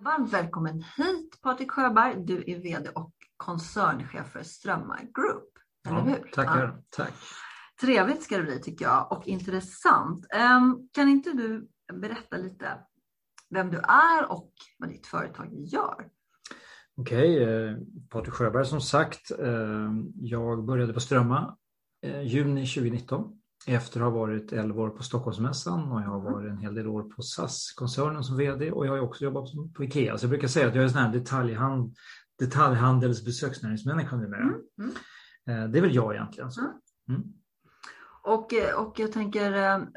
Varmt 0.00 0.32
välkommen 0.32 0.84
hit 0.96 1.40
Patrik 1.42 1.70
Sjöberg. 1.70 2.14
Du 2.24 2.44
är 2.46 2.58
VD 2.58 2.90
och 2.94 3.12
koncernchef 3.36 4.26
för 4.32 4.42
Strömmar 4.42 5.00
Group. 5.00 5.48
Eller 5.88 5.98
ja, 5.98 6.02
hur? 6.02 6.30
Tackar, 6.32 6.82
tack. 6.88 7.12
Trevligt 7.80 8.22
ska 8.22 8.36
det 8.36 8.42
bli 8.42 8.60
tycker 8.60 8.84
jag 8.84 9.12
och 9.12 9.28
intressant. 9.28 10.26
Um, 10.34 10.88
kan 10.92 11.08
inte 11.08 11.32
du 11.32 11.68
berätta 11.92 12.36
lite 12.36 12.78
vem 13.50 13.70
du 13.70 13.78
är 13.78 14.32
och 14.32 14.52
vad 14.78 14.88
ditt 14.88 15.06
företag 15.06 15.48
gör? 15.52 16.08
Okej, 16.96 17.42
okay, 17.42 17.54
eh, 17.54 17.76
Patrik 18.08 18.34
Sjöberg 18.34 18.66
som 18.66 18.80
sagt. 18.80 19.30
Eh, 19.30 19.92
jag 20.14 20.64
började 20.64 20.92
på 20.92 21.00
Strömma 21.00 21.56
eh, 22.02 22.22
juni 22.22 22.66
2019 22.66 23.37
efter 23.68 24.00
att 24.00 24.12
ha 24.12 24.18
varit 24.18 24.52
11 24.52 24.82
år 24.82 24.88
på 24.88 25.02
Stockholmsmässan 25.02 25.92
och 25.92 26.00
jag 26.00 26.06
har 26.06 26.20
varit 26.20 26.50
en 26.50 26.58
hel 26.58 26.74
del 26.74 26.86
år 26.86 27.02
på 27.02 27.22
SAS-koncernen 27.22 28.24
som 28.24 28.36
VD 28.36 28.70
och 28.70 28.86
jag 28.86 28.92
har 28.92 29.00
också 29.00 29.24
jobbat 29.24 29.48
på 29.74 29.84
IKEA. 29.84 30.18
Så 30.18 30.24
jag 30.24 30.30
brukar 30.30 30.48
säga 30.48 30.68
att 30.68 30.74
jag 30.74 30.82
är 30.82 30.86
en 30.86 30.92
sån 30.92 31.02
här 31.02 31.12
detaljhand, 31.12 31.96
detaljhandels 32.38 33.24
besöksnäringsmänniska 33.24 34.16
numera. 34.16 34.42
Mm. 34.42 34.54
Mm. 35.50 35.72
Det 35.72 35.78
är 35.78 35.82
väl 35.82 35.94
jag 35.94 36.14
egentligen. 36.14 36.50
Så. 36.50 36.60
Mm. 37.08 37.22
Och, 38.22 38.52
och 38.76 38.98
jag 38.98 39.12
tänker, 39.12 39.50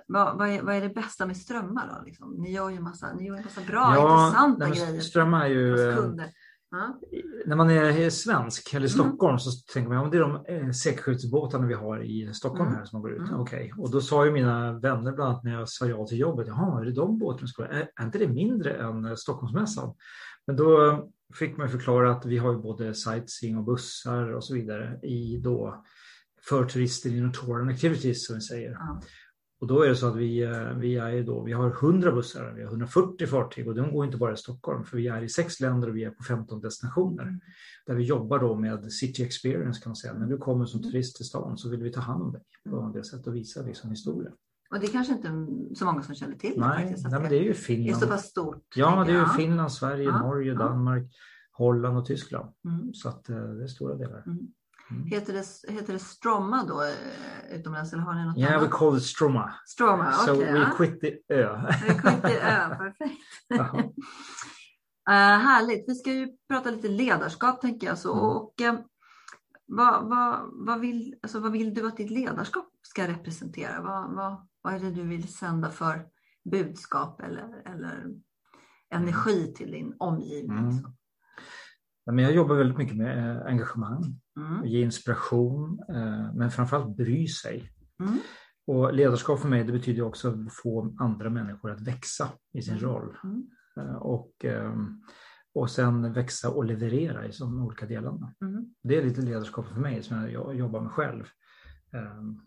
vad, 0.08 0.38
vad, 0.38 0.50
är, 0.50 0.62
vad 0.62 0.76
är 0.76 0.82
det 0.82 0.90
bästa 0.90 1.26
med 1.26 1.38
Strömma 1.38 1.86
då? 1.86 2.06
Liksom? 2.06 2.36
Ni 2.38 2.52
gör 2.52 2.70
ju 2.70 2.80
massa, 2.80 3.14
ni 3.14 3.28
gör 3.28 3.36
en 3.36 3.44
massa 3.44 3.62
bra, 3.62 3.94
ja, 3.96 4.28
intressanta 4.28 4.70
grejer. 4.70 5.02
Strömma 5.02 5.46
är 5.46 5.50
ju 5.50 5.76
när 7.46 7.56
man 7.56 7.70
är 7.70 8.10
svensk 8.10 8.74
eller 8.74 8.88
i 8.88 8.94
mm. 8.94 9.06
Stockholm 9.06 9.32
mm. 9.32 9.40
så 9.40 9.74
tänker 9.74 9.90
man 9.90 10.06
att 10.06 10.12
det 10.12 10.18
är 10.18 10.22
de 10.22 10.46
eh, 10.48 10.72
säkerhetsbåtarna 10.72 11.68
vi 11.68 11.74
har 11.74 12.04
i 12.04 12.34
Stockholm 12.34 12.68
mm. 12.68 12.76
här 12.76 12.86
som 12.86 13.02
går 13.02 13.12
ut. 13.12 13.30
Mm. 13.30 13.40
Okay. 13.40 13.72
Och 13.78 13.92
då 13.92 14.02
sa 14.02 14.26
ju 14.26 14.32
mina 14.32 14.80
vänner 14.80 15.12
bland 15.12 15.30
annat 15.30 15.44
när 15.44 15.54
jag 15.54 15.70
sa 15.70 15.86
ja 15.86 16.08
till 16.08 16.20
jobbet, 16.20 16.48
jaha, 16.48 16.82
är 16.82 16.86
det 16.86 16.92
de 16.92 17.20
båtarna 17.20 17.48
som 17.48 17.64
går? 17.64 17.72
Är, 17.72 17.90
är 17.96 18.06
inte 18.06 18.18
det 18.18 18.28
mindre 18.28 18.74
än 18.74 19.06
eh, 19.06 19.16
Stockholmsmässan? 19.16 19.96
Men 20.48 20.56
då 20.56 21.00
fick 21.34 21.58
man 21.58 21.70
förklara 21.70 22.12
att 22.12 22.26
vi 22.26 22.38
har 22.38 22.52
ju 22.52 22.58
både 22.58 22.94
sightseeing 22.94 23.58
och 23.58 23.64
bussar 23.64 24.34
och 24.34 24.44
så 24.44 24.54
vidare 24.54 25.00
i 25.04 25.38
då 25.38 25.84
för 26.42 26.66
turister 26.66 27.10
inom 27.10 27.32
tour 27.32 27.62
and 27.62 27.70
activities 27.70 28.28
som 28.28 28.36
vi 28.36 28.42
säger. 28.42 28.70
Mm. 28.70 29.02
Och 29.62 29.68
då 29.68 29.82
är 29.82 29.90
det 29.90 29.96
så 29.96 30.08
att 30.08 30.16
vi, 30.16 30.44
eh, 30.44 30.74
vi, 30.78 30.96
är 30.96 31.24
då, 31.24 31.44
vi 31.44 31.52
har 31.52 31.68
100 31.68 32.12
bussar, 32.12 32.54
vi 32.56 32.64
har 32.64 32.70
140 32.70 33.28
fartyg 33.28 33.68
och 33.68 33.76
de 33.76 33.92
går 33.92 34.06
inte 34.06 34.18
bara 34.18 34.34
i 34.34 34.38
Stockholm 34.38 34.84
för 34.84 34.98
vi 34.98 35.08
är 35.08 35.22
i 35.22 35.30
sex 35.30 35.60
länder 35.60 35.90
och 35.90 35.96
vi 35.96 36.04
är 36.04 36.10
på 36.10 36.24
15 36.24 36.62
destinationer. 36.62 37.24
Mm. 37.24 37.40
Där 37.86 37.96
vi 37.96 38.04
jobbar 38.04 38.40
då 38.40 38.56
med 38.56 38.94
city 38.94 39.24
experience 39.24 39.82
kan 39.82 39.90
man 39.90 39.96
säga. 39.96 40.14
När 40.14 40.28
du 40.28 40.38
kommer 40.38 40.66
som 40.66 40.80
mm. 40.80 40.92
turist 40.92 41.16
till 41.16 41.26
stan 41.26 41.58
så 41.58 41.70
vill 41.70 41.84
vi 41.84 41.92
ta 41.92 42.02
hand 42.02 42.24
om 42.24 42.32
dig 42.32 42.42
på 42.70 42.80
mm. 42.80 42.92
det 42.92 43.04
sättet 43.04 43.28
och 43.28 43.36
visa 43.36 43.62
liksom 43.62 43.90
historia. 43.90 44.32
Och 44.72 44.80
det 44.80 44.86
är 44.86 44.92
kanske 44.92 45.14
inte 45.14 45.48
så 45.76 45.86
många 45.86 46.02
som 46.02 46.16
känner 46.16 46.36
till 46.36 46.54
nej, 46.58 46.84
faktiskt, 46.84 47.08
nej, 47.12 47.22
men 47.22 47.30
det 47.30 47.38
är 47.38 47.44
ju 47.44 47.54
Finland. 47.54 48.02
Det 48.02 48.06
är 48.06 48.08
så 48.08 48.08
pass 48.08 48.26
stort. 48.26 48.64
Ja, 48.76 49.04
det 49.08 49.12
är 49.14 49.20
ju 49.20 49.26
Finland, 49.26 49.72
Sverige, 49.72 50.04
ja. 50.04 50.20
Norge, 50.20 50.54
Danmark, 50.54 51.12
Holland 51.52 51.98
och 51.98 52.06
Tyskland. 52.06 52.50
Mm. 52.66 52.94
Så 52.94 53.10
att 53.10 53.30
eh, 53.30 53.36
det 53.36 53.64
är 53.64 53.68
stora 53.68 53.96
delar. 53.96 54.24
Mm. 54.26 54.48
Mm. 54.92 55.08
Heter, 55.08 55.34
det, 55.34 55.74
heter 55.74 55.94
det 55.94 56.00
Stroma 56.00 56.64
då 56.64 56.82
uh, 56.84 57.60
utomlands 57.60 57.94
eller 57.94 58.04
har 58.04 58.14
ni 58.14 58.26
något 58.26 58.38
yeah, 58.38 58.54
annat? 58.54 58.64
we 58.64 58.72
call 58.72 58.98
it 58.98 59.04
Stroma. 59.04 59.54
Stroma, 59.66 60.14
okej. 60.22 60.34
Okay, 60.34 60.48
so 60.48 60.60
we 60.60 60.76
quit 60.76 61.02
the 61.02 61.34
ö. 61.34 61.62
we 61.88 61.94
quit 61.94 62.22
the 62.22 62.40
ö, 62.40 62.76
perfekt. 62.78 63.22
uh, 65.10 65.16
härligt. 65.48 65.90
Vi 65.90 65.96
ska 65.96 66.14
ju 66.14 66.28
prata 66.50 66.72
lite 66.72 66.88
ledarskap 66.88 67.62
tänker 67.62 67.88
jag. 67.88 67.98
Så. 67.98 68.14
Mm. 68.14 68.26
Och, 68.26 68.54
uh, 68.62 68.86
vad, 69.66 70.10
vad, 70.10 70.50
vad, 70.54 70.80
vill, 70.80 71.16
alltså, 71.22 71.40
vad 71.40 71.52
vill 71.52 71.74
du 71.74 71.88
att 71.88 71.98
ditt 71.98 72.12
ledarskap 72.12 72.70
ska 72.82 73.08
representera? 73.08 73.82
Vad, 73.82 74.16
vad, 74.16 74.48
vad 74.62 74.74
är 74.74 74.80
det 74.80 74.92
du 74.92 75.04
vill 75.04 75.34
sända 75.34 75.70
för 75.70 76.06
budskap 76.52 77.22
eller, 77.22 77.62
eller 77.66 78.06
energi 78.90 79.54
till 79.54 79.72
din 79.72 79.96
omgivning? 80.00 80.58
Mm. 80.58 80.94
Men 82.12 82.26
jag 82.26 82.34
jobbar 82.34 82.56
väldigt 82.56 82.78
mycket 82.78 82.98
med 82.98 83.38
eh, 83.38 83.46
engagemang, 83.46 84.22
mm. 84.38 84.66
ge 84.66 84.82
inspiration, 84.82 85.80
eh, 85.90 86.34
men 86.34 86.52
framförallt 86.52 86.98
bry 86.98 87.28
sig. 87.28 87.72
Mm. 88.00 88.20
Och 88.68 88.94
ledarskap 88.94 89.40
för 89.40 89.48
mig 89.48 89.64
det 89.64 89.72
betyder 89.72 90.02
också 90.02 90.30
att 90.30 90.54
få 90.54 90.96
andra 91.00 91.30
människor 91.30 91.72
att 91.72 91.82
växa 91.82 92.30
i 92.54 92.62
sin 92.62 92.78
mm. 92.78 92.86
roll. 92.86 93.18
Mm. 93.24 93.48
Eh, 93.78 93.96
och, 93.96 94.46
ehm, 94.46 95.04
och 95.54 95.70
sen 95.70 96.14
växa 96.14 96.50
och 96.50 96.66
leverera 96.66 97.26
i 97.26 97.32
de 97.40 97.64
olika 97.64 97.86
delarna. 97.86 98.34
Mm. 98.42 98.66
Det 98.84 98.98
är 98.98 99.04
lite 99.04 99.22
ledarskap 99.22 99.68
för 99.68 99.80
mig 99.80 100.04
som 100.04 100.32
jag 100.32 100.56
jobbar 100.56 100.82
med 100.82 100.92
själv. 100.92 101.24
Ehm, 101.94 102.42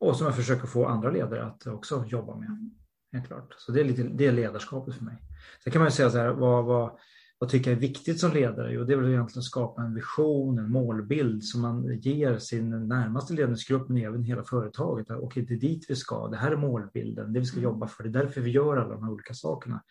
och 0.00 0.16
som 0.16 0.26
jag 0.26 0.36
försöker 0.36 0.66
få 0.66 0.86
andra 0.86 1.10
ledare 1.10 1.46
att 1.46 1.66
också 1.66 2.04
jobba 2.06 2.36
med. 2.36 2.48
Mm. 2.48 2.70
Helt 3.12 3.26
klart. 3.26 3.54
Så 3.58 3.72
det 3.72 3.80
är, 3.80 3.84
lite, 3.84 4.02
det 4.02 4.26
är 4.26 4.32
ledarskapet 4.32 4.94
för 4.94 5.04
mig. 5.04 5.22
Sen 5.64 5.72
kan 5.72 5.80
man 5.80 5.86
ju 5.86 5.92
säga 5.92 6.10
så 6.10 6.18
här, 6.18 6.30
vad, 6.30 6.64
vad, 6.64 6.98
vad 7.38 7.48
tycker 7.48 7.70
jag 7.70 7.76
är 7.76 7.80
viktigt 7.80 8.20
som 8.20 8.32
ledare? 8.32 8.72
Jo, 8.72 8.84
det 8.84 8.92
är 8.92 8.96
väl 8.96 9.10
egentligen 9.10 9.38
att 9.38 9.44
skapa 9.44 9.82
en 9.82 9.94
vision, 9.94 10.58
en 10.58 10.70
målbild 10.70 11.44
som 11.44 11.62
man 11.62 11.98
ger 11.98 12.38
sin 12.38 12.88
närmaste 12.88 13.34
ledningsgrupp 13.34 13.88
men 13.88 14.02
även 14.02 14.24
hela 14.24 14.44
företaget. 14.44 15.10
Okej, 15.10 15.46
det 15.48 15.54
är 15.54 15.58
dit 15.58 15.86
vi 15.88 15.96
ska. 15.96 16.28
Det 16.28 16.36
här 16.36 16.52
är 16.52 16.56
målbilden, 16.56 17.32
det 17.32 17.40
vi 17.40 17.46
ska 17.46 17.58
mm. 17.58 17.64
jobba 17.64 17.86
för. 17.86 18.02
Det 18.02 18.08
är 18.08 18.24
därför 18.24 18.40
vi 18.40 18.50
gör 18.50 18.76
alla 18.76 18.94
de 18.94 19.02
här 19.02 19.12
olika 19.12 19.34
sakerna. 19.34 19.82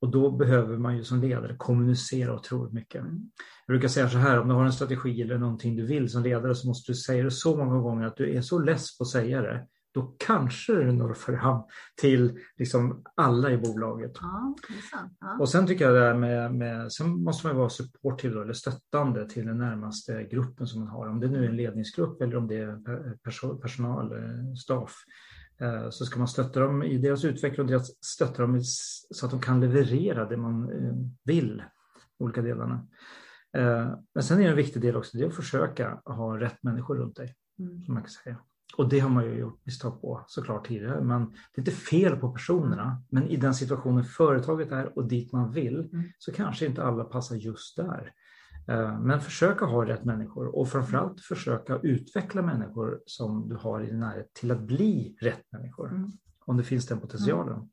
Och 0.00 0.10
då 0.10 0.30
behöver 0.30 0.78
man 0.78 0.96
ju 0.96 1.04
som 1.04 1.20
ledare 1.20 1.56
kommunicera 1.56 2.34
otroligt 2.34 2.72
mycket. 2.72 3.00
Mm. 3.00 3.30
Jag 3.66 3.74
brukar 3.74 3.88
säga 3.88 4.08
så 4.08 4.18
här, 4.18 4.40
om 4.40 4.48
du 4.48 4.54
har 4.54 4.64
en 4.64 4.72
strategi 4.72 5.22
eller 5.22 5.38
någonting 5.38 5.76
du 5.76 5.86
vill 5.86 6.08
som 6.08 6.22
ledare 6.22 6.54
så 6.54 6.68
måste 6.68 6.92
du 6.92 6.96
säga 6.96 7.24
det 7.24 7.30
så 7.30 7.56
många 7.56 7.78
gånger 7.78 8.06
att 8.06 8.16
du 8.16 8.36
är 8.36 8.40
så 8.40 8.58
less 8.58 8.98
på 8.98 9.02
att 9.02 9.08
säga 9.08 9.42
det 9.42 9.66
då 9.92 10.14
kanske 10.18 10.72
det 10.72 10.92
når 10.92 11.14
fram 11.14 11.62
till 12.00 12.38
liksom 12.56 13.04
alla 13.14 13.50
i 13.50 13.58
bolaget. 13.58 14.12
Ja, 14.20 14.54
ja. 15.20 15.38
Och 15.40 15.48
sen 15.48 15.66
tycker 15.66 15.90
jag 15.90 16.14
det 16.14 16.20
med, 16.20 16.54
med, 16.54 16.92
sen 16.92 17.22
måste 17.22 17.46
man 17.46 17.56
vara 17.56 17.68
supportive 17.68 18.42
eller 18.42 18.52
stöttande 18.52 19.28
till 19.28 19.46
den 19.46 19.58
närmaste 19.58 20.24
gruppen 20.24 20.66
som 20.66 20.80
man 20.80 20.88
har. 20.88 21.08
Om 21.08 21.20
det 21.20 21.28
nu 21.28 21.44
är 21.44 21.48
en 21.48 21.56
ledningsgrupp 21.56 22.22
eller 22.22 22.36
om 22.36 22.48
det 22.48 22.56
är 22.56 23.56
personal, 23.56 24.12
eh, 24.12 24.54
staff. 24.54 24.94
Eh, 25.60 25.90
så 25.90 26.04
ska 26.04 26.18
man 26.18 26.28
stötta 26.28 26.60
dem 26.60 26.82
i 26.82 26.98
deras 26.98 27.24
utveckling 27.24 27.74
och 27.74 27.82
stötta 27.86 28.42
dem 28.42 28.60
så 29.10 29.26
att 29.26 29.30
de 29.30 29.40
kan 29.40 29.60
leverera 29.60 30.28
det 30.28 30.36
man 30.36 30.70
eh, 30.72 30.94
vill, 31.24 31.62
olika 32.18 32.42
delarna. 32.42 32.86
Men 34.14 34.22
sen 34.22 34.38
är 34.38 34.44
det 34.44 34.50
en 34.50 34.56
viktig 34.56 34.82
del 34.82 34.96
också, 34.96 35.18
det 35.18 35.24
är 35.24 35.28
att 35.28 35.34
försöka 35.34 36.00
ha 36.04 36.40
rätt 36.40 36.62
människor 36.62 36.96
runt 36.96 37.16
dig. 37.16 37.34
Mm. 37.58 37.82
Som 37.82 37.94
man 37.94 38.02
kan 38.02 38.10
säga. 38.10 38.36
Och 38.78 38.88
det 38.88 39.00
har 39.00 39.10
man 39.10 39.24
ju 39.24 39.38
gjort 39.38 39.60
misstag 39.64 40.00
på 40.00 40.24
såklart 40.26 40.66
tidigare. 40.66 41.00
Men 41.00 41.24
det 41.30 41.36
är 41.54 41.60
inte 41.60 41.70
fel 41.70 42.16
på 42.16 42.32
personerna. 42.32 43.02
Men 43.10 43.28
i 43.28 43.36
den 43.36 43.54
situationen 43.54 44.04
företaget 44.04 44.72
är 44.72 44.98
och 44.98 45.08
dit 45.08 45.32
man 45.32 45.52
vill 45.52 45.90
mm. 45.92 46.04
så 46.18 46.32
kanske 46.32 46.66
inte 46.66 46.84
alla 46.84 47.04
passar 47.04 47.36
just 47.36 47.76
där. 47.76 48.12
Eh, 48.68 49.00
men 49.00 49.20
försöka 49.20 49.64
ha 49.64 49.86
rätt 49.86 50.04
människor 50.04 50.46
och 50.46 50.68
framförallt 50.68 51.20
försöka 51.20 51.78
utveckla 51.82 52.42
människor 52.42 53.00
som 53.06 53.48
du 53.48 53.56
har 53.56 53.82
i 53.82 53.86
din 53.86 54.00
närhet 54.00 54.32
till 54.34 54.50
att 54.50 54.60
bli 54.60 55.16
rätt 55.20 55.52
människor. 55.52 55.90
Mm. 55.90 56.10
Om 56.44 56.56
det 56.56 56.64
finns 56.64 56.86
den 56.86 57.00
potentialen. 57.00 57.54
Mm. 57.54 57.68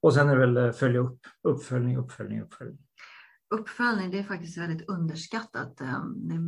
Och 0.00 0.14
sen 0.14 0.28
är 0.28 0.36
det 0.36 0.46
väl 0.46 0.56
eh, 0.56 0.72
följa 0.72 1.00
upp, 1.00 1.20
uppföljning, 1.42 1.96
uppföljning, 1.96 2.42
uppföljning. 2.42 2.78
Uppföljning 3.54 4.10
det 4.10 4.18
är 4.18 4.24
faktiskt 4.24 4.58
väldigt 4.58 4.88
underskattat. 4.88 5.80
Eh, 5.80 6.04
det 6.06 6.34
är 6.34 6.40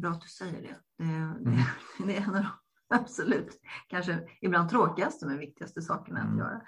bra 0.00 0.10
att 0.10 0.20
du 0.20 0.28
säger 0.28 0.62
det. 0.62 1.04
Det, 1.04 1.04
det, 1.40 1.50
mm. 1.50 1.60
det 2.06 2.16
är 2.16 2.22
en 2.22 2.34
av 2.34 2.44
absolut 2.88 3.60
kanske 3.88 4.18
ibland 4.40 4.70
tråkigaste 4.70 5.26
men 5.26 5.38
viktigaste 5.38 5.82
sakerna 5.82 6.20
mm. 6.20 6.32
att 6.32 6.38
göra. 6.38 6.60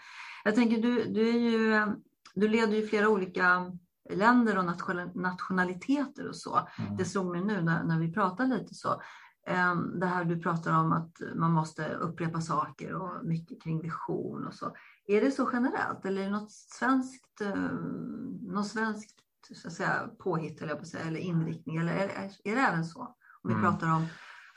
Jag 0.44 0.55
tänker 0.55 0.82
du, 0.82 1.05
du, 1.05 1.28
är 1.28 1.38
ju, 1.38 1.87
du 2.34 2.49
leder 2.49 2.76
ju 2.76 2.87
flera 2.87 3.08
olika 3.08 3.72
länder 4.11 4.58
och 4.58 4.64
nationaliteter 5.14 6.28
och 6.28 6.37
så. 6.37 6.69
Mm. 6.78 6.96
Det 6.96 7.05
slog 7.05 7.26
mig 7.26 7.44
nu 7.44 7.62
när, 7.62 7.84
när 7.84 7.99
vi 7.99 8.12
pratade 8.12 8.56
lite 8.56 8.75
så. 8.75 9.02
Ehm, 9.46 10.00
det 10.00 10.06
här 10.06 10.25
du 10.25 10.40
pratar 10.40 10.72
om 10.72 10.93
att 10.93 11.20
man 11.34 11.52
måste 11.52 11.94
upprepa 11.94 12.40
saker 12.40 12.94
och 12.94 13.25
mycket 13.25 13.62
kring 13.62 13.82
vision 13.82 14.46
och 14.46 14.55
så. 14.55 14.76
Är 15.06 15.20
det 15.20 15.31
så 15.31 15.50
generellt 15.52 16.05
eller 16.05 16.20
är 16.20 16.25
det 16.25 16.31
något 16.31 16.52
svenskt, 16.52 17.40
ehm, 17.40 18.38
något 18.43 18.67
svenskt 18.69 19.20
så 19.55 19.69
att 19.69 19.75
säga, 19.75 20.11
påhitt 20.19 20.62
eller, 20.62 20.75
på 20.75 20.84
säga, 20.84 21.05
eller 21.05 21.20
inriktning? 21.20 21.76
Eller 21.76 21.93
är, 21.93 22.32
är 22.44 22.55
det 22.55 22.61
även 22.61 22.84
så? 22.84 23.00
Om 23.43 23.49
vi 23.49 23.52
mm. 23.52 23.64
pratar 23.64 23.94
om 23.94 24.06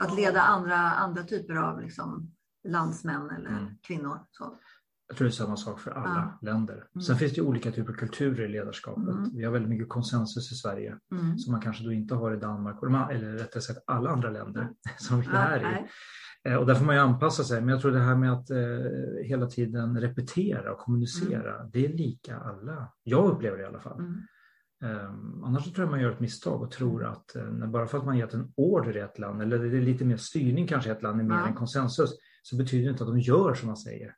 att 0.03 0.15
leda 0.15 0.41
andra, 0.41 0.77
andra 0.77 1.23
typer 1.23 1.55
av 1.55 1.81
liksom, 1.81 2.31
landsmän 2.67 3.29
eller 3.29 3.49
mm. 3.49 3.65
kvinnor. 3.87 4.19
Så. 4.31 4.59
Jag 5.07 5.17
tror 5.17 5.25
det 5.25 5.29
är 5.29 5.33
samma 5.33 5.57
sak 5.57 5.79
för 5.79 5.91
alla 5.91 6.37
ja. 6.41 6.47
länder. 6.51 6.73
Mm. 6.73 7.01
Sen 7.01 7.17
finns 7.17 7.33
det 7.33 7.41
olika 7.41 7.71
typer 7.71 7.93
av 7.93 7.97
kulturer 7.97 8.45
i 8.45 8.47
ledarskapet. 8.47 9.13
Mm. 9.13 9.29
Vi 9.35 9.43
har 9.43 9.51
väldigt 9.51 9.69
mycket 9.69 9.89
konsensus 9.89 10.51
i 10.51 10.55
Sverige 10.55 10.97
mm. 11.11 11.37
som 11.37 11.51
man 11.51 11.61
kanske 11.61 11.83
då 11.83 11.91
inte 11.91 12.15
har 12.15 12.33
i 12.33 12.39
Danmark, 12.39 12.83
eller 12.83 13.33
rättare 13.33 13.61
sagt 13.61 13.79
alla 13.87 14.09
andra 14.09 14.29
länder 14.29 14.69
som 14.97 15.21
vi 15.21 15.27
är 15.27 15.59
i. 15.59 15.87
Eh, 16.49 16.55
och 16.55 16.65
där 16.65 16.75
får 16.75 16.85
man 16.85 16.95
ju 16.95 17.01
anpassa 17.01 17.43
sig. 17.43 17.61
Men 17.61 17.69
jag 17.69 17.81
tror 17.81 17.91
det 17.91 17.99
här 17.99 18.15
med 18.15 18.33
att 18.33 18.49
eh, 18.49 18.57
hela 19.23 19.45
tiden 19.45 20.01
repetera 20.01 20.71
och 20.71 20.79
kommunicera, 20.79 21.55
mm. 21.55 21.71
det 21.73 21.85
är 21.85 21.89
lika 21.89 22.37
alla. 22.37 22.91
Jag 23.03 23.25
upplever 23.25 23.57
det 23.57 23.63
i 23.63 23.67
alla 23.67 23.79
fall. 23.79 23.97
Mm. 24.83 25.05
Um, 25.05 25.43
annars 25.43 25.63
tror 25.63 25.79
jag 25.79 25.91
man 25.91 26.01
gör 26.01 26.11
ett 26.11 26.19
misstag 26.19 26.61
och 26.61 26.71
tror 26.71 27.05
att 27.05 27.35
uh, 27.35 27.67
bara 27.67 27.87
för 27.87 27.97
att 27.97 28.05
man 28.05 28.17
gett 28.17 28.33
en 28.33 28.53
order 28.55 28.97
i 28.97 28.99
ett 28.99 29.19
land, 29.19 29.41
eller 29.41 29.59
det 29.59 29.77
är 29.77 29.81
lite 29.81 30.05
mer 30.05 30.17
styrning 30.17 30.67
kanske 30.67 30.89
i 30.89 30.93
ett 30.93 31.03
land 31.03 31.19
är 31.19 31.23
mer 31.23 31.35
ja. 31.35 31.47
än 31.47 31.53
konsensus, 31.53 32.09
så 32.43 32.55
betyder 32.57 32.85
det 32.85 32.91
inte 32.91 33.03
att 33.03 33.09
de 33.09 33.19
gör 33.19 33.53
som 33.53 33.67
man 33.67 33.77
säger. 33.77 34.15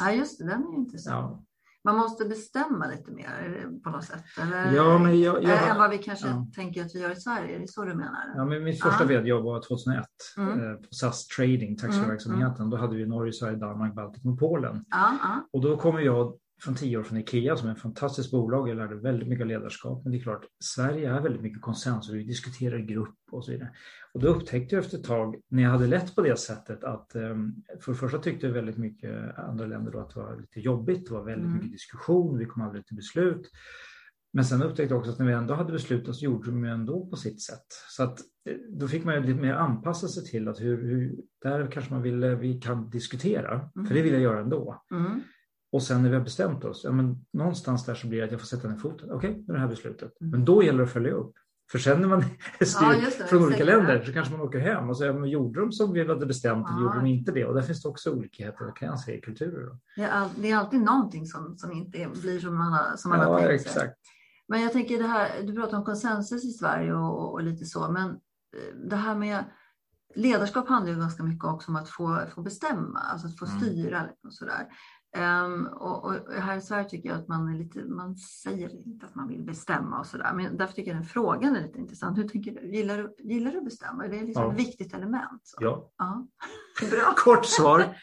Ja, 0.00 0.12
just 0.12 0.38
det, 0.38 0.44
den 0.44 0.62
är 0.62 0.70
ju 0.70 0.76
intressant. 0.76 1.14
Ja. 1.14 1.42
Man 1.84 1.96
måste 1.96 2.24
bestämma 2.24 2.86
lite 2.86 3.10
mer 3.12 3.68
på 3.84 3.90
något 3.90 4.04
sätt. 4.04 4.22
Eller, 4.42 4.72
ja, 4.72 4.98
men 4.98 5.20
jag, 5.20 5.42
jag, 5.42 5.68
än 5.68 5.76
vad 5.76 5.90
vi 5.90 5.98
kanske 5.98 6.28
ja. 6.28 6.46
tänker 6.54 6.84
att 6.84 6.94
vi 6.94 7.00
gör 7.00 7.10
i 7.10 7.16
Sverige. 7.16 7.56
Är 7.56 7.60
det 7.60 7.68
så 7.68 7.84
du 7.84 7.94
menar? 7.94 8.32
Ja, 8.36 8.44
men 8.44 8.64
mitt 8.64 8.82
första 8.82 9.02
ja. 9.04 9.08
vd-jobb 9.08 9.44
var 9.44 9.62
2001 9.62 10.06
mm. 10.36 10.70
eh, 10.70 10.76
på 10.76 10.86
SAS 10.90 11.26
Trading, 11.26 11.76
taxiverksamheten. 11.76 12.46
Mm. 12.46 12.60
mm. 12.60 12.70
Då 12.70 12.76
hade 12.76 12.96
vi 12.96 13.06
Norge, 13.06 13.32
Sverige, 13.32 13.56
Danmark, 13.56 13.94
Baltikum 13.94 14.32
och 14.32 14.38
Polen. 14.38 14.84
Ja, 14.90 15.18
ja. 15.22 15.48
Och 15.52 15.62
då 15.62 15.76
kommer 15.76 16.00
jag 16.00 16.38
från 16.60 16.74
tio 16.74 16.98
år 16.98 17.02
från 17.02 17.18
Ikea 17.18 17.56
som 17.56 17.68
är 17.68 17.72
ett 17.72 17.80
fantastiskt 17.80 18.30
bolag. 18.30 18.68
Jag 18.68 18.76
lärde 18.76 18.94
väldigt 18.94 19.28
mycket 19.28 19.46
ledarskap. 19.46 20.04
Men 20.04 20.12
det 20.12 20.18
är 20.18 20.22
klart, 20.22 20.44
Sverige 20.60 21.14
är 21.14 21.20
väldigt 21.20 21.42
mycket 21.42 21.62
konsensus. 21.62 22.14
Vi 22.14 22.24
diskuterar 22.24 22.78
grupp 22.78 23.18
och 23.30 23.44
så 23.44 23.52
vidare. 23.52 23.70
Och 24.14 24.20
då 24.20 24.28
upptäckte 24.28 24.74
jag 24.74 24.84
efter 24.84 24.98
ett 24.98 25.04
tag, 25.04 25.36
när 25.48 25.62
jag 25.62 25.70
hade 25.70 25.86
lätt 25.86 26.14
på 26.14 26.22
det 26.22 26.38
sättet, 26.38 26.84
att 26.84 27.14
ehm, 27.14 27.54
för 27.80 27.92
det 27.92 27.98
första 27.98 28.18
tyckte 28.18 28.48
väldigt 28.48 28.78
mycket 28.78 29.38
andra 29.38 29.66
länder 29.66 29.92
då 29.92 30.00
att 30.00 30.14
det 30.14 30.20
var 30.20 30.40
lite 30.40 30.60
jobbigt. 30.60 31.08
Det 31.08 31.14
var 31.14 31.24
väldigt 31.24 31.46
mm. 31.46 31.54
mycket 31.54 31.72
diskussion. 31.72 32.38
Vi 32.38 32.44
kom 32.44 32.62
aldrig 32.62 32.86
till 32.86 32.96
beslut. 32.96 33.50
Men 34.32 34.44
sen 34.44 34.62
upptäckte 34.62 34.94
jag 34.94 34.98
också 34.98 35.12
att 35.12 35.18
när 35.18 35.26
vi 35.26 35.32
ändå 35.32 35.54
hade 35.54 35.72
beslutat 35.72 36.16
så 36.16 36.24
gjorde 36.24 36.50
de 36.50 36.64
ändå 36.64 37.06
på 37.06 37.16
sitt 37.16 37.42
sätt. 37.42 37.66
Så 37.88 38.02
att 38.02 38.20
eh, 38.48 38.56
då 38.68 38.88
fick 38.88 39.04
man 39.04 39.22
lite 39.22 39.40
mer 39.40 39.54
anpassa 39.54 40.08
sig 40.08 40.24
till 40.24 40.48
att 40.48 40.60
hur, 40.60 40.88
hur 40.88 41.16
där 41.42 41.70
kanske 41.70 41.92
man 41.92 42.02
ville, 42.02 42.34
vi 42.34 42.60
kan 42.60 42.90
diskutera, 42.90 43.70
mm. 43.76 43.86
för 43.86 43.94
det 43.94 44.02
vill 44.02 44.12
jag 44.12 44.22
göra 44.22 44.40
ändå. 44.40 44.82
Mm. 44.90 45.20
Och 45.72 45.82
sen 45.82 46.02
när 46.02 46.10
vi 46.10 46.16
har 46.16 46.24
bestämt 46.24 46.64
oss, 46.64 46.80
ja, 46.84 46.92
men 46.92 47.26
någonstans 47.32 47.84
där 47.84 47.94
så 47.94 48.06
blir 48.06 48.18
det 48.18 48.24
att 48.24 48.30
jag 48.30 48.40
får 48.40 48.46
sätta 48.46 48.68
ner 48.68 48.76
foten. 48.76 49.10
Okej, 49.10 49.30
okay, 49.30 49.42
med 49.46 49.56
det 49.56 49.60
här 49.60 49.68
beslutet. 49.68 50.20
Mm. 50.20 50.30
Men 50.30 50.44
då 50.44 50.62
gäller 50.62 50.78
det 50.78 50.84
att 50.84 50.92
följa 50.92 51.12
upp. 51.12 51.32
För 51.70 51.78
sen 51.78 52.00
när 52.00 52.08
man 52.08 52.22
styr 52.60 52.86
ja, 52.86 53.26
från 53.26 53.44
olika 53.44 53.64
länder 53.64 54.04
så 54.04 54.12
kanske 54.12 54.32
man 54.32 54.46
åker 54.46 54.58
hem 54.58 54.90
och 54.90 54.98
säger, 54.98 55.12
men 55.12 55.30
gjorde 55.30 55.60
de 55.60 55.72
som 55.72 55.92
vi 55.92 56.08
hade 56.08 56.26
bestämt 56.26 56.66
eller 56.70 56.82
gjorde 56.82 56.96
de 56.96 57.06
inte 57.06 57.32
det? 57.32 57.44
Och 57.44 57.54
där 57.54 57.62
finns 57.62 57.82
det 57.82 57.88
också 57.88 58.10
olikheter 58.10 58.72
kan 58.76 58.88
jag 58.88 59.00
säga, 59.00 59.18
i 59.18 59.20
kulturer. 59.20 59.66
Då. 59.66 59.78
Det 60.36 60.50
är 60.50 60.56
alltid 60.56 60.80
någonting 60.80 61.26
som, 61.26 61.58
som 61.58 61.72
inte 61.72 62.08
blir 62.22 62.40
som 62.40 62.58
man 62.58 62.72
har, 62.72 62.96
som 62.96 63.10
man 63.10 63.20
ja, 63.20 63.26
har 63.26 63.38
tänkt 63.38 63.60
exakt. 63.60 63.80
sig. 63.80 63.94
Men 64.48 64.62
jag 64.62 64.72
tänker 64.72 64.98
det 64.98 65.06
här, 65.06 65.42
du 65.42 65.54
pratar 65.54 65.78
om 65.78 65.84
konsensus 65.84 66.44
i 66.44 66.50
Sverige 66.50 66.94
och, 66.94 67.32
och, 67.32 67.42
lite 67.42 67.64
så, 67.64 67.90
men 67.90 68.10
eh, 68.10 68.88
det 68.90 68.96
här 68.96 69.14
med 69.14 69.44
ledarskap 70.14 70.68
handlar 70.68 70.92
ju 70.92 70.98
ganska 70.98 71.22
mycket 71.22 71.44
också 71.44 71.70
om 71.70 71.76
att 71.76 71.88
få, 71.88 72.20
få 72.34 72.42
bestämma, 72.42 73.00
alltså 73.00 73.26
att 73.26 73.38
få 73.38 73.46
mm. 73.46 73.60
styra 73.60 74.08
och 74.24 74.34
sådär. 74.34 74.66
Um, 75.16 75.66
och, 75.66 76.04
och, 76.04 76.32
här 76.32 76.56
i 76.56 76.60
Sverige 76.60 76.88
tycker 76.88 77.08
jag 77.08 77.18
att 77.18 77.28
man, 77.28 77.54
är 77.54 77.58
lite, 77.58 77.84
man 77.84 78.16
säger 78.16 78.86
inte 78.86 79.06
att 79.06 79.14
man 79.14 79.28
vill 79.28 79.42
bestämma 79.42 79.98
och 79.98 80.06
sådär. 80.06 80.32
Men 80.34 80.56
därför 80.56 80.74
tycker 80.74 80.90
jag 80.90 81.00
den 81.00 81.06
frågan 81.06 81.56
är 81.56 81.62
lite 81.62 81.78
intressant. 81.78 82.18
Hur 82.18 82.28
tänker 82.28 82.52
du? 82.52 82.76
Gillar 82.76 82.98
du, 82.98 83.34
gillar 83.34 83.50
du 83.50 83.58
att 83.58 83.64
bestämma? 83.64 84.04
Är 84.04 84.08
det 84.08 84.22
liksom 84.22 84.42
ja. 84.42 84.52
ett 84.52 84.58
viktigt 84.58 84.94
element? 84.94 85.40
Så? 85.42 85.56
Ja. 85.60 85.90
ja. 85.98 86.26
Bra. 86.90 87.14
Kort 87.16 87.46
svar. 87.46 87.84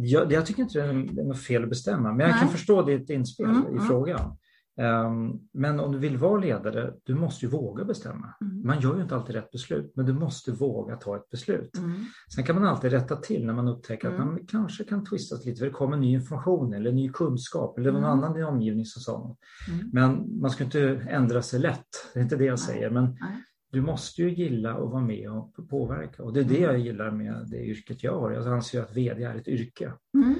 Jag, 0.00 0.32
jag 0.32 0.46
tycker 0.46 0.62
inte 0.62 0.78
det 0.78 1.20
är 1.20 1.24
något 1.24 1.42
fel 1.42 1.62
att 1.62 1.68
bestämma, 1.68 2.08
men 2.08 2.20
jag 2.20 2.30
Nej. 2.30 2.38
kan 2.40 2.48
förstå 2.48 2.82
ditt 2.82 3.10
inspel 3.10 3.46
mm, 3.46 3.66
i 3.66 3.70
mm. 3.70 3.86
frågan. 3.86 4.36
Ehm, 4.78 5.32
men 5.52 5.80
om 5.80 5.92
du 5.92 5.98
vill 5.98 6.16
vara 6.16 6.40
ledare, 6.40 6.94
du 7.04 7.14
måste 7.14 7.46
ju 7.46 7.50
våga 7.50 7.84
bestämma. 7.84 8.34
Mm. 8.40 8.66
Man 8.66 8.80
gör 8.80 8.96
ju 8.96 9.02
inte 9.02 9.16
alltid 9.16 9.34
rätt 9.34 9.50
beslut, 9.50 9.92
men 9.96 10.06
du 10.06 10.12
måste 10.12 10.52
våga 10.52 10.96
ta 10.96 11.16
ett 11.16 11.30
beslut. 11.30 11.76
Mm. 11.76 12.04
Sen 12.34 12.44
kan 12.44 12.54
man 12.54 12.64
alltid 12.64 12.92
rätta 12.92 13.16
till 13.16 13.46
när 13.46 13.54
man 13.54 13.68
upptäcker 13.68 14.08
mm. 14.08 14.20
att 14.20 14.26
man 14.26 14.46
kanske 14.46 14.84
kan 14.84 15.04
twistas 15.04 15.44
lite, 15.44 15.58
för 15.58 15.66
det 15.66 15.72
kommer 15.72 15.96
ny 15.96 16.12
information 16.12 16.74
eller 16.74 16.92
ny 16.92 17.08
kunskap 17.08 17.78
eller 17.78 17.92
någon 17.92 18.04
mm. 18.04 18.18
annan 18.18 18.38
i 18.38 18.42
omgivningen 18.42 18.86
som 18.86 19.02
sa 19.02 19.18
något. 19.18 19.38
Mm. 19.68 19.90
Men 19.92 20.40
man 20.40 20.50
ska 20.50 20.64
inte 20.64 20.80
ändra 21.08 21.42
sig 21.42 21.60
lätt, 21.60 22.10
det 22.14 22.20
är 22.20 22.22
inte 22.22 22.36
det 22.36 22.44
jag 22.44 22.58
säger. 22.58 22.90
Men 22.90 23.04
Nej 23.04 23.42
du 23.70 23.80
måste 23.80 24.22
ju 24.22 24.30
gilla 24.34 24.74
att 24.74 24.90
vara 24.90 25.02
med 25.02 25.30
och 25.30 25.68
påverka 25.70 26.22
och 26.22 26.32
det 26.32 26.40
är 26.40 26.44
det 26.44 26.58
jag 26.58 26.78
gillar 26.78 27.10
med 27.10 27.46
det 27.50 27.64
yrket 27.64 28.02
jag 28.02 28.20
har. 28.20 28.30
Jag 28.30 28.46
anser 28.46 28.82
att 28.82 28.96
VD 28.96 29.24
är 29.24 29.34
ett 29.34 29.48
yrke. 29.48 29.92
Mm. 30.14 30.34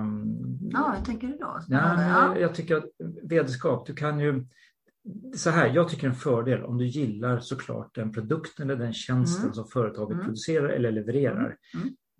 Um, 0.00 0.58
ja, 0.72 0.94
hur 0.98 1.04
tänker 1.04 1.26
du 1.26 1.36
då? 1.36 1.60
Ja, 1.68 2.38
jag 2.38 2.54
tycker 2.54 2.76
att 2.76 2.84
vd-skap, 3.22 3.86
du 3.86 3.94
kan 3.94 4.20
ju 4.20 4.44
så 5.34 5.50
här, 5.50 5.74
jag 5.74 5.88
tycker 5.88 6.06
en 6.08 6.14
fördel 6.14 6.64
om 6.64 6.78
du 6.78 6.86
gillar 6.86 7.40
såklart 7.40 7.94
den 7.94 8.12
produkten 8.12 8.70
eller 8.70 8.84
den 8.84 8.92
tjänsten 8.92 9.42
mm. 9.42 9.54
som 9.54 9.68
företaget 9.68 10.14
mm. 10.14 10.24
producerar 10.24 10.68
eller 10.68 10.92
levererar. 10.92 11.56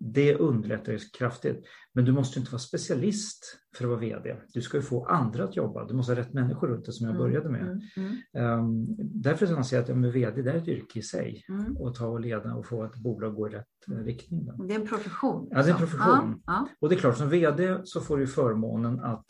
Det 0.01 0.35
underlättar 0.35 0.91
ju 0.91 0.99
kraftigt. 1.17 1.65
Men 1.93 2.05
du 2.05 2.11
måste 2.11 2.39
inte 2.39 2.51
vara 2.51 2.59
specialist 2.59 3.59
för 3.75 3.83
att 3.83 3.89
vara 3.89 3.99
VD. 3.99 4.35
Du 4.53 4.61
ska 4.61 4.77
ju 4.77 4.83
få 4.83 5.05
andra 5.05 5.43
att 5.43 5.55
jobba. 5.55 5.85
Du 5.85 5.93
måste 5.93 6.13
ha 6.13 6.19
rätt 6.19 6.33
människor 6.33 6.67
runt 6.67 6.85
dig 6.85 6.93
som 6.93 7.07
jag 7.07 7.15
mm, 7.15 7.27
började 7.27 7.49
med. 7.49 7.61
Mm, 7.61 7.81
mm. 8.33 8.59
Um, 8.59 8.87
därför 8.97 9.55
anser 9.55 9.77
jag 9.77 9.89
att 9.89 9.97
med 9.97 10.13
VD 10.13 10.41
det 10.41 10.51
är 10.51 10.55
ett 10.55 10.67
yrke 10.67 10.99
i 10.99 11.01
sig. 11.01 11.45
Mm. 11.49 11.77
Och 11.77 11.95
ta 11.95 12.07
och 12.07 12.19
leda 12.19 12.53
och 12.53 12.65
få 12.65 12.83
ett 12.83 12.95
bolag 12.95 13.29
att 13.29 13.35
gå 13.35 13.47
i 13.47 13.51
rätt 13.51 13.65
uh, 13.91 14.03
riktning. 14.03 14.45
Då. 14.45 14.63
Det 14.63 14.73
är 14.73 14.79
en 14.79 14.87
profession. 14.87 15.47
Ja, 15.51 15.63
det 15.63 15.69
är 15.69 15.73
en 15.73 15.79
profession. 15.79 16.41
Ja, 16.45 16.53
ja. 16.53 16.67
Och 16.79 16.89
det 16.89 16.95
är 16.95 16.99
klart, 16.99 17.17
som 17.17 17.29
VD 17.29 17.77
så 17.83 18.01
får 18.01 18.17
du 18.17 18.27
förmånen 18.27 18.99
att 18.99 19.25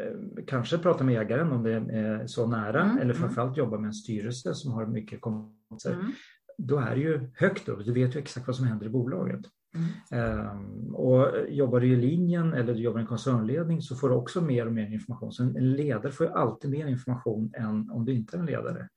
eh, 0.00 0.44
kanske 0.46 0.78
prata 0.78 1.04
med 1.04 1.22
ägaren 1.22 1.52
om 1.52 1.62
det 1.62 1.72
är 1.72 2.26
så 2.26 2.46
nära 2.46 2.82
mm, 2.82 2.96
eller 2.96 3.14
mm. 3.14 3.16
framförallt 3.16 3.56
jobba 3.56 3.78
med 3.78 3.88
en 3.88 3.94
styrelse 3.94 4.54
som 4.54 4.72
har 4.72 4.86
mycket 4.86 5.20
kompetenser. 5.20 5.92
Mm. 5.92 6.12
Då 6.58 6.78
är 6.78 6.94
det 6.94 7.00
ju 7.00 7.30
högt 7.34 7.68
upp, 7.68 7.84
du 7.84 7.92
vet 7.92 8.16
ju 8.16 8.20
exakt 8.20 8.46
vad 8.46 8.56
som 8.56 8.66
händer 8.66 8.86
i 8.86 8.88
bolaget. 8.88 9.40
Mm. 9.74 10.48
Um, 10.48 10.94
och 10.94 11.26
jobbar 11.48 11.80
du 11.80 11.86
i 11.86 11.96
linjen 11.96 12.52
eller 12.54 12.74
du 12.74 12.80
jobbar 12.80 12.98
i 12.98 13.02
en 13.02 13.06
koncernledning 13.06 13.82
så 13.82 13.96
får 13.96 14.08
du 14.08 14.14
också 14.14 14.40
mer 14.40 14.66
och 14.66 14.72
mer 14.72 14.92
information. 14.92 15.32
Så 15.32 15.42
en 15.42 15.72
ledare 15.72 16.12
får 16.12 16.26
ju 16.26 16.32
alltid 16.32 16.70
mer 16.70 16.86
information 16.86 17.52
än 17.54 17.90
om 17.90 18.04
du 18.04 18.12
inte 18.12 18.36
är 18.36 18.40
en 18.40 18.46
ledare. 18.46 18.88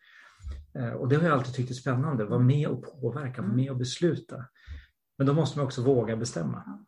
Uh, 0.79 0.91
och 0.93 1.09
det 1.09 1.15
har 1.15 1.23
jag 1.23 1.33
alltid 1.33 1.53
tyckt 1.53 1.69
är 1.69 1.75
spännande, 1.75 2.25
vara 2.25 2.39
med 2.39 2.67
och 2.67 3.01
påverka, 3.01 3.41
vara 3.41 3.53
med 3.53 3.71
och 3.71 3.77
besluta. 3.77 4.45
Men 5.17 5.27
då 5.27 5.33
måste 5.33 5.59
man 5.59 5.65
också 5.65 5.83
våga 5.83 6.15
bestämma. 6.15 6.85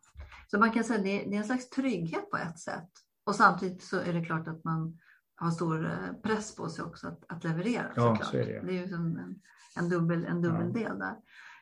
Så 0.50 0.58
man 0.58 0.70
kan 0.70 0.84
säga 0.84 0.98
att 0.98 1.04
det 1.04 1.34
är 1.34 1.38
en 1.38 1.44
slags 1.44 1.70
trygghet 1.70 2.30
på 2.30 2.36
ett 2.36 2.58
sätt. 2.58 2.90
Och 3.26 3.34
samtidigt 3.34 3.82
så 3.82 4.00
är 4.00 4.12
det 4.12 4.24
klart 4.24 4.48
att 4.48 4.64
man 4.64 4.98
har 5.36 5.50
stor 5.50 5.86
eh, 5.86 6.12
press 6.22 6.56
på 6.56 6.68
sig 6.68 6.84
också 6.84 7.08
att, 7.08 7.24
att 7.28 7.44
leverera. 7.44 7.90
Ja, 7.96 8.02
såklart. 8.02 8.30
så 8.30 8.36
är 8.36 8.46
det. 8.46 8.60
Det 8.66 8.78
är 8.78 8.86
ju 8.86 8.94
en, 8.94 9.40
en 9.76 9.88
dubbel, 9.88 10.24
en 10.24 10.42
dubbel 10.42 10.72
ja. 10.74 10.80
del 10.80 10.98
där. 10.98 11.16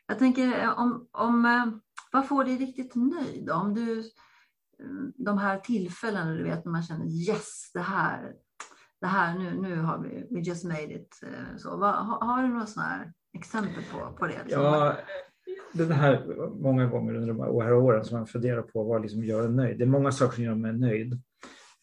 Jag 0.07 0.19
tänker 0.19 0.63
eh, 0.63 0.79
om, 0.79 1.09
om 1.13 1.81
vad 2.15 2.29
får 2.29 2.45
dig 2.45 2.57
riktigt 2.57 2.95
nöjd? 2.95 3.51
Om 3.51 3.75
du, 3.75 4.03
mm, 4.81 5.13
de 5.17 5.39
här 5.39 5.59
tillfällena 5.59 6.33
du 6.33 6.45
vet 6.45 6.65
när 6.65 6.73
man 6.73 6.83
känner 6.83 7.07
yes, 7.07 7.71
det 7.75 7.81
här, 7.81 8.33
det 9.01 9.07
här 9.07 9.39
nu, 9.39 9.61
nu 9.61 9.81
har 9.81 9.99
vi 9.99 10.27
we 10.31 10.41
just 10.41 10.65
made 10.65 10.95
it. 10.95 11.21
Eh, 11.23 11.57
så, 11.57 11.77
vad, 11.77 11.95
har, 11.95 12.43
du 12.43 12.49
några 12.49 12.67
sådana 12.67 12.91
här 12.91 13.13
exempel 13.37 13.85
på, 13.93 14.17
på 14.19 14.27
det? 14.27 14.43
Liksom? 14.45 14.63
Ja, 14.63 14.97
det 15.73 15.95
här 15.95 16.27
många 16.63 16.87
gånger 16.87 17.15
under 17.15 17.29
de 17.29 17.41
här 17.41 17.75
åren 17.75 18.05
som 18.05 18.19
man 18.19 18.27
funderar 18.27 18.63
på 18.63 18.85
vad 18.85 19.03
liksom 19.03 19.25
gör 19.25 19.45
en 19.45 19.57
nöjd. 19.57 19.79
Det 19.79 19.85
är 19.85 19.89
många 19.89 20.13
saker 20.13 20.35
som 20.35 20.45
gör 20.45 20.55
mig 20.55 20.73
nöjd. 20.73 21.23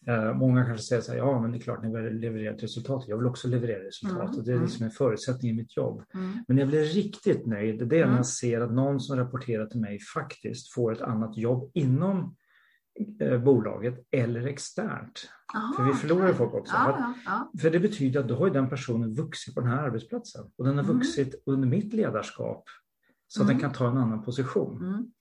Uh, 0.08 0.34
många 0.34 0.64
kanske 0.64 0.86
säger 0.86 1.02
så 1.02 1.12
här, 1.12 1.18
ja 1.18 1.40
men 1.40 1.52
det 1.52 1.58
är 1.58 1.60
klart 1.60 1.82
ni 1.82 2.10
levererar 2.10 2.54
ett 2.54 2.62
resultat. 2.62 3.04
Jag 3.08 3.16
vill 3.16 3.26
också 3.26 3.48
leverera 3.48 3.84
resultat 3.84 4.28
mm, 4.28 4.38
och 4.38 4.44
det 4.44 4.50
är 4.50 4.54
mm. 4.54 4.64
liksom 4.64 4.84
en 4.84 4.90
förutsättning 4.90 5.50
i 5.50 5.54
mitt 5.54 5.76
jobb. 5.76 6.02
Mm. 6.14 6.44
Men 6.48 6.58
jag 6.58 6.68
blir 6.68 6.84
riktigt 6.84 7.46
nöjd, 7.46 7.88
det 7.88 7.96
är 7.96 8.00
när 8.00 8.04
mm. 8.04 8.16
jag 8.16 8.26
ser 8.26 8.60
att 8.60 8.72
någon 8.72 9.00
som 9.00 9.16
rapporterar 9.16 9.66
till 9.66 9.80
mig 9.80 9.98
faktiskt 10.14 10.72
får 10.72 10.92
ett 10.92 11.00
annat 11.00 11.36
jobb 11.36 11.70
inom 11.74 12.36
eh, 13.20 13.38
bolaget 13.38 14.06
eller 14.10 14.46
externt. 14.46 15.30
Aha, 15.54 15.74
för 15.76 15.84
vi 15.84 15.92
förlorar 15.92 16.24
okay. 16.24 16.34
folk 16.34 16.54
också. 16.54 16.74
Ja, 16.74 16.96
ja, 16.98 17.14
ja. 17.54 17.60
För 17.60 17.70
det 17.70 17.80
betyder 17.80 18.20
att 18.20 18.28
då 18.28 18.34
har 18.34 18.50
den 18.50 18.68
personen 18.68 19.14
vuxit 19.14 19.54
på 19.54 19.60
den 19.60 19.70
här 19.70 19.78
arbetsplatsen 19.78 20.44
och 20.56 20.64
den 20.64 20.78
har 20.78 20.84
mm. 20.84 20.96
vuxit 20.96 21.42
under 21.46 21.68
mitt 21.68 21.92
ledarskap 21.92 22.64
så 23.28 23.42
att 23.42 23.48
den 23.48 23.56
mm. 23.56 23.60
kan 23.60 23.78
ta 23.78 23.90
en 23.90 23.96
annan 23.96 24.22
position. 24.22 25.12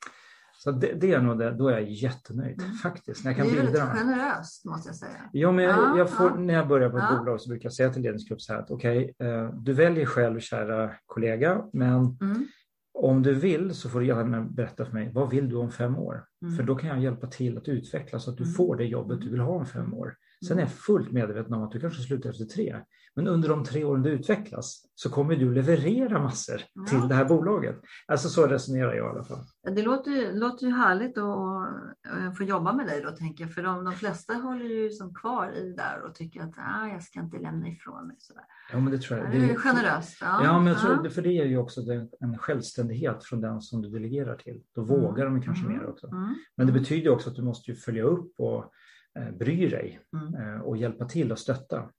Så 0.63 0.71
det, 0.71 0.93
det, 0.93 1.13
är 1.13 1.21
nog 1.21 1.39
det, 1.39 1.51
då 1.51 1.67
är 1.67 1.73
jag 1.73 1.89
jättenöjd 1.89 2.61
mm. 2.61 2.73
faktiskt. 2.73 3.23
När 3.23 3.31
jag 3.31 3.37
kan 3.37 3.47
det 3.47 3.53
är 3.53 3.63
väldigt 3.63 3.81
generöst 3.81 4.65
måste 4.65 4.89
jag 4.89 4.95
säga. 4.95 5.29
Ja, 5.31 5.51
men 5.51 5.65
jag, 5.65 5.97
jag 5.97 6.09
får, 6.09 6.29
när 6.29 6.53
jag 6.53 6.67
börjar 6.67 6.89
på 6.89 6.97
ett 6.97 7.17
bolag 7.17 7.41
så 7.41 7.49
brukar 7.49 7.65
jag 7.65 7.73
säga 7.73 7.93
till 7.93 8.01
ledningsgrupp 8.01 8.41
så 8.41 8.53
här 8.53 8.59
att 8.59 8.71
okej, 8.71 9.13
okay, 9.19 9.27
eh, 9.27 9.53
du 9.53 9.73
väljer 9.73 10.05
själv 10.05 10.39
kära 10.39 10.91
kollega, 11.05 11.61
men 11.73 12.17
mm. 12.21 12.47
om 12.93 13.23
du 13.23 13.33
vill 13.33 13.75
så 13.75 13.89
får 13.89 13.99
du 13.99 14.07
gärna 14.07 14.41
berätta 14.41 14.85
för 14.85 14.93
mig, 14.93 15.11
vad 15.13 15.29
vill 15.29 15.49
du 15.49 15.55
om 15.55 15.71
fem 15.71 15.97
år? 15.97 16.23
Mm. 16.41 16.55
För 16.55 16.63
då 16.63 16.75
kan 16.75 16.89
jag 16.89 17.03
hjälpa 17.03 17.27
till 17.27 17.57
att 17.57 17.67
utveckla 17.67 18.19
så 18.19 18.31
att 18.31 18.37
du 18.37 18.43
mm. 18.43 18.53
får 18.53 18.75
det 18.75 18.85
jobbet 18.85 19.21
du 19.21 19.29
vill 19.29 19.39
ha 19.39 19.51
om 19.53 19.65
fem 19.65 19.93
år. 19.93 20.15
Sen 20.47 20.57
är 20.57 20.61
jag 20.61 20.71
fullt 20.71 21.11
medveten 21.11 21.53
om 21.53 21.63
att 21.63 21.71
du 21.71 21.79
kanske 21.79 22.01
slutar 22.01 22.29
efter 22.29 22.45
tre. 22.45 22.75
Men 23.15 23.27
under 23.27 23.49
de 23.49 23.63
tre 23.63 23.83
åren 23.83 24.03
du 24.03 24.09
utvecklas 24.09 24.85
så 24.95 25.09
kommer 25.09 25.35
du 25.35 25.53
leverera 25.53 26.23
massor 26.23 26.61
ja. 26.73 26.85
till 26.85 27.07
det 27.07 27.15
här 27.15 27.25
bolaget. 27.25 27.75
Alltså 28.07 28.29
så 28.29 28.47
resonerar 28.47 28.93
jag 28.93 29.07
i 29.07 29.09
alla 29.09 29.23
fall. 29.23 29.39
Det 29.75 29.81
låter, 29.81 30.33
låter 30.33 30.65
ju 30.65 30.73
härligt 30.73 31.17
att 31.17 32.37
få 32.37 32.43
jobba 32.43 32.73
med 32.73 32.87
dig 32.87 33.01
då 33.01 33.11
tänker 33.11 33.43
jag. 33.43 33.53
För 33.53 33.63
de, 33.63 33.85
de 33.85 33.93
flesta 33.93 34.33
håller 34.33 34.65
ju 34.65 34.89
som 34.89 35.13
kvar 35.13 35.51
i 35.51 35.63
det 35.63 35.75
där 35.75 36.01
och 36.05 36.15
tycker 36.15 36.41
att 36.41 36.53
ah, 36.57 36.87
jag 36.87 37.03
ska 37.03 37.19
inte 37.19 37.39
lämna 37.39 37.67
ifrån 37.67 38.07
mig. 38.07 38.15
Sådär. 38.19 38.43
Ja, 38.71 38.79
men 38.79 38.91
det 38.91 39.01
tror 39.01 39.19
jag. 39.19 39.31
Det 39.31 39.37
är 39.37 39.55
generöst. 39.55 40.17
Ja, 40.21 40.43
ja 40.43 40.59
men 40.59 40.67
jag 40.67 40.81
tror, 40.81 41.01
ja. 41.03 41.09
för 41.09 41.21
det 41.21 41.37
är 41.37 41.45
ju 41.45 41.57
också 41.57 41.81
en 42.19 42.37
självständighet 42.37 43.23
från 43.23 43.41
den 43.41 43.61
som 43.61 43.81
du 43.81 43.89
delegerar 43.89 44.35
till. 44.35 44.61
Då 44.75 44.83
mm. 44.83 45.01
vågar 45.01 45.25
de 45.25 45.41
kanske 45.41 45.65
mm. 45.65 45.77
mer 45.77 45.89
också. 45.89 46.07
Mm. 46.07 46.30
Men 46.57 46.67
det 46.67 46.73
betyder 46.73 47.09
också 47.09 47.29
att 47.29 47.35
du 47.35 47.41
måste 47.41 47.75
följa 47.75 48.03
upp 48.03 48.33
och 48.37 48.73
eh, 49.19 49.31
bry 49.31 49.69
dig 49.69 49.99
mm. 50.13 50.35
eh, 50.35 50.61
och 50.61 50.77
hjälpa 50.77 51.05
till 51.05 51.31
och 51.31 51.39
stötta. 51.39 51.89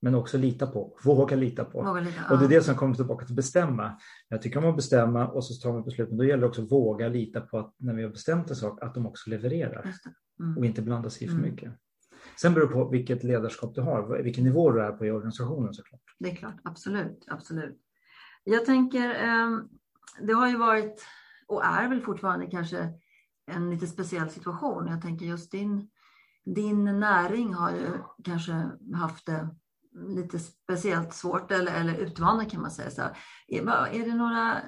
Men 0.00 0.14
också 0.14 0.38
lita 0.38 0.66
på, 0.66 0.98
våga 1.04 1.36
lita 1.36 1.64
på. 1.64 1.82
Våga 1.82 2.00
lita, 2.00 2.20
och 2.30 2.38
det 2.38 2.44
är 2.44 2.48
det 2.48 2.62
som 2.62 2.74
kommer 2.74 2.94
tillbaka 2.94 3.26
till 3.26 3.34
bestämma. 3.34 3.98
Jag 4.28 4.42
tycker 4.42 4.58
om 4.58 4.70
att 4.70 4.76
bestämma 4.76 5.28
och 5.28 5.44
så 5.44 5.54
tar 5.54 5.72
man 5.72 5.84
beslut, 5.84 6.08
men 6.08 6.18
då 6.18 6.24
gäller 6.24 6.40
det 6.40 6.48
också 6.48 6.62
att 6.62 6.72
våga 6.72 7.08
lita 7.08 7.40
på 7.40 7.58
att 7.58 7.74
när 7.76 7.94
vi 7.94 8.02
har 8.02 8.10
bestämt 8.10 8.50
en 8.50 8.56
sak, 8.56 8.82
att 8.82 8.94
de 8.94 9.06
också 9.06 9.30
levererar 9.30 9.94
mm. 10.40 10.58
och 10.58 10.64
inte 10.64 10.82
blanda 10.82 11.10
sig 11.10 11.24
i 11.24 11.28
för 11.28 11.36
mm. 11.36 11.50
mycket. 11.50 11.72
Sen 12.40 12.54
beror 12.54 12.66
det 12.66 12.72
på 12.72 12.88
vilket 12.88 13.24
ledarskap 13.24 13.74
du 13.74 13.80
har, 13.80 14.22
vilken 14.22 14.44
nivå 14.44 14.70
du 14.72 14.82
är 14.82 14.92
på 14.92 15.06
i 15.06 15.10
organisationen 15.10 15.74
såklart. 15.74 16.00
Det 16.18 16.30
är 16.30 16.34
klart, 16.34 16.56
absolut, 16.64 17.24
absolut. 17.26 17.78
Jag 18.44 18.64
tänker, 18.64 19.14
ehm, 19.14 19.68
det 20.20 20.32
har 20.32 20.48
ju 20.48 20.56
varit 20.56 21.04
och 21.46 21.64
är 21.64 21.88
väl 21.88 22.00
fortfarande 22.00 22.46
kanske 22.46 22.92
en 23.46 23.70
lite 23.70 23.86
speciell 23.86 24.30
situation. 24.30 24.86
Jag 24.86 25.02
tänker 25.02 25.26
just 25.26 25.50
din, 25.50 25.88
din 26.44 26.84
näring 26.84 27.54
har 27.54 27.70
ju 27.70 27.88
kanske 28.24 28.70
haft 28.94 29.26
det 29.26 29.48
lite 29.94 30.38
speciellt 30.38 31.14
svårt 31.14 31.50
eller, 31.50 31.80
eller 31.80 31.94
utmanande 31.94 32.44
kan 32.44 32.60
man 32.62 32.70
säga. 32.70 32.90
Så 32.90 33.02
är, 33.48 33.68
är 33.86 34.06
det 34.06 34.14
några, 34.14 34.62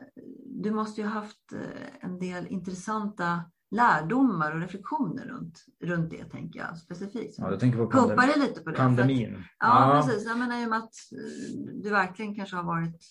du 0.46 0.70
måste 0.70 1.00
ju 1.00 1.06
ha 1.06 1.14
haft 1.14 1.52
eh, 1.52 2.08
en 2.08 2.18
del 2.18 2.46
intressanta 2.46 3.44
lärdomar 3.70 4.54
och 4.54 4.60
reflektioner 4.60 5.24
runt, 5.24 5.64
runt 5.84 6.10
det, 6.10 6.24
tänker 6.24 6.60
jag 6.60 6.78
specifikt. 6.78 7.38
Ja, 7.38 7.50
jag 7.50 7.60
tänker 7.60 7.78
på 7.78 7.86
pandem 7.86 8.40
lite 8.40 8.60
på 8.60 8.70
det. 8.70 8.76
pandemin. 8.76 9.34
Att, 9.36 9.42
ja, 9.58 9.96
ja, 9.96 10.02
precis. 10.02 10.26
Jag 10.26 10.38
menar 10.38 10.66
med 10.66 10.78
att 10.78 10.94
eh, 11.12 11.82
du 11.82 11.90
verkligen 11.90 12.34
kanske 12.34 12.56
har 12.56 12.64
varit 12.64 13.04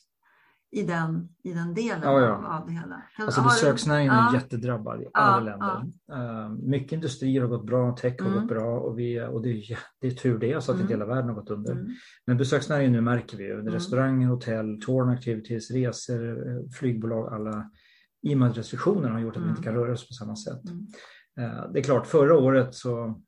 i 0.73 0.83
den, 0.83 1.29
i 1.43 1.53
den 1.53 1.73
delen 1.73 1.99
ja, 2.03 2.21
ja. 2.21 2.57
Av, 2.57 2.67
det 2.67 2.73
hela. 2.73 3.03
Alltså 3.17 3.41
besöksnäringen 3.41 4.13
är 4.13 4.33
jättedrabbad 4.33 5.01
i 5.01 5.05
alla 5.13 5.39
länder. 5.39 5.81
Uh, 6.13 6.49
mycket 6.49 6.91
industrier 6.91 7.41
har 7.41 7.47
gått 7.47 7.65
bra, 7.65 7.95
tech 7.95 8.19
har 8.19 8.27
mm. 8.27 8.39
gått 8.39 8.49
bra 8.49 8.79
och, 8.79 8.99
vi, 8.99 9.21
och 9.21 9.41
det, 9.41 9.49
är, 9.49 9.79
det 10.01 10.07
är 10.07 10.11
tur 10.11 10.39
det, 10.39 10.63
så 10.63 10.71
att 10.71 10.75
mm. 10.75 10.81
inte 10.81 10.93
hela 10.93 11.05
världen 11.05 11.29
har 11.29 11.35
gått 11.35 11.49
under. 11.49 11.71
Mm. 11.71 11.87
Men 12.25 12.37
besöksnäringen 12.37 12.91
nu 12.91 13.01
märker 13.01 13.37
vi 13.37 13.43
ju, 13.43 13.59
mm. 13.59 13.73
restauranger, 13.73 14.27
hotell, 14.27 14.81
touring 14.81 15.13
activities, 15.13 15.71
resor, 15.71 16.71
flygbolag, 16.79 17.33
alla 17.33 17.69
i 18.21 18.33
och 18.33 18.37
med 18.37 18.49
att 18.49 18.57
restriktionerna 18.57 19.13
har 19.13 19.21
gjort 19.21 19.37
att 19.37 19.43
vi 19.43 19.49
inte 19.49 19.61
mm. 19.61 19.63
kan 19.63 19.73
röra 19.73 19.93
oss 19.93 20.07
på 20.07 20.13
samma 20.13 20.35
sätt. 20.35 20.61
Uh, 21.39 21.71
det 21.73 21.79
är 21.79 21.83
klart, 21.83 22.07
förra 22.07 22.37
året 22.37 22.75
så 22.75 23.21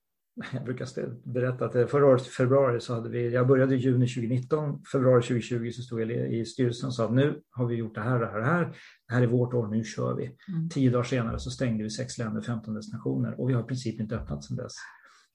jag 0.53 0.63
brukar 0.63 0.87
berätta 1.33 1.65
att 1.65 1.91
förra 1.91 2.05
året 2.05 2.27
i 2.27 2.29
februari 2.29 2.81
så 2.81 2.93
hade 2.93 3.09
vi, 3.09 3.33
jag 3.33 3.47
började 3.47 3.75
i 3.75 3.77
juni 3.77 4.07
2019, 4.07 4.83
februari 4.91 5.21
2020 5.21 5.71
så 5.71 5.81
stod 5.81 6.01
jag 6.01 6.11
i 6.11 6.45
styrelsen 6.45 6.87
och 6.87 6.93
sa 6.93 7.05
att 7.05 7.13
nu 7.13 7.41
har 7.51 7.65
vi 7.65 7.75
gjort 7.75 7.95
det 7.95 8.01
här, 8.01 8.19
det 8.19 8.25
här, 8.27 8.39
det 8.39 8.45
här. 8.45 8.65
Det 9.07 9.13
här 9.13 9.21
är 9.21 9.27
vårt 9.27 9.53
år, 9.53 9.67
nu 9.67 9.83
kör 9.83 10.15
vi. 10.15 10.23
Mm. 10.23 10.69
Tio 10.69 10.91
dagar 10.91 11.03
senare 11.03 11.39
så 11.39 11.51
stängde 11.51 11.83
vi 11.83 11.89
sex 11.89 12.17
länder, 12.17 12.41
15 12.41 12.73
destinationer 12.73 13.41
och 13.41 13.49
vi 13.49 13.53
har 13.53 13.61
i 13.61 13.65
princip 13.65 13.99
inte 13.99 14.15
öppnat 14.15 14.43
sedan 14.43 14.57
dess. 14.57 14.73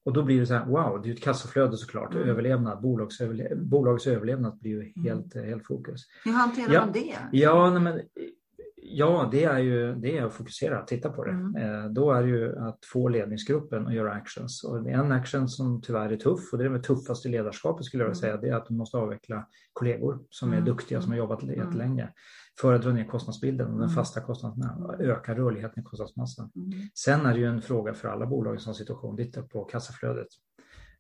Och 0.05 0.13
då 0.13 0.23
blir 0.23 0.41
det 0.41 0.47
så 0.47 0.55
här, 0.55 0.67
wow, 0.67 1.03
det 1.03 1.09
är 1.09 1.13
ett 1.15 1.23
kassaflöde 1.23 1.77
såklart, 1.77 2.15
mm. 2.15 2.29
överlevnad, 2.29 2.81
bolagets 2.81 4.07
överlevnad 4.07 4.59
blir 4.59 4.71
ju 4.71 4.93
helt, 5.03 5.35
mm. 5.35 5.49
helt 5.49 5.67
fokus. 5.67 6.01
Hur 6.25 6.33
hanterar 6.33 6.73
ja, 6.75 6.81
man 6.81 6.93
det? 6.93 7.17
Ja, 7.33 7.71
nej, 7.71 7.83
men 7.83 8.01
Ja, 8.93 9.29
det 9.33 9.45
är 9.45 9.59
ju 9.59 9.95
det 9.95 10.19
är 10.19 10.25
att 10.25 10.33
fokusera, 10.33 10.83
titta 10.83 11.11
på 11.11 11.25
det. 11.25 11.31
Mm. 11.31 11.57
Eh, 11.57 11.91
då 11.91 12.13
är 12.13 12.23
det 12.23 12.29
ju 12.29 12.59
att 12.59 12.79
få 12.85 13.09
ledningsgruppen 13.09 13.87
att 13.87 13.95
göra 13.95 14.13
actions. 14.13 14.65
Och 14.65 14.89
en 14.89 15.13
action 15.13 15.49
som 15.49 15.83
tyvärr 15.83 16.13
är 16.13 16.17
tuff, 16.17 16.53
och 16.53 16.59
det 16.59 16.65
är 16.65 16.69
det 16.69 16.83
tuffaste 16.83 17.29
ledarskapet 17.29 17.85
skulle 17.85 18.03
jag 18.03 18.09
vilja 18.09 18.21
säga, 18.21 18.37
det 18.37 18.49
är 18.49 18.55
att 18.55 18.67
du 18.67 18.75
måste 18.75 18.97
avveckla 18.97 19.47
kollegor 19.73 20.19
som 20.31 20.49
är 20.49 20.57
mm. 20.57 20.65
duktiga, 20.65 21.01
som 21.01 21.11
har 21.11 21.19
jobbat 21.19 21.43
mm. 21.43 21.59
jättelänge 21.59 22.09
för 22.61 22.75
att 22.75 22.83
dra 22.83 22.93
ner 22.93 23.05
kostnadsbilden 23.05 23.67
och 23.67 23.73
den 23.73 23.83
mm. 23.83 23.95
fasta 23.95 24.21
kostnaden 24.21 24.91
öka 25.01 25.35
rörligheten 25.35 25.83
i 25.83 25.85
kostnadsmassan. 25.85 26.51
Mm. 26.57 26.71
Sen 26.95 27.27
är 27.27 27.35
det 27.35 27.41
ju 27.41 27.47
en 27.47 27.63
fråga 27.63 27.95
för 27.95 28.09
alla 28.09 28.27
bolag 28.27 28.57
i 28.57 28.59
sån 28.59 28.75
situation, 28.75 29.17
titta 29.17 29.43
på 29.43 29.65
kassaflödet. 29.65 30.29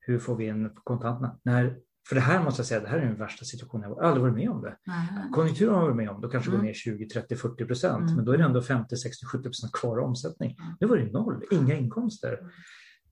Hur 0.00 0.18
får 0.18 0.36
vi 0.36 0.46
in 0.46 0.70
kontanterna? 0.84 1.38
När 1.42 1.76
för 2.10 2.14
det 2.14 2.20
här 2.20 2.44
måste 2.44 2.60
jag 2.60 2.66
säga, 2.66 2.80
det 2.80 2.88
här 2.88 2.98
är 2.98 3.06
den 3.06 3.16
värsta 3.16 3.44
situationen. 3.44 3.88
Jag 3.88 3.96
har 3.96 4.02
aldrig 4.02 4.22
varit 4.22 4.34
med 4.34 4.50
om 4.50 4.62
det. 4.62 4.76
Mm. 4.86 5.32
Konjunkturen 5.32 5.74
har 5.74 5.80
jag 5.80 5.86
varit 5.86 5.96
med 5.96 6.10
om, 6.10 6.20
då 6.20 6.28
kanske 6.28 6.50
mm. 6.50 6.60
går 6.60 6.66
ner 6.66 6.74
20, 6.74 7.08
30, 7.08 7.36
40 7.36 7.64
procent. 7.64 8.02
Mm. 8.02 8.16
Men 8.16 8.24
då 8.24 8.32
är 8.32 8.38
det 8.38 8.44
ändå 8.44 8.62
50, 8.62 8.96
60, 8.96 9.26
70 9.26 9.42
procent 9.42 9.72
kvar 9.72 9.98
i 9.98 10.00
omsättning. 10.00 10.56
Mm. 10.60 10.76
Nu 10.80 10.86
var 10.86 10.96
det 10.96 11.12
noll, 11.12 11.44
inga 11.50 11.74
inkomster. 11.74 12.38
Mm. 12.38 12.50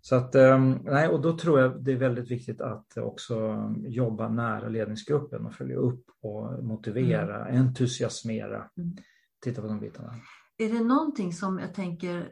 Så 0.00 0.14
att, 0.14 0.34
um, 0.34 0.80
nej, 0.84 1.08
och 1.08 1.22
då 1.22 1.38
tror 1.38 1.60
jag 1.60 1.84
det 1.84 1.92
är 1.92 1.96
väldigt 1.96 2.30
viktigt 2.30 2.60
att 2.60 2.96
också 2.96 3.56
jobba 3.86 4.28
nära 4.28 4.68
ledningsgruppen 4.68 5.46
och 5.46 5.54
följa 5.54 5.76
upp 5.76 6.04
och 6.22 6.64
motivera, 6.64 7.48
mm. 7.48 7.66
entusiasmera. 7.66 8.70
Titta 9.44 9.62
på 9.62 9.68
de 9.68 9.80
bitarna. 9.80 10.14
Är 10.58 10.72
det 10.72 10.84
någonting 10.84 11.32
som 11.32 11.58
jag 11.58 11.74
tänker, 11.74 12.28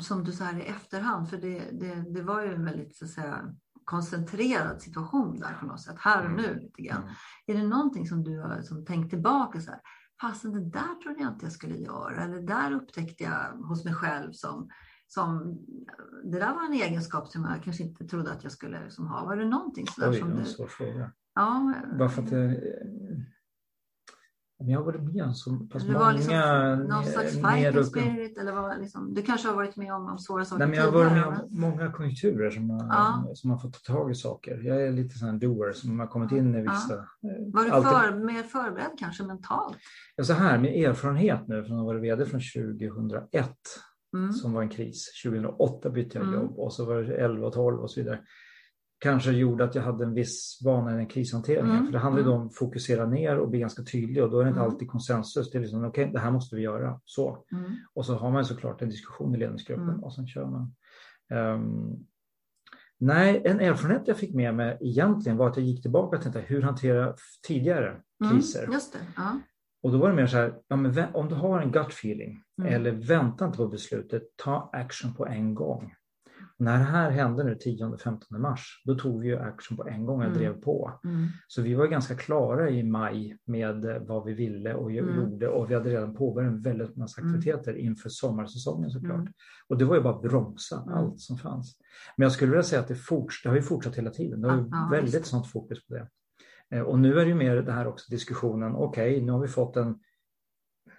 som 0.00 0.24
du 0.24 0.32
säger 0.32 0.58
i 0.58 0.66
efterhand, 0.66 1.30
för 1.30 1.36
det, 1.36 1.62
det, 1.72 2.04
det 2.14 2.22
var 2.22 2.42
ju 2.42 2.64
väldigt 2.64 2.96
så 2.96 3.04
att 3.04 3.10
säga 3.10 3.54
koncentrerad 3.84 4.82
situation 4.82 5.40
där 5.40 5.56
på 5.60 5.66
något 5.66 5.80
sätt, 5.80 5.96
här 5.98 6.24
och 6.24 6.30
nu 6.30 6.46
mm. 6.46 6.58
lite 6.58 6.82
grann. 6.82 7.02
Mm. 7.02 7.14
Är 7.46 7.54
det 7.54 7.68
någonting 7.68 8.06
som 8.06 8.24
du 8.24 8.40
har 8.40 8.62
som 8.62 8.84
tänkt 8.84 9.10
tillbaka 9.10 9.60
så 9.60 9.70
här, 9.70 9.80
fasen 10.20 10.52
det 10.52 10.64
där 10.64 11.02
trodde 11.02 11.20
jag 11.20 11.32
inte 11.32 11.46
jag 11.46 11.52
skulle 11.52 11.76
göra 11.76 12.24
eller 12.24 12.34
det 12.34 12.46
där 12.46 12.72
upptäckte 12.72 13.24
jag 13.24 13.66
hos 13.68 13.84
mig 13.84 13.94
själv 13.94 14.32
som, 14.32 14.70
som 15.06 15.58
det 16.24 16.38
där 16.38 16.54
var 16.54 16.66
en 16.66 16.72
egenskap 16.72 17.28
som 17.28 17.44
jag 17.44 17.62
kanske 17.62 17.82
inte 17.82 18.04
trodde 18.04 18.32
att 18.32 18.42
jag 18.42 18.52
skulle 18.52 18.90
som 18.90 19.06
ha. 19.06 19.24
Var 19.24 19.36
det 19.36 19.44
någonting 19.44 19.86
sådär 19.86 20.10
Oj, 20.10 20.18
som 20.18 20.36
du... 20.36 20.44
svår 20.44 20.66
fråga. 20.66 21.12
Ja, 21.34 21.74
Bara 21.98 22.08
för 22.08 22.22
att 22.22 22.30
det, 22.30 22.60
men 24.58 24.68
jag 24.68 24.78
har 24.78 24.84
varit 24.84 25.14
med 25.14 25.24
om 25.24 25.34
så 25.34 25.56
pass 25.56 25.82
det 25.82 25.92
många... 25.92 26.12
Liksom 26.12 26.86
någon 26.88 27.04
slags 27.04 27.32
fighting 27.32 27.84
spirit 27.84 28.38
eller 28.38 28.52
vad, 28.52 28.80
liksom, 28.80 29.14
du 29.14 29.22
kanske 29.22 29.48
har 29.48 29.54
varit 29.54 29.76
med 29.76 29.94
om, 29.94 30.06
om 30.06 30.18
svåra 30.18 30.44
saker 30.44 30.58
Nej, 30.58 30.68
men 30.68 30.76
Jag 30.78 30.84
har 30.84 30.92
varit 30.92 31.12
med 31.12 31.26
om 31.26 31.48
många 31.50 31.92
konjunkturer 31.92 32.50
som 32.50 32.70
har, 32.70 32.86
ja. 32.86 33.30
som 33.34 33.50
har 33.50 33.58
fått 33.58 33.84
ta 33.84 33.94
tag 33.94 34.10
i 34.10 34.14
saker. 34.14 34.60
Jag 34.64 34.82
är 34.82 34.92
lite 34.92 35.18
sån 35.18 35.38
doer 35.38 35.72
som 35.72 36.00
har 36.00 36.06
kommit 36.06 36.32
in 36.32 36.54
i 36.54 36.60
vissa... 36.60 36.94
Ja. 37.20 37.30
Var 37.52 37.64
du 37.64 37.70
för, 37.70 38.24
mer 38.24 38.42
förberedd 38.42 38.98
kanske 38.98 39.22
mentalt? 39.22 39.78
Ja, 40.16 40.24
så 40.24 40.32
här 40.32 40.58
med 40.58 40.84
erfarenhet 40.84 41.48
nu 41.48 41.64
från 41.64 41.78
att 41.78 41.84
varit 41.84 42.02
vd 42.02 42.26
från 42.26 42.40
2001 42.40 43.50
mm. 44.16 44.32
som 44.32 44.52
var 44.52 44.62
en 44.62 44.68
kris. 44.68 45.22
2008 45.24 45.90
bytte 45.90 46.18
jag 46.18 46.26
mm. 46.26 46.40
jobb 46.40 46.58
och 46.58 46.72
så 46.72 46.84
var 46.84 47.02
det 47.02 47.14
11 47.14 47.46
och 47.46 47.52
12 47.52 47.80
och 47.80 47.90
så 47.90 48.00
vidare 48.00 48.20
kanske 49.04 49.30
gjorde 49.30 49.64
att 49.64 49.74
jag 49.74 49.82
hade 49.82 50.04
en 50.04 50.14
viss 50.14 50.60
vana 50.64 51.02
i 51.02 51.06
krishanteringen. 51.06 51.70
Mm. 51.70 51.86
För 51.86 51.92
det 51.92 51.98
handlar 51.98 52.22
ju 52.22 52.28
mm. 52.28 52.40
om 52.40 52.46
att 52.46 52.54
fokusera 52.54 53.06
ner 53.06 53.38
och 53.38 53.50
bli 53.50 53.60
ganska 53.60 53.82
tydlig 53.82 54.24
och 54.24 54.30
då 54.30 54.40
är 54.40 54.44
det 54.44 54.48
inte 54.48 54.60
mm. 54.60 54.72
alltid 54.72 54.88
konsensus. 54.88 55.50
Det 55.50 55.58
är 55.58 55.60
liksom, 55.60 55.84
okej, 55.84 56.02
okay, 56.02 56.12
det 56.12 56.18
här 56.18 56.30
måste 56.30 56.56
vi 56.56 56.62
göra. 56.62 57.00
Så. 57.04 57.44
Mm. 57.52 57.64
Och 57.94 58.06
så 58.06 58.14
har 58.14 58.30
man 58.30 58.44
såklart 58.44 58.82
en 58.82 58.88
diskussion 58.88 59.34
i 59.34 59.38
ledningsgruppen 59.38 59.88
mm. 59.88 60.04
och 60.04 60.14
sen 60.14 60.26
kör 60.26 60.46
man. 60.46 60.74
Um, 61.54 62.06
nej, 62.98 63.42
en 63.44 63.60
erfarenhet 63.60 64.08
jag 64.08 64.16
fick 64.16 64.34
med 64.34 64.54
mig 64.54 64.78
egentligen 64.80 65.38
var 65.38 65.48
att 65.48 65.56
jag 65.56 65.66
gick 65.66 65.82
tillbaka 65.82 66.16
och 66.16 66.22
tänkte 66.22 66.40
hur 66.40 66.62
hantera 66.62 67.14
tidigare 67.46 67.88
mm, 68.24 68.32
kriser. 68.32 68.68
Just 68.72 68.92
det. 68.92 68.98
Ja. 69.16 69.40
Och 69.82 69.92
då 69.92 69.98
var 69.98 70.08
det 70.08 70.14
mer 70.14 70.26
så 70.26 70.36
här, 70.36 70.54
ja, 70.68 70.76
men 70.76 71.14
om 71.14 71.28
du 71.28 71.34
har 71.34 71.60
en 71.60 71.72
gut 71.72 71.88
feeling 71.88 72.42
eller 72.66 72.92
vänta 72.92 73.44
inte 73.44 73.58
på 73.58 73.68
beslutet, 73.68 74.22
ta 74.36 74.70
action 74.72 75.14
på 75.14 75.26
en 75.26 75.54
gång. 75.54 75.94
När 76.56 76.78
det 76.78 76.84
här 76.84 77.10
hände 77.10 77.44
nu 77.44 77.54
10-15 77.54 78.38
mars, 78.38 78.82
då 78.84 78.94
tog 78.94 79.20
vi 79.20 79.28
ju 79.28 79.38
action 79.38 79.76
på 79.76 79.88
en 79.88 80.06
gång 80.06 80.18
och 80.18 80.24
mm. 80.24 80.38
drev 80.38 80.60
på. 80.60 81.00
Mm. 81.04 81.26
Så 81.48 81.62
vi 81.62 81.74
var 81.74 81.86
ganska 81.86 82.14
klara 82.14 82.70
i 82.70 82.82
maj 82.82 83.38
med 83.44 84.02
vad 84.06 84.24
vi 84.24 84.34
ville 84.34 84.74
och 84.74 84.90
mm. 84.90 85.16
gjorde 85.16 85.48
och 85.48 85.70
vi 85.70 85.74
hade 85.74 85.90
redan 85.90 86.14
påbörjat 86.14 86.52
en 86.52 86.62
väldigt 86.62 86.96
massa 86.96 87.20
mm. 87.20 87.34
aktiviteter 87.34 87.74
inför 87.74 88.08
sommarsäsongen 88.08 88.90
såklart. 88.90 89.20
Mm. 89.20 89.32
Och 89.68 89.78
det 89.78 89.84
var 89.84 89.96
ju 89.96 90.02
bara 90.02 90.14
att 90.14 90.22
bromsa 90.22 90.82
mm. 90.82 90.94
allt 90.94 91.20
som 91.20 91.38
fanns. 91.38 91.76
Men 92.16 92.24
jag 92.24 92.32
skulle 92.32 92.50
vilja 92.50 92.62
säga 92.62 92.80
att 92.80 92.88
det, 92.88 92.94
forts 92.94 93.42
det 93.42 93.48
har 93.48 93.56
ju 93.56 93.62
fortsatt 93.62 93.96
hela 93.96 94.10
tiden. 94.10 94.40
Det 94.40 94.50
har 94.50 94.56
ju 94.56 94.68
ja, 94.70 94.88
väldigt 94.92 95.14
just. 95.14 95.26
sånt 95.26 95.46
fokus 95.46 95.86
på 95.86 95.94
det. 95.94 96.08
Eh, 96.70 96.82
och 96.82 96.98
nu 96.98 97.18
är 97.18 97.24
det 97.24 97.28
ju 97.28 97.34
mer 97.34 97.56
det 97.56 97.72
här 97.72 97.86
också 97.86 98.10
diskussionen, 98.10 98.74
okej, 98.74 99.12
okay, 99.12 99.26
nu 99.26 99.32
har 99.32 99.40
vi 99.40 99.48
fått 99.48 99.76
en, 99.76 99.98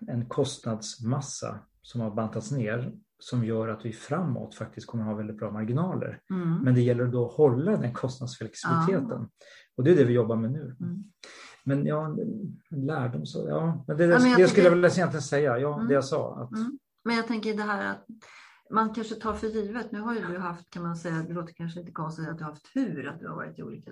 en 0.08 0.26
kostnadsmassa 0.26 1.60
som 1.82 2.02
har 2.02 2.12
bantats 2.12 2.52
ner 2.52 2.94
som 3.26 3.46
gör 3.46 3.68
att 3.68 3.86
vi 3.86 3.94
framåt 3.94 4.56
faktiskt 4.56 4.88
kommer 4.88 5.04
att 5.04 5.10
ha 5.10 5.16
väldigt 5.16 5.38
bra 5.38 5.52
marginaler. 5.52 6.20
Mm. 6.30 6.58
Men 6.58 6.76
det 6.76 6.82
gäller 6.82 7.06
då 7.06 7.26
att 7.26 7.34
hålla 7.34 7.78
den 7.78 7.94
kostnadsflexibiliteten. 7.94 9.08
Ja. 9.10 9.30
Och 9.78 9.84
det 9.84 9.92
är 9.92 9.96
det 9.96 10.04
vi 10.04 10.14
jobbar 10.14 10.36
med 10.36 10.52
nu. 10.52 10.76
Mm. 10.80 11.04
Men 11.64 11.86
ja, 11.86 12.18
lärdom 12.70 13.26
så, 13.26 13.50
ja. 13.50 13.84
Men 13.88 13.98
det, 13.98 14.06
ja, 14.06 14.20
men 14.20 14.30
jag 14.30 14.40
det 14.40 14.48
skulle 14.48 14.66
jag 14.66 14.76
väl 14.76 14.86
egentligen 14.86 15.22
säga, 15.22 15.60
ja, 15.60 15.76
mm. 15.76 15.88
det 15.88 15.94
jag 15.94 16.06
sa. 16.06 16.44
Att... 16.44 16.52
Mm. 16.52 16.80
Men 17.06 17.16
jag 17.16 17.28
tänker 17.28 17.58
det 17.58 17.64
här 17.64 17.86
att 17.86 18.06
man 18.70 18.94
kanske 18.94 19.16
tar 19.16 19.34
för 19.34 19.48
givet, 19.48 19.92
nu 19.92 20.00
har 20.00 20.14
ju 20.14 20.22
du 20.22 20.38
haft, 20.38 20.70
kan 20.70 20.84
man 20.84 20.96
säga, 20.96 21.24
det 21.28 21.34
låter 21.34 21.54
kanske 21.54 21.80
lite 21.80 21.92
konstigt 21.92 22.30
att 22.30 22.38
du 22.38 22.44
har 22.44 22.52
haft 22.52 22.74
tur, 22.74 23.08
att 23.08 23.20
du 23.20 23.28
har 23.28 23.36
varit 23.36 23.60
i 23.60 23.64
olika 23.64 23.92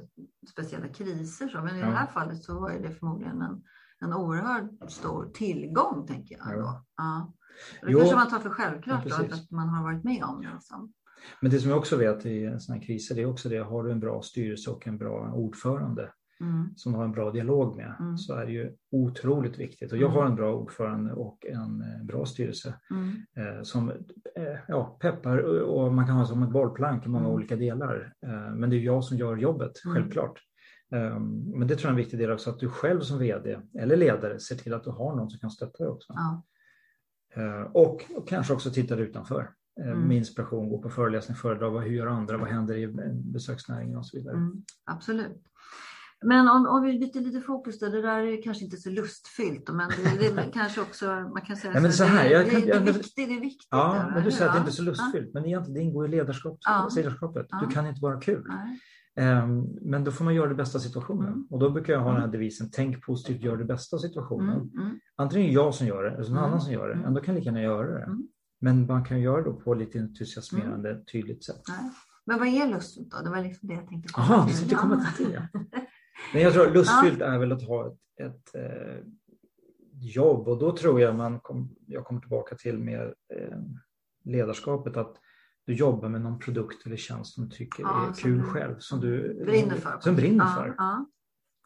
speciella 0.52 0.88
kriser, 0.88 1.48
så, 1.48 1.62
men 1.62 1.76
i 1.76 1.80
ja. 1.80 1.86
det 1.86 1.92
här 1.92 2.08
fallet 2.08 2.44
så 2.44 2.60
var 2.60 2.72
det 2.72 2.92
förmodligen 2.92 3.42
en, 3.42 3.64
en 4.00 4.14
oerhört 4.14 4.92
stor 4.92 5.30
tillgång, 5.34 6.08
tänker 6.08 6.38
jag. 6.38 6.58
Ja. 6.58 6.86
Ja. 6.98 7.34
Det 7.82 7.92
jo. 7.92 8.00
kanske 8.00 8.16
man 8.16 8.30
tar 8.30 8.40
för 8.40 8.50
självklart 8.50 9.04
ja, 9.06 9.18
då, 9.18 9.36
att 9.36 9.52
man 9.52 9.70
har 9.70 9.84
varit 9.84 10.04
med 10.04 10.24
om. 10.24 10.42
Liksom. 10.54 10.94
Men 11.42 11.52
det 11.52 11.60
som 11.60 11.70
jag 11.70 11.80
också 11.80 11.98
vet 11.98 12.26
i 12.26 12.56
sådana 12.60 12.80
här 12.80 12.88
kriser, 12.88 13.16
det 13.16 13.22
är 13.22 13.26
också 13.26 13.50
det, 13.50 13.58
har 13.58 13.84
du 13.84 13.92
en 13.92 14.00
bra 14.00 14.22
styrelse 14.22 14.72
och 14.72 14.88
en 14.88 14.98
bra 14.98 15.32
ordförande 15.34 16.10
mm. 16.42 16.70
som 16.76 16.92
du 16.92 16.98
har 16.98 17.06
en 17.06 17.12
bra 17.12 17.32
dialog 17.32 17.76
med, 17.76 17.96
mm. 18.00 18.18
så 18.18 18.34
är 18.34 18.46
det 18.46 18.52
ju 18.52 18.76
otroligt 18.92 19.60
viktigt. 19.60 19.92
Och 19.92 19.98
jag 19.98 20.10
har 20.10 20.26
en 20.26 20.36
bra 20.36 20.54
ordförande 20.54 21.14
och 21.14 21.46
en 21.46 21.82
eh, 21.82 22.04
bra 22.04 22.26
styrelse 22.26 22.74
mm. 22.92 23.10
eh, 23.38 23.64
som 23.64 23.90
eh, 23.90 24.58
ja, 24.68 24.98
peppar 25.02 25.38
och 25.62 25.94
man 25.94 26.08
kan 26.08 26.16
ha 26.16 26.26
som 26.26 26.44
ett 26.44 26.52
bollplank 26.52 27.06
i 27.06 27.10
många 27.10 27.26
mm. 27.26 27.36
olika 27.36 27.56
delar. 27.56 28.14
Men 28.56 28.70
det 28.70 28.76
är 28.76 28.80
jag 28.80 29.04
som 29.04 29.18
gör 29.18 29.38
jobbet, 29.38 29.86
mm. 29.86 29.96
självklart. 29.96 30.40
Ehm, 30.94 31.60
men 31.60 31.68
det 31.68 31.76
tror 31.76 31.84
jag 31.84 31.90
är 31.90 32.00
en 32.00 32.04
viktig 32.04 32.20
del 32.20 32.32
också, 32.32 32.50
att 32.50 32.60
du 32.60 32.70
själv 32.70 33.00
som 33.00 33.20
vd 33.20 33.60
eller 33.80 33.98
ledare 33.98 34.40
ser 34.40 34.56
till 34.56 34.74
att 34.74 34.84
du 34.84 34.90
har 34.90 35.16
någon 35.16 35.30
som 35.30 35.40
kan 35.40 35.52
stötta 35.52 35.84
dig 35.84 35.92
också. 35.92 36.14
Ja. 36.16 36.44
Eh, 37.36 37.62
och, 37.62 38.06
och, 38.16 38.28
kanske 38.28 38.54
också 38.54 38.72
tittar 38.72 38.98
utanför 38.98 39.50
eh, 39.80 39.88
mm. 39.88 40.08
med 40.08 40.18
inspiration, 40.18 40.70
gå 40.70 40.78
på 40.78 40.90
föreläsning, 40.90 41.38
föredrag, 41.38 41.82
hur 41.82 41.92
gör 41.92 42.08
andra, 42.08 42.38
vad 42.38 42.50
händer 42.50 42.78
i 42.78 42.88
besöksnäringen 43.34 43.98
och 43.98 44.06
så 44.06 44.18
vidare. 44.18 44.36
Mm, 44.36 44.64
absolut. 44.86 45.44
Men 46.26 46.48
om, 46.48 46.68
om 46.68 46.84
vi 46.84 47.00
byter 47.00 47.22
lite 47.22 47.42
fokus 47.42 47.80
då, 47.80 47.90
det 47.90 48.02
där 48.02 48.20
är 48.20 48.42
kanske 48.42 48.64
inte 48.64 48.78
så 48.78 48.90
lustfyllt, 48.90 49.70
men 49.70 49.90
det, 50.20 50.36
det 50.36 50.52
kanske 50.54 50.82
också, 50.82 51.06
man 51.06 51.42
kan 51.42 51.58
säga 51.58 51.74
ja, 51.74 51.82
men 51.82 51.94
så 51.94 52.04
här, 52.04 52.24
det, 52.24 52.30
jag, 52.30 52.46
det, 52.46 52.52
jag, 52.52 52.86
det, 52.86 52.90
är 52.92 52.94
viktigt, 52.94 53.16
det 53.16 53.36
är 53.36 53.42
viktigt. 53.42 53.68
Ja, 53.72 54.12
men 54.14 54.24
du 54.24 54.32
säger 54.32 54.48
att 54.48 54.56
det 54.56 54.60
inte 54.60 54.72
är 54.72 54.74
så 54.74 54.84
lustfyllt, 54.84 55.30
ja. 55.34 55.40
men 55.40 55.46
egentligen 55.46 55.74
det 55.74 55.82
ingår 55.82 56.06
i 56.06 56.10
ledarskap, 56.10 56.58
ja. 56.62 56.90
ledarskapet. 56.96 57.48
Du 57.62 57.68
kan 57.68 57.88
inte 57.88 58.02
vara 58.02 58.22
kul. 58.22 58.44
Nej. 58.48 58.80
Ehm, 59.16 59.62
men 59.82 60.04
då 60.04 60.12
får 60.12 60.26
man 60.26 60.36
göra 60.36 60.50
det 60.50 60.56
bästa 60.56 60.78
av 60.78 60.82
situationen. 60.82 61.28
Mm. 61.28 61.48
Och 61.50 61.60
då 61.60 61.70
brukar 61.70 61.94
jag 61.94 62.00
ha 62.00 62.08
den 62.08 62.16
här 62.16 62.28
mm. 62.28 62.32
devisen, 62.32 62.70
tänk 62.72 63.06
positivt, 63.06 63.42
gör 63.42 63.58
det 63.58 63.66
bästa 63.66 63.96
av 63.96 64.00
situationen. 64.00 64.58
Mm. 64.58 64.86
Mm. 64.86 65.00
Antingen 65.16 65.52
jag 65.52 65.76
som 65.76 65.88
gör 65.88 66.04
det, 66.04 66.10
eller 66.10 66.30
någon 66.30 66.38
mm. 66.38 66.44
annan 66.44 66.62
som 66.62 66.74
gör 66.74 66.88
det, 66.88 66.94
mm. 66.94 67.14
då 67.14 67.22
kan 67.22 67.34
jag 67.34 67.40
lika 67.40 67.50
gärna 67.50 67.62
göra 67.62 68.00
det. 68.00 68.18
Men 68.62 68.86
man 68.86 69.06
kan 69.06 69.22
göra 69.22 69.42
det 69.42 69.52
på 69.52 69.74
lite 69.74 70.00
entusiasmerande, 70.00 71.04
tydligt 71.12 71.44
sätt. 71.44 71.62
Nej. 71.68 71.92
Men 72.26 72.40
vad 72.40 72.48
är 72.48 72.68
lustfyllt 72.68 73.12
då? 73.12 73.18
Det 73.24 73.30
var 73.30 73.44
liksom 73.44 73.68
det 73.68 73.74
jag 73.74 73.88
tänkte 73.88 74.14
komma 74.14 74.28
Aha, 74.28 74.48
till. 74.48 74.72
Jaha, 74.72 74.82
komma 74.82 75.06
till 75.18 75.30
det. 75.30 75.50
Men 76.34 76.42
jag 76.42 76.54
tror 76.54 76.72
lustfyllt 76.72 77.20
ja. 77.20 77.26
är 77.26 77.40
väl 77.40 77.52
att 77.52 77.64
ha 77.64 77.88
ett, 77.88 78.00
ett 78.20 78.56
eh, 78.56 79.06
jobb 79.94 80.48
och 80.48 80.60
då 80.60 80.78
tror 80.78 81.02
jag 81.02 81.16
man 81.16 81.40
kom, 81.40 81.76
jag 81.88 82.06
kommer 82.06 82.22
tillbaka 82.22 82.56
till 82.56 82.80
med 82.80 83.14
eh, 83.36 83.58
ledarskapet 84.24 84.98
att 84.98 85.16
du 85.66 85.74
jobbar 85.74 86.10
med 86.10 86.22
någon 86.22 86.40
produkt 86.40 86.86
eller 86.86 86.96
tjänst 86.96 87.34
som 87.34 87.50
du 87.50 87.56
tycker 87.56 87.84
ja, 87.84 88.10
är 88.10 88.14
kul 88.14 88.38
du 88.38 88.44
själv. 88.44 88.76
Som 88.80 89.00
du 89.00 89.42
brinner 89.46 89.76
för. 89.76 90.00
Som 90.00 90.16
brinner 90.16 90.46
för. 90.46 90.76
Ja, 90.78 91.06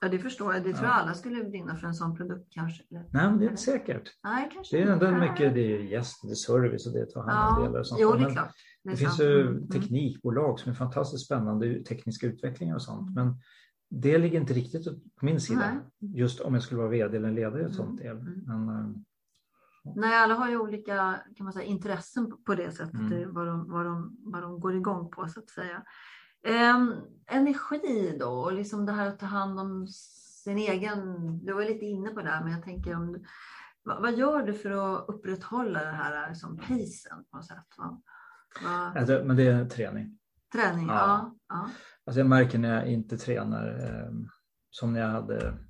ja. 0.01 0.09
det 0.09 0.19
förstår 0.19 0.53
jag. 0.53 0.63
Det 0.63 0.73
tror 0.73 0.85
jag 0.85 0.95
alla 0.95 1.13
skulle 1.13 1.43
brinna 1.43 1.75
för 1.75 1.87
en 1.87 1.93
sån 1.93 2.15
produkt 2.15 2.47
kanske. 2.49 2.83
Nej, 2.89 3.07
men 3.11 3.39
det 3.39 3.45
är 3.45 3.49
inte 3.49 3.61
säkert. 3.61 4.09
Nej, 4.23 4.49
kanske 4.53 4.77
det 4.77 4.83
är 4.83 4.87
ändå 4.87 5.11
mycket 5.11 5.53
det 5.53 5.75
är 5.75 5.79
gäst, 5.79 6.21
det 6.23 6.31
är 6.31 6.35
service 6.35 6.87
och 6.87 6.93
det 6.93 6.99
är 6.99 7.05
ta 7.05 7.21
hand 7.21 7.57
om 7.57 7.63
delar. 7.63 7.79
Och 7.79 7.87
sånt. 7.87 8.01
Jo, 8.01 8.11
det 8.11 8.25
är 8.25 8.31
klart. 8.31 8.51
Det, 8.83 8.89
är 8.89 8.91
det 8.91 8.97
finns 8.97 9.19
ju 9.19 9.41
mm. 9.41 9.67
teknikbolag 9.67 10.59
som 10.59 10.71
är 10.71 10.75
fantastiskt 10.75 11.25
spännande, 11.25 11.83
tekniska 11.83 12.27
utvecklingar 12.27 12.75
och 12.75 12.81
sånt. 12.81 13.15
Men 13.15 13.35
det 13.89 14.17
ligger 14.17 14.39
inte 14.39 14.53
riktigt 14.53 14.85
på 15.15 15.25
min 15.25 15.41
sida. 15.41 15.81
Nej. 15.99 16.15
Just 16.15 16.39
om 16.39 16.53
jag 16.53 16.63
skulle 16.63 16.79
vara 16.79 16.89
vd 16.89 17.17
eller 17.17 17.31
ledare 17.31 17.61
i 17.61 17.65
ett 17.65 17.75
sånt 17.75 18.01
mm. 18.01 18.23
del. 18.23 18.43
Men, 18.45 18.69
eh, 18.69 18.91
Nej, 19.95 20.15
alla 20.15 20.33
har 20.33 20.49
ju 20.49 20.57
olika 20.57 21.19
kan 21.35 21.43
man 21.43 21.53
säga, 21.53 21.65
intressen 21.65 22.43
på 22.45 22.55
det 22.55 22.71
sättet, 22.71 22.93
mm. 22.93 23.33
vad, 23.33 23.47
de, 23.47 23.71
vad, 23.71 23.85
de, 23.85 24.17
vad 24.19 24.41
de 24.41 24.59
går 24.59 24.75
igång 24.75 25.09
på 25.11 25.27
så 25.27 25.39
att 25.39 25.49
säga. 25.49 25.83
Um, 26.75 26.93
energi 27.27 28.17
då, 28.19 28.29
och 28.29 28.53
liksom 28.53 28.85
det 28.85 28.91
här 28.91 29.07
att 29.07 29.19
ta 29.19 29.25
hand 29.25 29.59
om 29.59 29.87
sin 30.43 30.57
egen, 30.57 30.99
du 31.45 31.53
var 31.53 31.61
lite 31.61 31.85
inne 31.85 32.09
på 32.09 32.21
det, 32.21 32.39
men 32.43 32.51
jag 32.51 32.63
tänker 32.63 32.95
om 32.95 33.25
vad, 33.83 34.01
vad 34.01 34.17
gör 34.17 34.43
du 34.43 34.53
för 34.53 34.71
att 34.71 35.05
upprätthålla 35.09 35.83
det 35.83 35.91
här 35.91 36.33
som 36.33 36.57
pacen 36.57 37.25
på 37.31 37.37
något 37.37 37.45
sätt? 37.45 37.67
Va? 37.77 38.01
Va? 38.63 38.93
Alltså, 38.95 39.21
men 39.25 39.35
det 39.35 39.47
är 39.47 39.65
träning. 39.65 40.19
Träning, 40.53 40.87
ja. 40.87 40.93
ja. 40.93 41.35
ja. 41.49 41.69
Alltså 42.05 42.19
jag 42.19 42.27
märker 42.27 42.59
när 42.59 42.75
jag 42.75 42.87
inte 42.87 43.17
tränar, 43.17 43.67
eh, 43.67 44.11
som 44.69 44.93
när 44.93 44.99
jag 44.99 45.09
hade 45.09 45.37
Eh, 45.47 45.66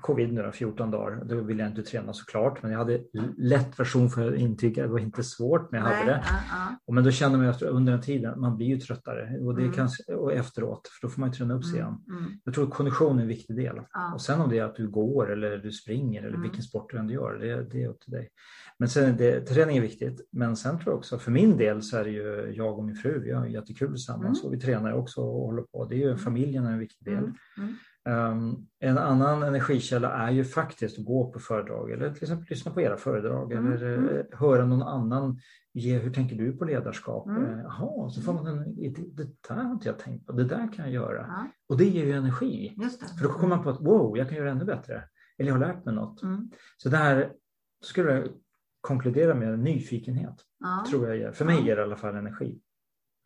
covid 0.00 0.32
nu 0.32 0.42
då, 0.42 0.52
14 0.52 0.90
dagar. 0.90 1.24
Då 1.24 1.40
ville 1.40 1.62
jag 1.62 1.70
inte 1.70 1.82
träna 1.82 2.12
såklart, 2.12 2.62
men 2.62 2.72
jag 2.72 2.78
hade 2.78 3.00
lätt 3.36 3.80
version 3.80 4.10
för 4.10 4.32
att 4.32 4.38
intyga. 4.38 4.82
Det 4.82 4.88
var 4.88 4.98
inte 4.98 5.22
svårt, 5.22 5.72
men 5.72 5.80
jag 5.80 5.88
hade 5.88 6.10
det. 6.10 6.16
Uh, 6.16 6.88
uh. 6.88 6.94
Men 6.94 7.04
då 7.04 7.10
kände 7.10 7.38
man 7.38 7.46
efter, 7.46 7.66
under 7.66 7.92
den 7.92 8.02
tiden, 8.02 8.40
man 8.40 8.56
blir 8.56 8.66
ju 8.66 8.78
tröttare 8.80 9.38
och, 9.38 9.56
det 9.56 9.62
mm. 9.62 9.74
kan, 9.74 9.88
och 10.16 10.32
efteråt, 10.32 10.88
för 10.88 11.06
då 11.06 11.12
får 11.12 11.20
man 11.20 11.32
träna 11.32 11.54
upp 11.54 11.64
sig 11.64 11.80
mm, 11.80 11.92
igen. 11.92 12.20
Mm. 12.20 12.32
Jag 12.44 12.54
tror 12.54 12.64
att 12.64 12.74
kondition 12.74 13.18
är 13.18 13.22
en 13.22 13.28
viktig 13.28 13.56
del. 13.56 13.76
Uh. 13.76 14.14
Och 14.14 14.20
sen 14.20 14.40
om 14.40 14.50
det 14.50 14.58
är 14.58 14.64
att 14.64 14.76
du 14.76 14.88
går 14.88 15.32
eller 15.32 15.58
du 15.58 15.72
springer 15.72 16.20
eller 16.20 16.28
mm. 16.28 16.42
vilken 16.42 16.62
sport 16.62 16.90
du 16.90 16.98
än 16.98 17.08
gör, 17.08 17.34
det, 17.34 17.62
det 17.70 17.82
är 17.82 17.88
upp 17.88 18.00
till 18.00 18.12
dig. 18.12 18.28
Men 18.78 18.88
sen 18.88 19.16
det, 19.16 19.40
träning 19.40 19.76
är 19.76 19.80
viktigt. 19.80 20.28
Men 20.32 20.56
sen 20.56 20.78
tror 20.78 20.92
jag 20.92 20.98
också, 20.98 21.18
för 21.18 21.30
min 21.30 21.56
del 21.56 21.82
så 21.82 21.96
är 21.96 22.04
det 22.04 22.10
ju 22.10 22.52
jag 22.56 22.78
och 22.78 22.84
min 22.84 22.96
fru, 22.96 23.20
vi 23.24 23.32
har 23.32 23.46
jättekul 23.46 23.88
tillsammans 23.88 24.40
mm. 24.40 24.46
och 24.46 24.54
vi 24.54 24.60
tränar 24.60 24.92
också 24.92 25.20
och 25.20 25.46
håller 25.46 25.62
på. 25.62 25.84
Det 25.84 25.94
är 25.94 25.98
ju 25.98 26.06
mm. 26.06 26.18
familjen 26.18 26.66
är 26.66 26.72
en 26.72 26.78
viktig 26.78 27.04
del. 27.04 27.32
Um, 28.06 28.68
en 28.80 28.98
annan 28.98 29.42
energikälla 29.42 30.12
är 30.12 30.30
ju 30.30 30.44
faktiskt 30.44 30.98
att 30.98 31.04
gå 31.04 31.32
på 31.32 31.38
föredrag 31.38 31.90
eller 31.90 32.10
till 32.10 32.22
exempel 32.22 32.46
lyssna 32.50 32.72
på 32.72 32.80
era 32.80 32.96
föredrag 32.96 33.52
mm. 33.52 33.72
eller 33.72 33.98
mm. 33.98 34.26
höra 34.32 34.64
någon 34.64 34.82
annan 34.82 35.40
ge 35.76 35.98
hur 35.98 36.12
tänker 36.12 36.36
du 36.36 36.52
på 36.52 36.64
ledarskap? 36.64 37.26
Mm. 37.26 37.58
Jaha, 37.58 38.10
så 38.10 38.22
får 38.22 38.32
man 38.32 38.46
en 38.46 38.78
idé. 38.78 39.02
Det 39.14 39.48
där 39.48 39.54
har 39.54 39.72
inte 39.72 39.88
jag 39.88 39.98
tänkt 39.98 40.26
på, 40.26 40.32
det 40.32 40.44
där 40.44 40.72
kan 40.72 40.84
jag 40.84 40.90
göra. 40.90 41.26
Ja. 41.28 41.46
Och 41.68 41.76
det 41.76 41.84
ger 41.84 42.04
ju 42.04 42.12
energi. 42.12 42.76
För 43.18 43.28
då 43.28 43.32
kommer 43.32 43.56
man 43.56 43.64
på 43.64 43.70
att 43.70 43.80
wow, 43.80 44.18
jag 44.18 44.28
kan 44.28 44.38
göra 44.38 44.50
ännu 44.50 44.64
bättre. 44.64 45.04
Eller 45.38 45.50
jag 45.50 45.54
har 45.54 45.66
lärt 45.66 45.84
mig 45.84 45.94
något. 45.94 46.22
Mm. 46.22 46.50
Så 46.76 46.88
det 46.88 46.96
här 46.96 47.32
skulle 47.84 48.12
jag 48.12 48.28
konkludera 48.80 49.34
med 49.34 49.58
nyfikenhet. 49.58 50.34
Ja. 50.58 50.84
Tror 50.90 51.08
jag 51.08 51.16
ger. 51.16 51.32
För 51.32 51.44
mig 51.44 51.66
ger 51.66 51.76
det 51.76 51.82
i 51.82 51.84
alla 51.84 51.96
fall 51.96 52.16
energi. 52.16 52.60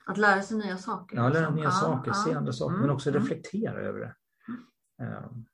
Att 0.06 0.18
lära 0.18 0.42
sig 0.42 0.58
nya 0.58 0.76
saker? 0.76 1.16
Ja, 1.16 1.28
lära 1.28 1.40
liksom. 1.40 1.54
nya 1.54 1.64
ja, 1.64 1.70
saker, 1.70 2.12
se 2.12 2.34
andra 2.34 2.52
saker, 2.52 2.74
men 2.74 2.84
mm, 2.84 2.94
också 2.94 3.10
mm. 3.10 3.22
reflektera 3.22 3.80
över 3.80 4.00
det. 4.00 4.14
Ehm, 5.00 5.44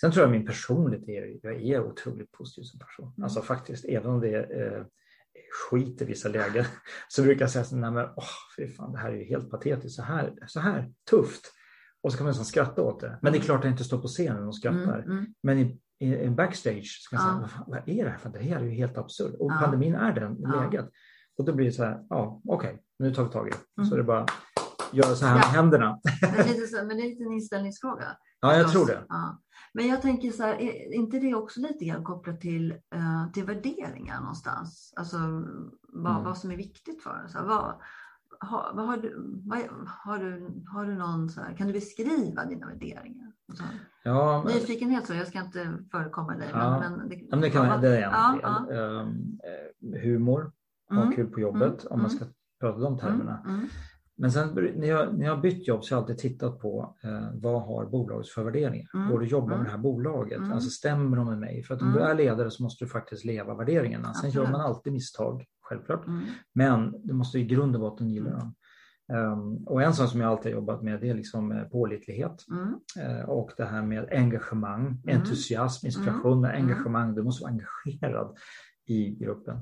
sen 0.00 0.12
tror 0.12 0.24
jag 0.24 0.30
min 0.30 0.46
personlighet 0.46 1.08
är, 1.08 1.38
jag 1.42 1.62
är 1.62 1.80
otroligt 1.80 2.32
positiv 2.32 2.62
som 2.62 2.78
person. 2.78 3.12
Mm. 3.16 3.24
Alltså 3.24 3.42
faktiskt, 3.42 3.84
även 3.84 4.10
om 4.10 4.20
det 4.20 4.34
är 4.34 4.76
eh, 4.76 4.84
skit 5.70 6.02
i 6.02 6.04
vissa 6.04 6.28
lägen 6.28 6.64
så 7.08 7.22
brukar 7.22 7.40
jag 7.40 7.50
säga 7.50 7.64
så 7.64 7.76
nej 7.76 7.90
men 7.90 8.08
åh, 8.16 8.24
fy 8.56 8.68
fan, 8.68 8.92
det 8.92 8.98
här 8.98 9.10
är 9.10 9.16
ju 9.16 9.24
helt 9.24 9.50
patetiskt, 9.50 9.96
så 9.96 10.02
här, 10.02 10.34
så 10.46 10.60
här 10.60 10.92
tufft. 11.10 11.52
Och 12.02 12.12
så 12.12 12.18
kan 12.18 12.24
man 12.24 12.30
nästan 12.30 12.44
skratta 12.44 12.82
åt 12.82 13.00
det. 13.00 13.18
Men 13.22 13.32
det 13.32 13.38
är 13.38 13.42
klart 13.42 13.58
att 13.58 13.64
jag 13.64 13.72
inte 13.72 13.84
står 13.84 13.98
på 13.98 14.08
scenen 14.08 14.46
och 14.46 14.56
skrattar. 14.56 14.98
Mm, 14.98 15.10
mm. 15.10 15.34
Men 15.42 15.58
i, 15.58 15.80
i, 15.98 16.14
i 16.14 16.30
backstage 16.30 17.00
ska 17.02 17.16
jag 17.16 17.22
säga, 17.22 17.38
vad, 17.40 17.50
fan, 17.50 17.64
vad, 17.66 17.88
är 17.88 18.04
det 18.04 18.10
här 18.10 18.18
för 18.18 18.28
Det 18.28 18.38
här 18.38 18.56
är 18.56 18.64
ju 18.64 18.70
helt 18.70 18.98
absurt. 18.98 19.34
Och 19.38 19.52
ja. 19.52 19.58
pandemin 19.60 19.94
är 19.94 20.12
den 20.12 20.36
ja. 20.38 20.60
läget. 20.60 20.90
Och 21.38 21.44
då 21.44 21.52
blir 21.52 21.66
det 21.66 21.72
så 21.72 21.84
här, 21.84 22.06
ja 22.10 22.40
okej, 22.44 22.70
okay, 22.70 22.82
nu 22.98 23.14
tar 23.14 23.24
vi 23.24 23.30
tag 23.30 23.48
i 23.48 23.50
det. 23.50 23.86
Så 23.86 23.94
är 23.94 23.98
det 23.98 24.04
bara 24.04 24.26
göra 24.92 25.14
så 25.14 25.26
här 25.26 25.34
med 25.34 25.44
händerna. 25.44 26.00
Men, 26.22 26.46
lite 26.46 26.66
så, 26.66 26.76
men 26.84 26.96
det 26.96 27.02
är 27.02 27.26
en 27.26 27.32
inställningsfråga. 27.32 28.16
Ja, 28.40 28.56
jag 28.56 28.72
tror 28.72 28.86
det. 28.86 29.04
Ja. 29.08 29.42
Men 29.72 29.86
jag 29.86 30.02
tänker 30.02 30.30
så 30.30 30.42
här, 30.42 30.54
är 30.54 30.94
inte 30.94 31.18
det 31.18 31.34
också 31.34 31.60
lite 31.60 31.84
grann 31.84 32.04
kopplat 32.04 32.40
till, 32.40 32.72
uh, 32.72 33.32
till 33.32 33.44
värderingar 33.44 34.20
någonstans? 34.20 34.92
Alltså 34.96 35.18
vad, 35.88 36.12
mm. 36.12 36.24
vad 36.24 36.38
som 36.38 36.50
är 36.50 36.56
viktigt 36.56 37.02
för 37.02 37.28
vad, 37.34 37.74
har, 38.40 38.72
vad 38.74 38.86
har, 38.86 38.96
du, 38.96 39.14
vad, 39.46 39.58
har, 39.86 40.18
du, 40.18 40.62
har 40.72 40.84
du 40.86 40.94
någon 40.94 41.28
så 41.28 41.40
här, 41.40 41.56
kan 41.56 41.66
du 41.66 41.72
beskriva 41.72 42.44
dina 42.44 42.66
värderingar? 42.66 43.32
Så, 43.54 43.64
ja, 44.04 44.42
men, 44.44 44.54
Nyfikenhet 44.54 45.06
så, 45.06 45.14
jag 45.14 45.26
ska 45.26 45.40
inte 45.40 45.78
förekomma 45.90 46.36
dig. 46.36 46.48
Ja, 46.52 46.80
men, 46.80 46.92
men, 46.92 47.08
det, 47.08 47.26
men 47.30 47.40
det, 47.40 47.50
kan, 47.50 47.80
det 47.80 47.88
är 47.88 48.02
en 48.02 48.12
ja, 48.12 48.32
del. 48.32 48.76
Ja. 48.76 49.00
Um, 49.00 49.38
humor, 50.02 50.52
ha 50.90 51.02
mm. 51.02 51.14
kul 51.14 51.26
på 51.26 51.40
jobbet 51.40 51.84
mm. 51.84 51.92
om 51.92 52.00
man 52.00 52.10
ska 52.10 52.24
prata 52.60 52.78
de 52.78 52.98
termerna. 52.98 53.42
Mm. 54.18 54.30
mm. 54.30 54.54
Men 54.54 54.54
sen 54.54 54.80
när 54.80 54.88
jag, 54.88 55.18
när 55.18 55.26
jag 55.26 55.40
bytt 55.40 55.68
jobb 55.68 55.84
så 55.84 55.94
har 55.94 56.00
jag 56.00 56.02
alltid 56.02 56.18
tittat 56.18 56.60
på 56.60 56.96
eh, 57.04 57.28
vad 57.34 57.62
har 57.62 57.86
bolagets 57.86 58.34
för 58.34 58.44
värderingar? 58.44 58.88
Mm. 58.94 59.10
Går 59.10 59.18
det 59.18 59.24
att 59.24 59.30
jobba 59.30 59.46
mm. 59.46 59.58
med 59.58 59.66
det 59.66 59.70
här 59.70 59.78
bolaget? 59.78 60.38
Mm. 60.38 60.52
Alltså 60.52 60.70
stämmer 60.70 61.16
de 61.16 61.26
med 61.26 61.38
mig? 61.38 61.62
För 61.62 61.74
att 61.74 61.82
om 61.82 61.92
du 61.92 61.98
mm. 61.98 62.10
är 62.10 62.14
ledare 62.14 62.50
så 62.50 62.62
måste 62.62 62.84
du 62.84 62.88
faktiskt 62.88 63.24
leva 63.24 63.54
värderingarna. 63.54 64.14
Sen 64.14 64.30
gör 64.30 64.50
man 64.50 64.60
alltid 64.60 64.92
misstag, 64.92 65.44
självklart. 65.60 66.06
Mm. 66.06 66.24
Men 66.54 66.94
du 67.04 67.14
måste 67.14 67.38
i 67.38 67.44
grund 67.44 67.74
och 67.74 67.80
botten 67.80 68.10
gilla 68.10 68.30
dem. 68.30 68.54
Um, 69.12 69.66
och 69.66 69.82
en 69.82 69.94
sak 69.94 70.10
som 70.10 70.20
jag 70.20 70.30
alltid 70.30 70.52
har 70.52 70.60
jobbat 70.60 70.82
med 70.82 71.00
det 71.00 71.08
är 71.08 71.14
liksom 71.14 71.52
eh, 71.52 71.64
pålitlighet 71.64 72.44
mm. 72.50 72.74
uh, 73.10 73.24
och 73.28 73.50
det 73.56 73.64
här 73.64 73.82
med 73.82 74.08
engagemang, 74.12 74.86
mm. 74.86 75.20
entusiasm, 75.20 75.86
inspiration. 75.86 76.44
Mm. 76.44 76.62
Engagemang, 76.62 77.14
du 77.14 77.22
måste 77.22 77.44
vara 77.44 77.52
engagerad 77.52 78.36
i 78.86 79.10
gruppen. 79.10 79.56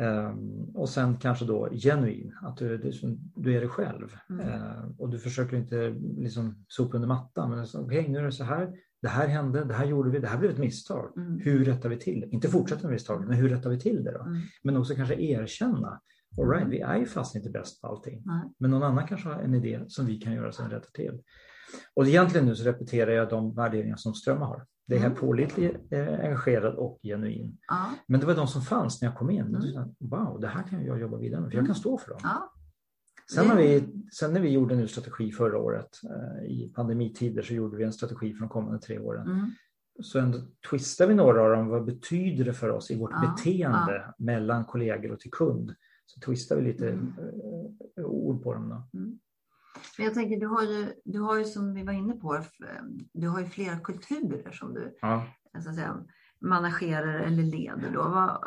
Um, 0.00 0.70
och 0.74 0.88
sen 0.88 1.16
kanske 1.16 1.44
då 1.44 1.68
genuin, 1.72 2.32
att 2.42 2.56
du, 2.56 2.78
du, 2.78 2.92
du 3.36 3.56
är 3.56 3.60
dig 3.60 3.68
själv. 3.68 4.16
Mm. 4.30 4.48
Uh, 4.48 4.90
och 4.98 5.10
du 5.10 5.18
försöker 5.18 5.56
inte 5.56 5.94
liksom 6.18 6.64
sopa 6.68 6.96
under 6.96 7.08
mattan. 7.08 7.50
Men 7.50 7.66
okej, 7.74 7.80
okay, 7.80 8.12
nu 8.12 8.18
är 8.18 8.22
det 8.22 8.32
så 8.32 8.44
här. 8.44 8.72
Det 9.02 9.08
här 9.08 9.28
hände, 9.28 9.64
det 9.64 9.74
här 9.74 9.86
gjorde 9.86 10.10
vi, 10.10 10.18
det 10.18 10.26
här 10.26 10.38
blev 10.38 10.50
ett 10.50 10.58
misstag. 10.58 11.12
Mm. 11.16 11.38
Hur 11.38 11.64
rättar 11.64 11.88
vi 11.88 11.96
till 11.96 12.20
det? 12.20 12.26
Inte 12.26 12.48
fortsätta 12.48 12.82
med 12.82 12.92
misstaget, 12.92 13.28
men 13.28 13.36
hur 13.36 13.48
rättar 13.48 13.70
vi 13.70 13.80
till 13.80 14.04
det 14.04 14.12
då? 14.12 14.20
Mm. 14.20 14.40
Men 14.62 14.76
också 14.76 14.94
kanske 14.94 15.14
erkänna. 15.14 16.00
All 16.38 16.50
right, 16.50 16.68
vi 16.68 16.80
är 16.80 16.96
ju 16.96 17.06
fast 17.06 17.36
inte 17.36 17.50
bäst 17.50 17.80
på 17.80 17.86
allting. 17.86 18.22
Men 18.58 18.70
någon 18.70 18.82
annan 18.82 19.06
kanske 19.06 19.28
har 19.28 19.40
en 19.42 19.54
idé 19.54 19.80
som 19.88 20.06
vi 20.06 20.16
kan 20.18 20.32
göra 20.32 20.52
som 20.52 20.70
rättar 20.70 20.90
till. 20.90 21.22
Och 21.94 22.06
egentligen 22.06 22.46
nu 22.46 22.54
så 22.56 22.64
repeterar 22.64 23.10
jag 23.10 23.28
de 23.28 23.54
värderingar 23.54 23.96
som 23.96 24.14
Strömma 24.14 24.46
har. 24.46 24.66
Det 24.86 24.96
är 24.96 25.04
mm. 25.04 25.14
pålitlig, 25.14 25.76
eh, 25.90 26.24
engagerad 26.24 26.74
och 26.74 26.98
genuin. 27.02 27.58
Ja. 27.68 27.90
Men 28.06 28.20
det 28.20 28.26
var 28.26 28.34
de 28.34 28.46
som 28.46 28.62
fanns 28.62 29.02
när 29.02 29.08
jag 29.08 29.18
kom 29.18 29.30
in. 29.30 29.54
Mm. 29.54 29.94
Wow, 29.98 30.40
det 30.40 30.48
här 30.48 30.62
kan 30.62 30.84
jag 30.84 31.00
jobba 31.00 31.16
vidare 31.16 31.40
med 31.40 31.50
för 31.50 31.56
jag 31.56 31.66
kan 31.66 31.70
mm. 31.70 31.80
stå 31.80 31.98
för 31.98 32.10
dem. 32.10 32.20
Ja. 32.22 32.52
Sen, 33.34 33.48
när 33.48 33.56
vi, 33.56 33.84
sen 34.12 34.32
när 34.32 34.40
vi 34.40 34.48
gjorde 34.48 34.74
en 34.74 34.80
ny 34.80 34.86
strategi 34.86 35.32
förra 35.32 35.58
året 35.58 36.00
eh, 36.04 36.44
i 36.46 36.72
pandemitider 36.74 37.42
så 37.42 37.54
gjorde 37.54 37.76
vi 37.76 37.84
en 37.84 37.92
strategi 37.92 38.34
för 38.34 38.40
de 38.40 38.48
kommande 38.48 38.78
tre 38.78 38.98
åren. 38.98 39.26
Mm. 39.26 39.50
Så 40.02 40.18
ändå 40.18 40.38
twistade 40.70 41.08
vi 41.08 41.14
några 41.14 41.42
av 41.42 41.50
dem. 41.50 41.68
Vad 41.68 41.84
betyder 41.84 42.44
det 42.44 42.52
för 42.52 42.70
oss 42.70 42.90
i 42.90 42.98
vårt 42.98 43.10
ja. 43.12 43.34
beteende 43.36 44.14
mellan 44.18 44.64
kollegor 44.64 45.12
och 45.12 45.20
till 45.20 45.30
kund? 45.30 45.74
Så 46.06 46.20
twistade 46.20 46.60
vi 46.60 46.66
lite 46.66 46.88
mm. 46.88 47.14
eh, 47.98 48.04
ord 48.04 48.42
på 48.42 48.54
dem. 48.54 48.68
Då. 48.68 48.98
Mm. 48.98 49.18
Men 49.98 50.06
jag 50.06 50.14
tänker, 50.14 50.40
du 50.40 50.46
har, 50.46 50.62
ju, 50.62 50.92
du 51.04 51.20
har 51.20 51.38
ju 51.38 51.44
som 51.44 51.74
vi 51.74 51.82
var 51.82 51.92
inne 51.92 52.12
på, 52.12 52.44
du 53.12 53.28
har 53.28 53.40
ju 53.40 53.46
flera 53.46 53.80
kulturer 53.80 54.52
som 54.52 54.74
du 54.74 54.98
ja. 55.00 55.26
så 55.62 55.68
att 55.68 55.74
säga, 55.74 56.04
managerar 56.40 57.20
eller 57.20 57.42
leder. 57.42 57.90
Då. 57.92 58.02
Vad, 58.02 58.44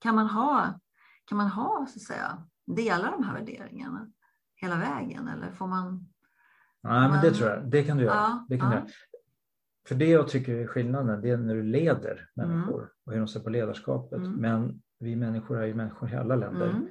kan, 0.00 0.14
man 0.14 0.26
ha, 0.26 0.80
kan 1.24 1.38
man 1.38 1.48
ha 1.48 1.86
så 1.88 1.96
att 1.96 2.02
säga, 2.02 2.46
dela 2.66 3.10
de 3.10 3.24
här 3.24 3.34
värderingarna 3.34 4.10
hela 4.56 4.76
vägen 4.76 5.28
eller 5.28 5.52
får 5.52 5.66
man? 5.66 6.08
Nej, 6.82 7.08
men 7.08 7.20
det 7.22 7.30
tror 7.30 7.50
jag. 7.50 7.70
Det 7.70 7.82
kan 7.82 7.96
du 7.96 8.04
göra. 8.04 8.14
Ja, 8.14 8.46
det 8.48 8.58
kan 8.58 8.72
ja. 8.72 8.76
du 8.76 8.80
göra. 8.80 8.90
För 9.88 9.94
det 9.94 10.08
jag 10.08 10.28
tycker 10.28 10.54
är 10.54 10.66
skillnaden, 10.66 11.20
det 11.20 11.30
är 11.30 11.36
när 11.36 11.54
du 11.54 11.62
leder 11.62 12.28
människor 12.34 12.80
mm. 12.80 12.90
och 13.06 13.12
hur 13.12 13.18
de 13.18 13.28
ser 13.28 13.40
på 13.40 13.50
ledarskapet. 13.50 14.18
Mm. 14.18 14.32
Men 14.32 14.82
vi 14.98 15.16
människor 15.16 15.62
är 15.62 15.66
ju 15.66 15.74
människor 15.74 16.12
i 16.12 16.16
alla 16.16 16.36
länder. 16.36 16.70
Mm. 16.70 16.86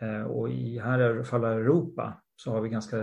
Eh, 0.00 0.22
och 0.22 0.50
i 0.50 0.78
här 0.78 1.20
i 1.20 1.24
fall 1.24 1.44
Europa 1.44 2.20
så 2.36 2.50
har 2.50 2.60
vi 2.60 2.68
ganska 2.68 2.96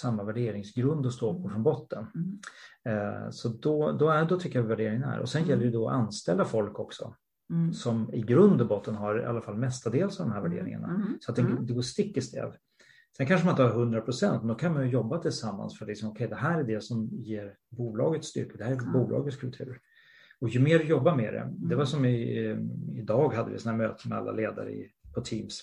samma 0.00 0.24
värderingsgrund 0.24 1.06
att 1.06 1.12
stå 1.12 1.32
på 1.32 1.38
mm. 1.38 1.50
från 1.50 1.62
botten. 1.62 2.06
Mm. 2.14 2.38
Eh, 2.84 3.30
så 3.30 3.48
då, 3.48 3.92
då, 3.92 4.08
är, 4.08 4.24
då 4.24 4.38
tycker 4.38 4.58
jag 4.58 4.66
värderingen 4.66 5.04
är. 5.04 5.20
Och 5.20 5.28
sen 5.28 5.42
mm. 5.42 5.50
gäller 5.50 5.64
det 5.64 5.70
då 5.70 5.88
att 5.88 5.94
anställa 5.94 6.44
folk 6.44 6.78
också. 6.78 7.14
Mm. 7.50 7.72
Som 7.72 8.14
i 8.14 8.22
grund 8.22 8.60
och 8.60 8.68
botten 8.68 8.94
har 8.94 9.20
i 9.20 9.24
alla 9.24 9.40
fall 9.40 9.56
mestadels 9.56 10.20
av 10.20 10.26
de 10.26 10.32
här 10.32 10.40
mm. 10.40 10.50
värderingarna. 10.50 10.88
Mm. 10.88 11.18
Så 11.20 11.30
att 11.30 11.36
det, 11.36 11.56
det 11.60 11.74
går 11.74 11.82
stick 11.82 12.16
i 12.16 12.20
stäv. 12.20 12.54
Sen 13.16 13.26
kanske 13.26 13.46
man 13.46 13.52
inte 13.52 13.62
har 13.62 13.70
100 13.70 14.00
procent, 14.00 14.42
men 14.42 14.48
då 14.48 14.54
kan 14.54 14.74
man 14.74 14.90
jobba 14.90 15.18
tillsammans 15.18 15.78
för 15.78 15.84
att 15.84 15.88
liksom, 15.88 16.10
okay, 16.10 16.26
det 16.26 16.36
här 16.36 16.60
är 16.60 16.64
det 16.64 16.80
som 16.80 17.08
ger 17.12 17.54
bolaget 17.68 18.24
styrka, 18.24 18.58
det 18.58 18.64
här 18.64 18.72
är 18.72 18.92
bolagets 18.92 19.36
kultur. 19.36 19.80
Och 20.40 20.48
ju 20.48 20.60
mer 20.60 20.78
du 20.78 20.84
jobbar 20.84 21.16
med 21.16 21.34
det, 21.34 21.52
det 21.68 21.76
var 21.76 21.84
som 21.84 22.04
i, 22.04 22.56
idag 22.94 23.34
hade 23.34 23.50
vi 23.50 23.58
sådana 23.58 23.78
möten 23.78 24.08
med 24.08 24.18
alla 24.18 24.32
ledare 24.32 24.72
i, 24.72 24.90
på 25.14 25.20
Teams. 25.20 25.62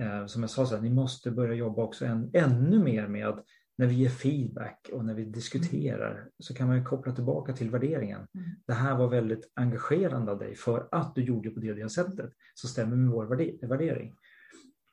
Eh, 0.00 0.26
som 0.26 0.42
jag 0.42 0.50
sa, 0.50 0.66
så 0.66 0.74
här, 0.74 0.82
ni 0.82 0.90
måste 0.90 1.30
börja 1.30 1.54
jobba 1.54 1.82
också 1.82 2.04
än, 2.04 2.30
ännu 2.32 2.78
mer 2.78 3.08
med 3.08 3.40
när 3.78 3.86
vi 3.86 3.94
ger 3.94 4.08
feedback 4.08 4.90
och 4.92 5.04
när 5.04 5.14
vi 5.14 5.24
diskuterar 5.24 6.10
mm. 6.10 6.24
så 6.38 6.54
kan 6.54 6.68
man 6.68 6.76
ju 6.76 6.84
koppla 6.84 7.12
tillbaka 7.12 7.52
till 7.52 7.70
värderingen. 7.70 8.26
Mm. 8.34 8.46
Det 8.66 8.72
här 8.72 8.96
var 8.96 9.08
väldigt 9.08 9.50
engagerande 9.54 10.32
av 10.32 10.38
dig 10.38 10.54
för 10.54 10.88
att 10.90 11.14
du 11.14 11.24
gjorde 11.24 11.50
på 11.50 11.60
det 11.60 11.70
och 11.70 11.76
det 11.76 11.90
sättet. 11.90 12.30
Så 12.54 12.68
stämmer 12.68 12.96
med 12.96 13.10
vår 13.10 13.26
värdering. 13.68 14.14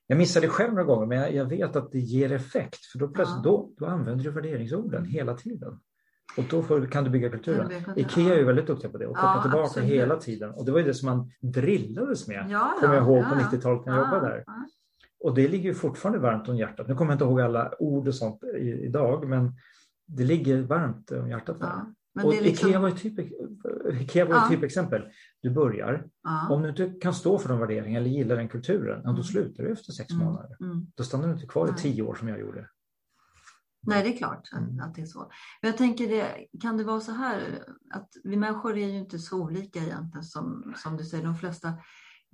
Jag 0.08 0.17
missade 0.17 0.48
själv 0.48 0.70
några 0.70 0.84
gånger 0.84 1.06
men 1.06 1.17
jag, 1.17 1.34
jag 1.34 1.46
vet 1.46 1.76
att 1.76 1.91
det 1.91 2.00
ger 2.00 2.32
effekt 2.32 2.86
för 2.86 3.00
då, 3.00 3.08
plötsligt, 3.08 3.46
ja. 3.46 3.52
då, 3.52 3.74
då 3.78 3.86
använder 3.86 4.24
du 4.24 4.32
värderingsorden 4.32 5.00
mm. 5.00 5.12
hela 5.12 5.34
tiden. 5.34 5.80
Och 6.38 6.43
då 6.50 6.63
får, 6.63 6.86
kan 6.86 7.04
du 7.04 7.10
bygga 7.10 7.30
kulturen. 7.30 7.72
Ikea 7.96 8.34
är 8.34 8.38
ju 8.38 8.46
väldigt 8.46 8.67
duktiga 8.67 8.91
på 8.91 8.98
det 8.98 9.08
och 9.08 9.15
koppla 9.15 9.36
ja, 9.36 9.41
tillbaka 9.41 9.63
absolut. 9.63 9.89
hela 9.89 10.15
tiden. 10.15 10.52
Och 10.52 10.65
det 10.65 10.72
var 10.72 10.80
ju 10.80 10.86
det 10.86 10.93
som 10.93 11.06
man 11.06 11.32
drillades 11.41 12.28
med, 12.28 12.46
ja, 12.50 12.78
kommer 12.80 12.96
jag 12.96 13.04
ihåg 13.04 13.24
på 13.24 13.36
90-talet 13.36 13.86
när 13.86 13.93
jag 13.93 14.06
jobbade 14.06 14.28
där. 14.28 14.43
Och 15.19 15.36
det 15.36 15.47
ligger 15.47 15.73
fortfarande 15.73 16.19
varmt 16.19 16.49
om 16.49 16.58
hjärtat. 16.58 16.88
Nu 16.88 16.95
kommer 16.95 17.12
jag 17.12 17.15
inte 17.15 17.25
ihåg 17.25 17.41
alla 17.41 17.73
ord 17.80 18.08
och 18.08 18.15
sånt 18.15 18.43
idag, 18.84 19.30
men 19.30 19.53
det 20.06 20.23
ligger 20.23 20.62
varmt 20.62 21.12
om 21.12 21.30
hjärtat. 21.30 21.58
Ja, 21.60 21.93
och 22.23 22.34
liksom... 22.34 22.69
Ikea 22.69 22.80
var 22.80 22.89
ett, 22.89 22.97
typ, 22.97 23.19
Ikea 24.01 24.25
var 24.25 24.36
ja. 24.36 24.47
typexempel. 24.49 25.01
Du 25.41 25.49
börjar, 25.49 26.08
ja. 26.23 26.47
om 26.49 26.62
du 26.62 26.69
inte 26.69 26.93
kan 27.01 27.13
stå 27.13 27.38
för 27.38 27.49
de 27.49 27.60
värderingarna 27.60 28.06
eller 28.06 28.10
gillar 28.10 28.36
den 28.36 28.49
kulturen, 28.49 29.01
ja, 29.03 29.10
då 29.10 29.10
mm. 29.10 29.23
slutar 29.23 29.63
du 29.63 29.71
efter 29.71 29.91
sex 29.91 30.12
mm. 30.12 30.25
månader. 30.25 30.58
Mm. 30.60 30.88
Då 30.95 31.03
stannar 31.03 31.27
du 31.27 31.34
inte 31.34 31.47
kvar 31.47 31.69
i 31.69 31.82
tio 31.82 32.03
år 32.03 32.15
som 32.15 32.27
jag 32.27 32.39
gjorde. 32.39 32.69
Nej, 33.82 34.03
det 34.03 34.13
är 34.13 34.17
klart 34.17 34.49
mm. 34.53 34.80
att 34.80 34.95
det 34.95 35.01
är 35.01 35.06
så. 35.06 35.19
Men 35.62 35.71
jag 35.71 35.77
tänker, 35.77 36.08
det, 36.08 36.47
kan 36.62 36.77
det 36.77 36.84
vara 36.84 36.99
så 36.99 37.12
här 37.12 37.63
att 37.93 38.10
vi 38.23 38.38
människor 38.38 38.77
är 38.77 38.88
ju 38.88 38.97
inte 38.97 39.19
så 39.19 39.41
olika 39.41 39.80
egentligen 39.80 40.23
som, 40.23 40.73
som 40.77 40.97
du 40.97 41.03
säger. 41.03 41.23
De 41.23 41.36
flesta 41.36 41.73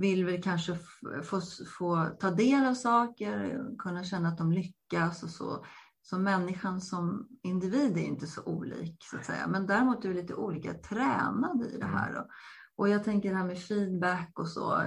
vill 0.04 0.26
väl 0.26 0.44
kanske 0.44 0.78
få, 1.24 1.42
få 1.80 2.08
ta 2.20 2.32
del 2.32 2.66
av 2.66 2.74
saker, 2.74 3.62
kunna 3.78 4.04
känna 4.04 4.30
att 4.30 4.38
de 4.38 4.52
lyckas 4.52 5.24
och 5.24 5.30
så. 5.30 5.66
Så 6.02 6.18
människan 6.18 6.82
som 6.82 7.28
individ 7.44 7.98
är 7.98 8.02
inte 8.02 8.28
så 8.28 8.44
olik 8.44 8.98
så 9.00 9.18
att 9.18 9.26
säga. 9.26 9.48
Men 9.48 9.68
däremot 9.68 10.06
är 10.06 10.10
vi 10.10 10.16
lite 10.16 10.34
olika 10.34 10.74
tränade 10.74 11.70
i 11.70 11.78
det 11.78 11.86
här. 11.86 12.20
Och, 12.20 12.28
och 12.76 12.89
jag 12.89 13.04
tänker 13.04 13.30
det 13.30 13.36
här 13.36 13.48
med 13.48 13.63
feedback 13.63 14.39
och 14.39 14.48
så. 14.48 14.82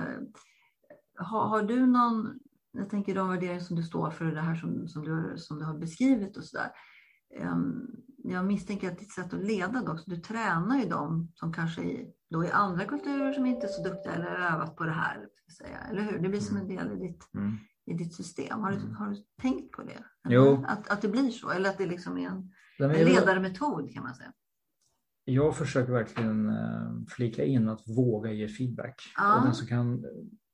Har, 1.18 1.48
har 1.48 1.62
du 1.62 1.87
någon, 1.87 2.38
jag 2.72 2.90
tänker 2.90 3.14
de 3.14 3.29
värderingar 3.29 3.61
som 3.61 3.76
du 3.76 3.83
står 3.83 4.11
för, 4.11 4.24
det 4.24 4.40
här 4.40 4.55
som, 4.55 4.88
som, 4.88 5.05
du, 5.05 5.38
som 5.38 5.59
du 5.59 5.64
har 5.64 5.79
beskrivit 5.79 6.37
och 6.37 6.44
sådär. 6.44 6.70
Um, 7.40 7.48
ehm, 7.48 7.87
jag 8.30 8.44
misstänker 8.44 8.90
att 8.90 8.98
ditt 8.98 9.12
sätt 9.12 9.34
att 9.34 9.44
leda 9.44 9.82
då, 9.82 9.98
du 10.06 10.16
tränar 10.16 10.78
ju 10.78 10.88
dem 10.88 11.32
som 11.34 11.52
kanske 11.52 11.82
är 11.82 12.06
då 12.30 12.44
i 12.44 12.50
andra 12.50 12.84
kulturer 12.84 13.32
som 13.32 13.46
inte 13.46 13.66
är 13.66 13.70
så 13.70 13.82
duktiga 13.82 14.12
eller 14.12 14.24
har 14.24 14.54
övat 14.54 14.76
på 14.76 14.84
det 14.84 14.92
här. 14.92 15.28
Säga, 15.58 15.78
eller 15.90 16.02
hur? 16.02 16.18
Det 16.18 16.28
blir 16.28 16.40
som 16.40 16.56
en 16.56 16.70
mm. 16.70 16.76
del 16.76 16.92
i 16.92 17.08
ditt, 17.08 17.34
mm. 17.34 17.56
i 17.86 17.94
ditt 17.94 18.14
system. 18.14 18.60
Har 18.60 18.70
du, 18.70 18.76
mm. 18.76 18.94
har 18.94 19.10
du 19.10 19.16
tänkt 19.42 19.72
på 19.72 19.82
det? 19.82 20.04
Jo. 20.28 20.64
Att, 20.68 20.88
att 20.88 21.02
det 21.02 21.08
blir 21.08 21.30
så 21.30 21.50
eller 21.50 21.70
att 21.70 21.78
det 21.78 21.86
liksom 21.86 22.18
är 22.18 22.26
en, 22.26 22.52
en 22.78 23.06
ledarmetod 23.06 23.94
kan 23.94 24.02
man 24.02 24.14
säga. 24.14 24.32
Jag 25.24 25.56
försöker 25.56 25.92
verkligen 25.92 26.48
eh, 26.48 27.06
flika 27.08 27.44
in 27.44 27.68
att 27.68 27.88
våga 27.88 28.32
ge 28.32 28.48
feedback. 28.48 29.02
Ja. 29.16 29.36
Och 29.36 29.44
den 29.44 29.54
som 29.54 29.66
kan, 29.66 30.04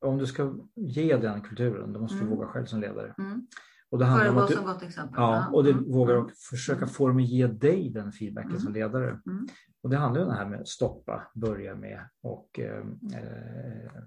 om 0.01 0.19
du 0.19 0.27
ska 0.27 0.55
ge 0.77 1.17
den 1.17 1.41
kulturen, 1.41 1.93
då 1.93 2.01
måste 2.01 2.17
du 2.17 2.23
mm. 2.23 2.37
våga 2.37 2.47
själv 2.47 2.67
som 2.67 2.81
ledare. 2.81 3.15
Mm. 3.19 3.47
Och 3.93 3.99
det 3.99 4.05
handlar 4.05 4.49
du, 4.49 4.55
som 4.55 4.65
gott 4.65 4.83
exempel. 4.83 5.15
Ja, 5.17 5.49
och 5.53 5.65
du 5.65 5.71
mm. 5.71 5.93
vågar 5.93 6.15
mm. 6.15 6.31
försöka 6.51 6.87
få 6.87 7.09
dem 7.09 7.17
att 7.17 7.29
ge 7.29 7.47
dig 7.47 7.91
den 7.91 8.13
feedbacken 8.13 8.51
mm. 8.51 8.61
som 8.61 8.73
ledare. 8.73 9.21
Mm. 9.27 9.47
Och 9.83 9.91
det 9.91 9.97
handlar 9.97 10.23
om 10.23 10.29
det 10.29 10.35
här 10.35 10.49
med 10.49 10.69
stoppa, 10.69 11.31
börja 11.35 11.75
med 11.75 12.09
och 12.23 12.59
eh, 12.59 12.79
eh 13.15 14.03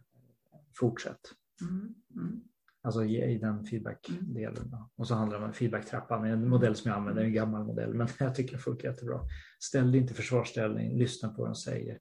fortsätt. 0.80 1.20
Mm. 1.62 1.96
Mm. 2.16 2.42
Alltså 2.82 3.04
ge 3.04 3.26
i 3.26 3.38
den 3.38 3.64
feedback-delen. 3.64 4.76
Och 4.96 5.08
så 5.08 5.16
handlar 5.16 5.40
det 5.40 5.46
om 5.46 5.54
feedback-trappan, 5.54 6.26
en 6.26 6.50
modell 6.50 6.76
som 6.76 6.90
jag 6.90 6.98
använder, 6.98 7.24
en 7.24 7.34
gammal 7.34 7.64
modell, 7.64 7.94
men 7.94 8.08
jag 8.20 8.36
tycker 8.36 8.54
det 8.54 8.62
funkar 8.62 8.90
jättebra. 8.90 9.20
Ställ 9.60 9.92
dig 9.92 10.02
inte 10.02 10.14
i 10.14 10.16
försvarsställning, 10.16 10.98
lyssna 10.98 11.30
på 11.30 11.42
vad 11.42 11.50
de 11.50 11.56
säger 11.56 12.00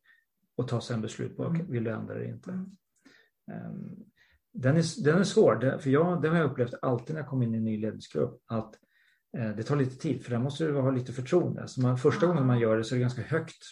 och 0.56 0.68
ta 0.68 0.80
sen 0.80 1.00
beslut 1.00 1.36
på, 1.36 1.56
vill 1.68 1.84
du 1.84 1.90
ändra 1.90 2.14
det 2.14 2.28
inte? 2.28 2.50
Um, 2.50 4.04
den 4.54 4.76
är, 4.76 5.04
den 5.04 5.18
är 5.18 5.24
svår, 5.24 5.78
för 5.78 5.90
jag, 5.90 6.22
det 6.22 6.28
har 6.28 6.36
jag 6.36 6.50
upplevt 6.50 6.74
alltid 6.82 7.14
när 7.14 7.22
jag 7.22 7.28
kommer 7.30 7.46
in 7.46 7.54
i 7.54 7.58
en 7.58 7.64
ny 7.64 7.80
ledningsgrupp 7.80 8.42
att 8.46 8.74
eh, 9.38 9.56
det 9.56 9.62
tar 9.62 9.76
lite 9.76 9.96
tid 9.96 10.24
för 10.24 10.30
där 10.30 10.38
måste 10.38 10.64
du 10.64 10.80
ha 10.80 10.90
lite 10.90 11.12
förtroende. 11.12 11.68
Så 11.68 11.80
man, 11.80 11.98
första 11.98 12.26
gången 12.26 12.46
man 12.46 12.58
gör 12.58 12.76
det 12.76 12.84
så 12.84 12.94
är 12.94 12.96
det 12.96 13.02
ganska 13.02 13.22
högt, 13.22 13.62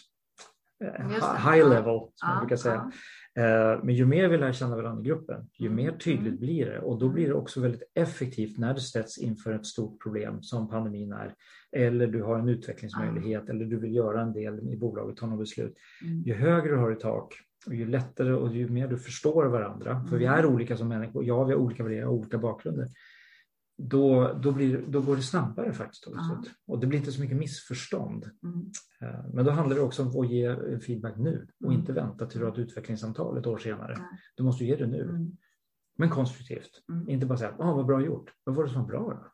eh, 0.83 1.51
high 1.51 1.69
level 1.69 1.99
som 2.15 2.29
man 2.29 2.39
brukar 2.39 2.55
säga. 2.55 2.91
Eh, 3.35 3.83
men 3.83 3.95
ju 3.95 4.05
mer 4.05 4.27
vi 4.27 4.37
lär 4.37 4.53
känna 4.53 4.75
varandra 4.75 5.01
i 5.01 5.05
gruppen, 5.05 5.49
ju 5.59 5.67
mm. 5.67 5.85
mer 5.85 5.97
tydligt 5.97 6.27
mm. 6.27 6.39
blir 6.39 6.65
det 6.65 6.79
och 6.79 6.99
då 6.99 7.09
blir 7.09 7.27
det 7.27 7.33
också 7.33 7.61
väldigt 7.61 7.91
effektivt 7.93 8.57
när 8.57 8.73
du 8.73 8.81
sätts 8.81 9.17
inför 9.17 9.53
ett 9.53 9.65
stort 9.65 10.03
problem 10.03 10.43
som 10.43 10.69
pandemin 10.69 11.11
är. 11.11 11.33
Eller 11.71 12.07
du 12.07 12.23
har 12.23 12.39
en 12.39 12.49
utvecklingsmöjlighet 12.49 13.49
eller 13.49 13.65
du 13.65 13.79
vill 13.79 13.95
göra 13.95 14.21
en 14.21 14.33
del 14.33 14.73
i 14.73 14.77
bolaget, 14.77 15.17
ta 15.17 15.27
något 15.27 15.39
beslut. 15.39 15.77
Mm. 16.03 16.21
Ju 16.21 16.33
högre 16.33 16.69
du 16.69 16.77
har 16.77 16.91
i 16.91 16.95
tak, 16.95 17.33
och 17.65 17.75
ju 17.75 17.87
lättare 17.87 18.33
och 18.33 18.55
ju 18.55 18.69
mer 18.69 18.87
du 18.87 18.97
förstår 18.97 19.45
varandra, 19.45 20.05
för 20.09 20.17
vi 20.17 20.25
är 20.25 20.39
mm. 20.39 20.53
olika 20.53 20.77
som 20.77 20.87
människor, 20.87 21.25
ja 21.25 21.43
vi 21.43 21.53
har 21.53 21.59
olika 21.59 21.83
värderingar 21.83 22.07
och 22.07 22.13
olika 22.13 22.37
bakgrunder, 22.37 22.87
då, 23.77 24.33
då, 24.33 24.51
blir, 24.51 24.85
då 24.87 25.01
går 25.01 25.15
det 25.15 25.21
snabbare 25.21 25.73
faktiskt. 25.73 26.07
Också. 26.07 26.43
Och 26.67 26.79
det 26.79 26.87
blir 26.87 26.99
inte 26.99 27.11
så 27.11 27.21
mycket 27.21 27.37
missförstånd. 27.37 28.29
Mm. 28.43 28.71
Eh, 29.01 29.25
men 29.33 29.45
då 29.45 29.51
handlar 29.51 29.75
det 29.75 29.81
också 29.81 30.03
om 30.03 30.21
att 30.21 30.29
ge 30.29 30.79
feedback 30.79 31.17
nu 31.17 31.47
och 31.59 31.71
mm. 31.71 31.79
inte 31.79 31.93
vänta 31.93 32.25
till 32.25 32.39
du 32.39 32.45
har 32.45 32.53
ett 32.53 32.59
utvecklingssamtal 32.59 33.37
ett 33.37 33.47
år 33.47 33.57
senare. 33.57 33.97
Du 34.35 34.43
måste 34.43 34.65
ge 34.65 34.75
det 34.75 34.87
nu. 34.87 35.01
Mm. 35.01 35.31
Men 35.97 36.09
konstruktivt. 36.09 36.71
Mm. 36.89 37.09
Inte 37.09 37.25
bara 37.25 37.37
säga, 37.37 37.55
ah, 37.59 37.73
vad 37.73 37.85
bra 37.85 38.01
gjort. 38.01 38.31
Vad 38.43 38.55
var 38.55 38.63
det 38.63 38.69
som 38.69 38.81
var 38.81 38.87
bra 38.87 38.99
då? 38.99 39.27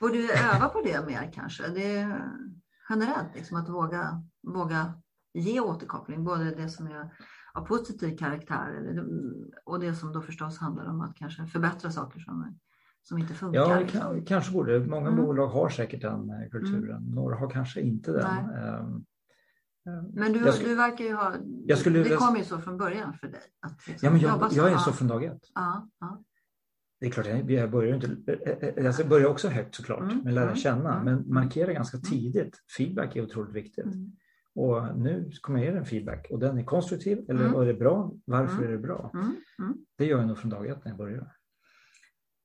Borde 0.00 0.18
du 0.18 0.32
öva 0.32 0.68
på 0.68 0.80
det 0.80 1.06
mer 1.06 1.30
kanske? 1.34 1.68
Det 1.68 1.96
är 1.96 2.30
generellt, 2.88 3.34
liksom, 3.34 3.56
att 3.56 3.68
våga, 3.68 4.22
våga 4.42 4.94
ge 5.34 5.60
återkoppling. 5.60 6.24
Både 6.24 6.54
det 6.54 6.68
som 6.68 6.86
är 6.86 7.10
av 7.54 7.66
positiv 7.66 8.16
karaktär. 8.16 8.74
Eller, 8.78 9.04
och 9.64 9.80
det 9.80 9.94
som 9.94 10.12
då 10.12 10.20
förstås 10.20 10.58
handlar 10.58 10.86
om 10.86 11.00
att 11.00 11.16
kanske 11.16 11.46
förbättra 11.46 11.90
saker 11.90 12.20
som, 12.20 12.58
som 13.02 13.18
inte 13.18 13.34
funkar. 13.34 13.60
Ja, 13.60 13.80
liksom. 13.80 14.24
kanske 14.24 14.52
borde. 14.52 14.80
Många 14.80 15.08
mm. 15.08 15.24
bolag 15.24 15.46
har 15.46 15.68
säkert 15.68 16.02
den 16.02 16.30
eh, 16.30 16.48
kulturen. 16.50 16.96
Mm. 16.96 17.14
Några 17.14 17.36
har 17.36 17.50
kanske 17.50 17.80
inte 17.80 18.12
den. 18.12 18.50
Um, 18.74 19.04
men 20.14 20.32
du, 20.32 20.52
skulle, 20.52 20.68
du 20.68 20.74
verkar 20.74 21.04
ju 21.04 21.14
ha, 21.14 21.34
jag 21.66 21.78
skulle, 21.78 22.02
det 22.02 22.16
kom 22.16 22.36
ju 22.36 22.44
så 22.44 22.58
från 22.58 22.76
början 22.76 23.14
för 23.14 23.28
dig. 23.28 23.40
Att 23.60 23.86
liksom 23.86 24.06
ja, 24.06 24.12
men 24.12 24.20
jag, 24.20 24.52
jag 24.52 24.72
är 24.72 24.78
så 24.78 24.92
från 24.92 25.08
dag 25.08 25.24
ett. 25.24 25.40
Ja, 25.54 25.88
ja. 26.00 26.24
Det 27.00 27.06
är 27.06 27.10
klart, 27.10 27.26
jag 27.48 27.70
börjar, 27.70 27.94
inte, 27.94 28.32
eh, 28.32 28.68
eh, 28.68 28.84
jag 28.84 29.08
börjar 29.08 29.28
också 29.28 29.48
högt 29.48 29.74
såklart 29.74 30.02
mm, 30.02 30.18
med 30.18 30.34
lära 30.34 30.44
mm, 30.44 30.56
känna, 30.56 31.00
mm, 31.00 31.04
men 31.04 31.34
markera 31.34 31.72
ganska 31.72 31.96
mm. 31.96 32.04
tidigt. 32.04 32.56
Feedback 32.76 33.16
är 33.16 33.22
otroligt 33.22 33.54
viktigt. 33.54 33.84
Mm. 33.84 34.12
Och 34.54 34.98
nu 34.98 35.30
kommer 35.40 35.58
jag 35.58 35.72
ge 35.72 35.78
en 35.78 35.84
feedback 35.84 36.26
och 36.30 36.38
den 36.38 36.58
är 36.58 36.64
konstruktiv 36.64 37.24
eller 37.28 37.44
mm. 37.44 37.60
är 37.60 37.66
det 37.66 37.74
bra? 37.74 38.12
Varför 38.24 38.56
mm. 38.56 38.68
är 38.68 38.72
det 38.72 38.78
bra? 38.78 39.10
Mm. 39.14 39.36
Mm. 39.58 39.76
Det 39.98 40.04
gör 40.06 40.18
jag 40.18 40.28
nog 40.28 40.38
från 40.38 40.50
dag 40.50 40.66
ett 40.66 40.84
när 40.84 40.90
jag 40.90 40.98
börjar. 40.98 41.32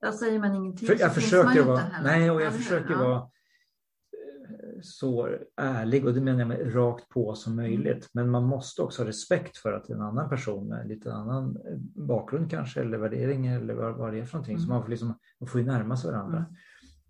Jag 0.01 0.15
säger 0.15 0.39
man 0.39 0.55
ingenting 0.55 0.87
För, 0.87 0.99
jag 0.99 1.13
försöker 1.13 1.63
vara, 1.63 1.81
nej, 2.03 2.31
och 2.31 2.41
jag 2.41 2.53
försöker 2.53 2.91
ja. 2.91 3.03
vara 3.03 3.17
eh, 3.17 4.79
så 4.81 5.29
ärlig 5.55 6.05
och 6.05 6.13
det 6.13 6.21
menar 6.21 6.39
jag 6.39 6.47
med 6.47 6.75
rakt 6.75 7.09
på 7.09 7.35
som 7.35 7.53
mm. 7.53 7.65
möjligt. 7.65 8.09
Men 8.13 8.29
man 8.29 8.43
måste 8.43 8.81
också 8.81 9.01
ha 9.01 9.09
respekt 9.09 9.57
för 9.57 9.73
att 9.73 9.89
en 9.89 10.01
annan 10.01 10.29
person 10.29 10.67
med 10.67 10.87
lite 10.87 11.13
annan 11.13 11.57
eh, 11.57 11.77
bakgrund 12.07 12.51
kanske 12.51 12.81
eller 12.81 12.97
värdering 12.97 13.47
eller 13.47 13.73
vad, 13.73 13.95
vad 13.95 14.13
det 14.13 14.19
är 14.19 14.25
för 14.25 14.37
någonting. 14.37 14.55
Mm. 14.55 14.65
Så 14.65 14.69
man 14.69 14.83
får, 14.83 14.89
liksom, 14.89 15.19
man 15.39 15.47
får 15.47 15.61
ju 15.61 15.67
närma 15.67 15.97
sig 15.97 16.11
varandra. 16.11 16.45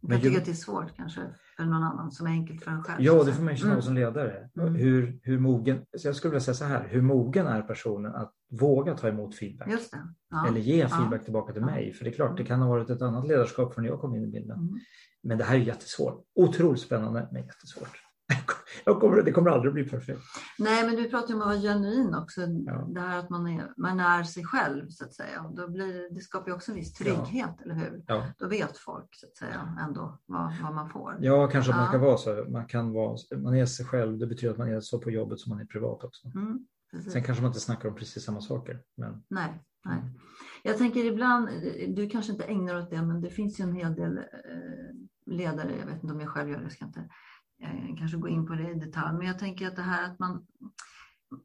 Mm. 0.03 0.13
Jag 0.13 0.21
tycker 0.21 0.37
att 0.37 0.45
det 0.45 0.51
är 0.51 0.55
svårt 0.55 0.95
kanske 0.95 1.21
för 1.57 1.63
någon 1.63 1.83
annan 1.83 2.11
som 2.11 2.27
är 2.27 2.31
enkelt 2.31 2.63
för 2.63 2.71
en 2.71 2.83
själv. 2.83 3.01
Ja, 3.01 3.23
det 3.23 3.33
får 3.33 3.43
man 3.43 3.53
ju 3.53 3.59
känna 3.59 3.71
mm. 3.71 3.81
som 3.81 3.95
ledare. 3.95 4.49
Mm. 4.59 4.75
Hur, 4.75 5.19
hur 5.23 5.39
mogen, 5.39 5.85
så 5.97 6.07
jag 6.07 6.15
skulle 6.15 6.31
vilja 6.31 6.41
säga 6.41 6.55
så 6.55 6.65
här, 6.65 6.87
hur 6.87 7.01
mogen 7.01 7.47
är 7.47 7.61
personen 7.61 8.15
att 8.15 8.33
våga 8.51 8.97
ta 8.97 9.07
emot 9.07 9.35
feedback? 9.35 9.71
Just 9.71 9.91
det. 9.91 10.13
Ja. 10.29 10.47
Eller 10.47 10.59
ge 10.59 10.87
feedback 10.87 11.21
ja. 11.21 11.23
tillbaka 11.23 11.53
till 11.53 11.61
mig. 11.61 11.93
För 11.93 12.05
det 12.05 12.11
är 12.11 12.13
klart, 12.13 12.37
det 12.37 12.43
kan 12.43 12.61
ha 12.61 12.69
varit 12.69 12.89
ett 12.89 13.01
annat 13.01 13.27
ledarskap 13.27 13.73
från 13.73 13.83
när 13.83 13.91
jag 13.91 14.01
kom 14.01 14.15
in 14.15 14.23
i 14.23 14.27
bilden. 14.27 14.59
Mm. 14.59 14.79
Men 15.23 15.37
det 15.37 15.43
här 15.43 15.55
är 15.55 15.59
jättesvårt. 15.59 16.23
Otroligt 16.35 16.81
spännande, 16.81 17.29
men 17.31 17.45
jättesvårt. 17.45 18.08
Kommer, 18.85 19.21
det 19.21 19.31
kommer 19.31 19.49
aldrig 19.49 19.73
bli 19.73 19.83
perfekt. 19.83 20.21
Nej, 20.57 20.85
men 20.85 20.95
du 20.95 21.09
pratar 21.09 21.33
om 21.33 21.41
att 21.41 21.47
vara 21.47 21.57
genuin 21.57 22.15
också. 22.15 22.41
Ja. 22.41 22.87
Det 22.89 22.99
här 22.99 23.19
att 23.19 23.29
man 23.29 23.47
är, 23.47 23.73
man 23.77 23.99
är 23.99 24.23
sig 24.23 24.43
själv 24.45 24.89
så 24.89 25.05
att 25.05 25.13
säga. 25.13 25.51
Då 25.55 25.67
blir, 25.67 26.15
det 26.15 26.21
skapar 26.21 26.47
ju 26.47 26.53
också 26.53 26.71
en 26.71 26.77
viss 26.77 26.93
trygghet, 26.93 27.55
ja. 27.57 27.63
eller 27.63 27.75
hur? 27.75 28.03
Ja. 28.07 28.25
Då 28.37 28.47
vet 28.47 28.77
folk 28.77 29.15
så 29.15 29.25
att 29.25 29.37
säga 29.37 29.77
ändå 29.87 30.19
vad, 30.25 30.53
vad 30.63 30.75
man 30.75 30.89
får. 30.89 31.17
Ja, 31.19 31.47
kanske 31.47 31.71
man 31.71 31.87
ska 31.87 31.97
vara 31.97 32.17
så. 32.17 32.45
Man, 32.49 32.65
kan 32.65 32.93
vara, 32.93 33.17
man 33.37 33.55
är 33.55 33.65
sig 33.65 33.85
själv. 33.85 34.17
Det 34.17 34.27
betyder 34.27 34.51
att 34.51 34.57
man 34.57 34.73
är 34.73 34.81
så 34.81 34.99
på 34.99 35.11
jobbet 35.11 35.39
som 35.39 35.49
man 35.49 35.61
är 35.61 35.65
privat 35.65 36.03
också. 36.03 36.27
Mm, 36.27 36.65
Sen 37.11 37.23
kanske 37.23 37.41
man 37.41 37.49
inte 37.49 37.59
snackar 37.59 37.89
om 37.89 37.95
precis 37.95 38.23
samma 38.23 38.41
saker. 38.41 38.81
Men... 38.97 39.23
Nej, 39.27 39.63
nej. 39.85 40.01
Jag 40.63 40.77
tänker 40.77 41.05
ibland, 41.05 41.49
du 41.87 42.09
kanske 42.09 42.31
inte 42.31 42.43
ägnar 42.43 42.79
åt 42.79 42.89
det, 42.89 43.01
men 43.01 43.21
det 43.21 43.29
finns 43.29 43.59
ju 43.59 43.63
en 43.63 43.75
hel 43.75 43.95
del 43.95 44.17
eh, 44.17 44.23
ledare, 45.25 45.71
jag 45.79 45.85
vet 45.85 46.03
inte 46.03 46.13
om 46.13 46.19
jag 46.19 46.29
själv 46.29 46.49
gör 46.49 46.57
det, 46.57 46.63
jag 46.63 46.71
ska 46.71 46.85
inte 46.85 47.09
kanske 47.97 48.17
gå 48.17 48.27
in 48.27 48.47
på 48.47 48.53
det 48.53 48.71
i 48.71 48.73
detalj, 48.73 49.17
men 49.17 49.27
jag 49.27 49.39
tänker 49.39 49.67
att 49.67 49.75
det 49.75 49.81
här 49.81 50.03
att 50.03 50.19
man 50.19 50.45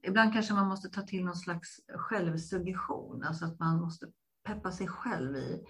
Ibland 0.02 0.32
kanske 0.32 0.54
man 0.54 0.68
måste 0.68 0.88
ta 0.88 1.02
till 1.02 1.24
någon 1.24 1.36
slags 1.36 1.80
självsuggestion, 1.88 3.22
alltså 3.24 3.44
att 3.44 3.58
man 3.58 3.80
måste 3.80 4.06
peppa 4.44 4.72
sig 4.72 4.88
själv 4.88 5.36
i, 5.36 5.64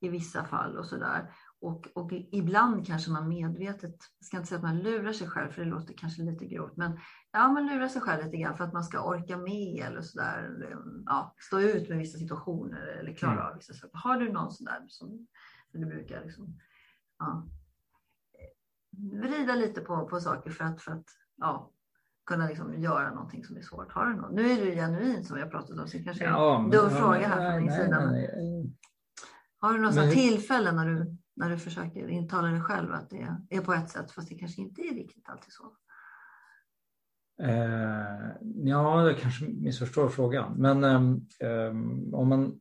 i 0.00 0.08
vissa 0.08 0.44
fall 0.44 0.76
och 0.76 0.86
sådär. 0.86 1.32
Och, 1.60 1.88
och 1.94 2.12
ibland 2.12 2.86
kanske 2.86 3.10
man 3.10 3.28
medvetet, 3.28 3.96
jag 4.18 4.26
ska 4.26 4.36
inte 4.36 4.48
säga 4.48 4.56
att 4.56 4.64
man 4.64 4.78
lurar 4.78 5.12
sig 5.12 5.28
själv 5.28 5.50
för 5.50 5.64
det 5.64 5.70
låter 5.70 5.94
kanske 5.94 6.22
lite 6.22 6.46
grovt, 6.46 6.76
men 6.76 6.98
ja, 7.32 7.48
man 7.48 7.66
lurar 7.66 7.88
sig 7.88 8.02
själv 8.02 8.24
lite 8.24 8.36
grann 8.36 8.56
för 8.56 8.64
att 8.64 8.72
man 8.72 8.84
ska 8.84 9.04
orka 9.04 9.36
med 9.36 9.86
eller 9.86 10.02
sådär, 10.02 10.56
ja, 11.06 11.34
stå 11.38 11.60
ut 11.60 11.88
med 11.88 11.98
vissa 11.98 12.18
situationer 12.18 12.86
eller 12.86 13.14
klara 13.14 13.32
mm. 13.32 13.46
av 13.46 13.56
vissa 13.56 13.74
saker. 13.74 13.98
Har 13.98 14.20
du 14.20 14.32
någon 14.32 14.52
sån 14.52 14.64
där 14.64 14.84
som, 14.88 15.26
som 15.70 15.80
du 15.80 15.86
brukar 15.86 16.24
liksom, 16.24 16.58
ja, 17.18 17.48
vrida 18.98 19.54
lite 19.54 19.80
på, 19.80 20.08
på 20.08 20.20
saker 20.20 20.50
för 20.50 20.64
att, 20.64 20.82
för 20.82 20.92
att 20.92 21.04
ja, 21.36 21.72
kunna 22.26 22.48
liksom 22.48 22.82
göra 22.82 23.14
någonting 23.14 23.44
som 23.44 23.56
är 23.56 23.62
svårt. 23.62 23.92
Har 23.92 24.06
du 24.06 24.16
något? 24.16 24.32
Nu 24.32 24.50
är 24.50 24.64
du 24.64 24.74
genuin 24.74 25.24
som 25.24 25.38
jag 25.38 25.50
pratat 25.50 25.78
om, 25.78 25.88
så 25.88 25.96
det 25.96 26.04
kanske 26.04 26.24
är 26.24 26.28
ja, 26.28 26.60
en 26.60 26.70
dum 26.70 26.90
fråga 26.90 27.28
här 27.28 27.52
från 27.52 27.64
min 27.64 27.72
sida. 27.72 28.10
Nej. 28.10 28.72
Har 29.60 29.72
du 29.72 29.80
några 29.80 30.10
tillfällen 30.10 30.76
när 30.76 30.86
du, 30.86 31.16
när 31.36 31.50
du 31.50 31.58
försöker 31.58 32.08
intala 32.08 32.48
dig 32.48 32.60
själv 32.60 32.92
att 32.92 33.10
det 33.10 33.36
är 33.50 33.60
på 33.60 33.72
ett 33.72 33.90
sätt 33.90 34.10
fast 34.12 34.28
det 34.28 34.34
kanske 34.34 34.60
inte 34.60 34.82
är 34.82 34.94
riktigt 34.94 35.28
alltid 35.28 35.52
så? 35.52 35.64
Eh, 37.42 38.30
ja, 38.64 39.06
jag 39.06 39.18
kanske 39.18 39.44
missförstår 39.44 40.08
frågan. 40.08 40.54
Men 40.56 40.84
eh, 40.84 41.68
om 42.14 42.28
man, 42.28 42.60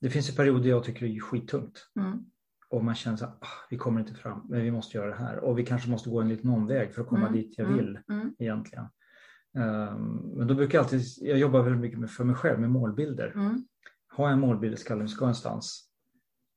det 0.00 0.10
finns 0.10 0.30
ju 0.30 0.34
perioder 0.34 0.70
jag 0.70 0.84
tycker 0.84 1.06
det 1.06 1.16
är 1.16 1.20
skittungt. 1.20 1.90
Mm 2.00 2.24
och 2.70 2.84
man 2.84 2.94
känner 2.94 3.24
att 3.24 3.38
ah, 3.40 3.66
vi 3.70 3.76
kommer 3.76 4.00
inte 4.00 4.14
fram, 4.14 4.46
men 4.48 4.62
vi 4.62 4.70
måste 4.70 4.96
göra 4.96 5.08
det 5.08 5.16
här 5.16 5.38
och 5.38 5.58
vi 5.58 5.66
kanske 5.66 5.90
måste 5.90 6.10
gå 6.10 6.20
en 6.20 6.28
liten 6.28 6.50
omväg 6.50 6.94
för 6.94 7.02
att 7.02 7.08
komma 7.08 7.26
mm. 7.26 7.32
dit 7.32 7.54
jag 7.58 7.66
mm, 7.66 7.78
vill 7.78 7.98
mm. 8.08 8.34
egentligen. 8.38 8.84
Um, 9.54 10.32
men 10.36 10.46
då 10.46 10.54
brukar 10.54 10.78
jag 10.78 10.84
alltid, 10.84 11.02
jag 11.20 11.38
jobbar 11.38 11.62
väldigt 11.62 11.80
mycket 11.80 11.98
med, 11.98 12.10
för 12.10 12.24
mig 12.24 12.36
själv 12.36 12.60
med 12.60 12.70
målbilder. 12.70 13.32
Mm. 13.34 13.64
Har 14.08 14.24
jag 14.24 14.32
en 14.32 14.40
målbild 14.40 14.74
i 14.74 14.76
skallen, 14.76 15.08
ska 15.08 15.24
någonstans, 15.24 15.88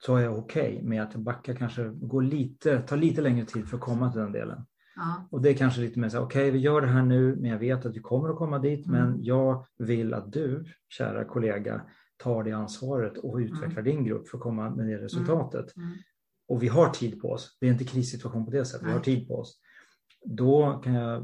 så 0.06 0.16
är 0.16 0.24
jag 0.24 0.38
okej 0.38 0.74
okay 0.74 0.88
med 0.88 1.04
att 1.04 1.16
backa 1.16 1.56
kanske, 1.56 1.90
gå 1.90 2.20
lite, 2.20 2.82
ta 2.82 2.96
lite 2.96 3.22
längre 3.22 3.46
tid 3.46 3.68
för 3.68 3.78
att 3.78 3.84
komma 3.84 4.12
till 4.12 4.22
den 4.22 4.32
delen. 4.32 4.66
Ja. 4.96 5.28
Och 5.32 5.42
det 5.42 5.50
är 5.50 5.54
kanske 5.54 5.82
lite 5.82 6.00
mer 6.00 6.10
så 6.10 6.20
okej 6.20 6.42
okay, 6.42 6.52
vi 6.52 6.60
gör 6.60 6.82
det 6.82 6.88
här 6.88 7.04
nu, 7.04 7.36
men 7.36 7.52
jag 7.52 7.60
vet 7.60 7.86
att 7.86 7.96
vi 7.96 8.00
kommer 8.00 8.30
att 8.30 8.38
komma 8.38 8.60
dit, 8.60 8.88
men 8.88 9.08
mm. 9.08 9.24
jag 9.24 9.66
vill 9.78 10.14
att 10.14 10.32
du, 10.34 10.66
kära 10.90 11.26
kollega, 11.26 11.82
tar 12.20 12.44
det 12.44 12.52
ansvaret 12.52 13.18
och 13.18 13.38
utvecklar 13.38 13.82
mm. 13.82 13.84
din 13.84 14.04
grupp 14.04 14.30
för 14.30 14.38
att 14.38 14.44
komma 14.44 14.70
med 14.70 14.88
det 14.88 14.98
resultatet. 14.98 15.76
Mm. 15.76 15.88
Mm. 15.88 16.00
Och 16.48 16.64
vi 16.64 16.68
har 16.68 16.90
tid 16.90 17.22
på 17.22 17.32
oss. 17.32 17.58
Det 17.60 17.68
är 17.68 17.72
inte 17.72 17.84
krissituation 17.84 18.46
på 18.46 18.52
det 18.52 18.66
sättet. 18.66 18.88
Vi 18.88 18.92
har 18.92 19.00
tid 19.00 19.28
på 19.28 19.36
oss. 19.40 19.60
Då 20.26 20.82
kan 20.84 20.94
jag, 20.94 21.24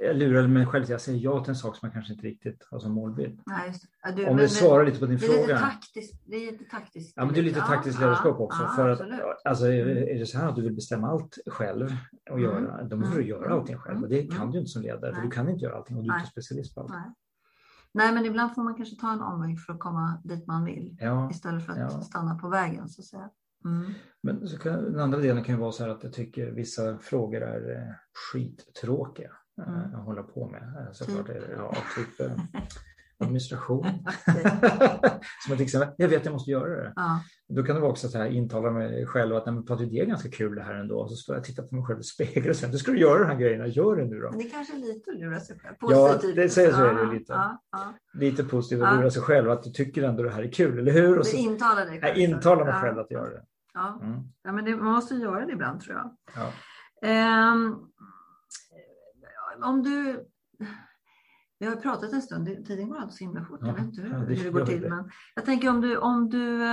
jag 0.00 0.16
lura 0.16 0.48
mig 0.48 0.66
själv 0.66 0.84
till 0.84 0.94
att 0.94 1.02
säga 1.02 1.16
ja 1.16 1.44
till 1.44 1.50
en 1.50 1.56
sak 1.56 1.76
som 1.76 1.86
jag 1.86 1.92
kanske 1.92 2.12
inte 2.12 2.26
riktigt 2.26 2.66
har 2.70 2.78
som 2.78 2.92
målbild. 2.92 3.40
Nej, 3.46 3.72
du, 4.16 4.26
Om 4.26 4.36
det 4.36 4.48
svarar 4.48 4.86
lite 4.86 4.98
på 4.98 5.06
din 5.06 5.18
det 5.18 5.26
fråga. 5.26 5.40
Lite 5.40 5.58
taktiskt, 5.58 6.22
det 6.26 6.36
är 6.36 6.52
lite 6.52 6.64
taktiskt. 6.64 7.12
Ja, 7.16 7.24
men 7.24 7.34
det 7.34 7.40
är 7.40 7.44
lite 7.44 7.60
taktiskt 7.60 8.00
ja, 8.00 8.06
ledarskap 8.06 8.40
också. 8.40 8.62
Ja, 8.62 8.72
för 8.76 8.88
att, 8.88 9.00
alltså, 9.44 9.66
är 9.66 10.18
det 10.18 10.26
så 10.26 10.38
här 10.38 10.48
att 10.48 10.56
du 10.56 10.62
vill 10.62 10.74
bestämma 10.74 11.08
allt 11.08 11.38
själv 11.46 11.88
och 12.30 12.38
mm. 12.38 12.42
göra, 12.42 12.84
då 12.84 12.96
måste 12.96 13.18
du 13.18 13.26
göra 13.26 13.46
mm. 13.46 13.58
allting 13.58 13.76
själv. 13.76 14.02
Och 14.02 14.08
det 14.08 14.22
kan 14.22 14.50
du 14.50 14.58
inte 14.58 14.70
som 14.70 14.82
ledare, 14.82 15.14
för 15.14 15.22
du 15.22 15.30
kan 15.30 15.48
inte 15.48 15.64
göra 15.64 15.76
allting 15.76 15.96
och 15.96 16.04
du 16.04 16.10
är 16.10 16.18
inte 16.18 16.30
specialist 16.30 16.74
på 16.74 16.80
allt. 16.80 16.92
Nej. 17.94 18.14
Men 18.14 18.26
ibland 18.26 18.54
får 18.54 18.62
man 18.62 18.74
kanske 18.74 18.96
ta 18.96 19.12
en 19.12 19.20
omväg 19.20 19.60
för 19.60 19.72
att 19.72 19.78
komma 19.78 20.22
dit 20.24 20.46
man 20.46 20.64
vill 20.64 20.96
ja, 21.00 21.30
istället 21.30 21.66
för 21.66 21.72
att 21.72 21.78
ja. 21.78 22.02
stanna 22.02 22.34
på 22.34 22.48
vägen 22.48 22.88
så 22.88 23.00
att 23.00 23.06
säga. 23.06 23.30
Mm. 23.64 23.92
Men 24.22 24.48
så 24.48 24.58
kan, 24.58 24.84
den 24.84 25.00
andra 25.00 25.18
delen 25.18 25.44
kan 25.44 25.54
ju 25.54 25.60
vara 25.60 25.72
så 25.72 25.82
här 25.82 25.90
att 25.90 26.02
jag 26.02 26.12
tycker 26.12 26.50
vissa 26.50 26.98
frågor 26.98 27.42
är 27.42 27.76
eh, 27.76 27.94
skittråkiga 28.12 29.30
eh, 29.62 29.68
mm. 29.68 29.94
att 29.94 30.04
hålla 30.04 30.22
på 30.22 30.48
med. 30.48 30.62
Eh, 30.62 30.92
såklart, 30.92 31.26
typ. 31.26 31.36
Ja, 31.56 31.74
typ 31.96 32.30
administration. 33.22 33.86
Som 35.46 35.56
till 35.56 35.64
exempel, 35.64 35.94
jag 35.98 36.08
vet 36.08 36.18
att 36.18 36.24
jag 36.24 36.32
måste 36.32 36.50
göra 36.50 36.82
det. 36.82 36.92
Ja. 36.96 37.20
Då 37.48 37.62
kan 37.62 37.74
det 37.74 37.80
vara 37.80 37.90
också 37.90 38.08
så 38.08 38.18
här 38.18 38.26
intala 38.26 38.70
mig 38.70 39.06
själv 39.06 39.36
att 39.36 39.46
nej, 39.46 39.54
men 39.54 39.64
Patrik, 39.64 39.90
det 39.90 40.00
är 40.00 40.06
ganska 40.06 40.30
kul 40.30 40.54
det 40.54 40.62
här 40.62 40.74
ändå. 40.74 41.08
Så 41.08 41.16
står 41.16 41.34
jag 41.34 41.40
och 41.40 41.46
tittar 41.46 41.62
på 41.62 41.74
mig 41.74 41.84
själv 41.84 42.00
i 42.00 42.02
spegeln 42.02 42.50
och 42.50 42.56
säger, 42.56 42.72
du 42.72 42.78
ska 42.78 42.92
du 42.92 42.98
göra 42.98 43.18
de 43.18 43.24
här 43.24 43.38
grejerna, 43.38 43.66
gör 43.66 43.96
det 43.96 44.04
nu 44.04 44.20
då. 44.20 44.30
Men 44.30 44.38
det 44.38 44.44
är 44.44 44.50
kanske 44.50 44.76
lite 44.76 45.10
att 45.10 45.18
lura 45.18 45.40
sig 45.40 45.58
själv. 45.58 45.74
Positivt. 45.74 46.36
Ja, 46.36 46.42
det 46.42 46.48
säger 46.48 46.72
så 46.72 46.84
är 46.84 46.94
det 46.94 47.12
lite. 47.12 47.32
Ja, 47.32 47.62
ja. 47.72 47.94
Lite 48.14 48.44
positivt 48.44 48.82
att 48.82 48.96
lura 48.96 49.10
sig 49.10 49.22
själv, 49.22 49.50
att 49.50 49.62
du 49.62 49.70
tycker 49.70 50.02
ändå 50.02 50.22
det 50.22 50.30
här 50.30 50.42
är 50.42 50.52
kul, 50.52 50.78
eller 50.78 50.92
hur? 50.92 51.18
Och 51.18 51.26
så, 51.26 51.36
intalar 51.36 51.86
dig 51.86 52.00
själv. 52.00 52.04
Jag 52.04 52.16
intalar 52.16 52.64
mig 52.64 52.74
själv 52.74 52.98
att 52.98 53.10
göra 53.10 53.30
det. 53.30 53.44
Ja, 53.74 54.00
mm. 54.02 54.20
ja 54.42 54.52
men 54.52 54.64
det, 54.64 54.76
man 54.76 54.92
måste 54.92 55.14
göra 55.14 55.46
det 55.46 55.52
ibland 55.52 55.80
tror 55.80 55.96
jag. 55.96 56.16
Ja. 56.34 57.52
Um, 57.52 57.92
om 59.62 59.82
du 59.82 60.26
vi 61.62 61.68
har 61.68 61.76
pratat 61.76 62.12
en 62.12 62.22
stund, 62.22 62.66
tiden 62.66 62.88
går 62.88 62.96
alltid 62.96 63.14
så 63.14 63.24
himla 63.24 63.44
fort. 63.44 63.60
jag 63.62 63.74
vet 63.74 63.84
inte 63.84 64.02
hur, 64.02 64.10
ja, 64.10 64.18
det, 64.18 64.34
hur 64.34 64.44
det 64.44 64.50
går 64.50 64.66
till. 64.66 64.88
Men 64.88 65.10
jag 65.34 65.44
tänker 65.44 65.70
om 65.70 65.80
du, 65.80 65.96
om, 65.96 66.28
du, 66.28 66.66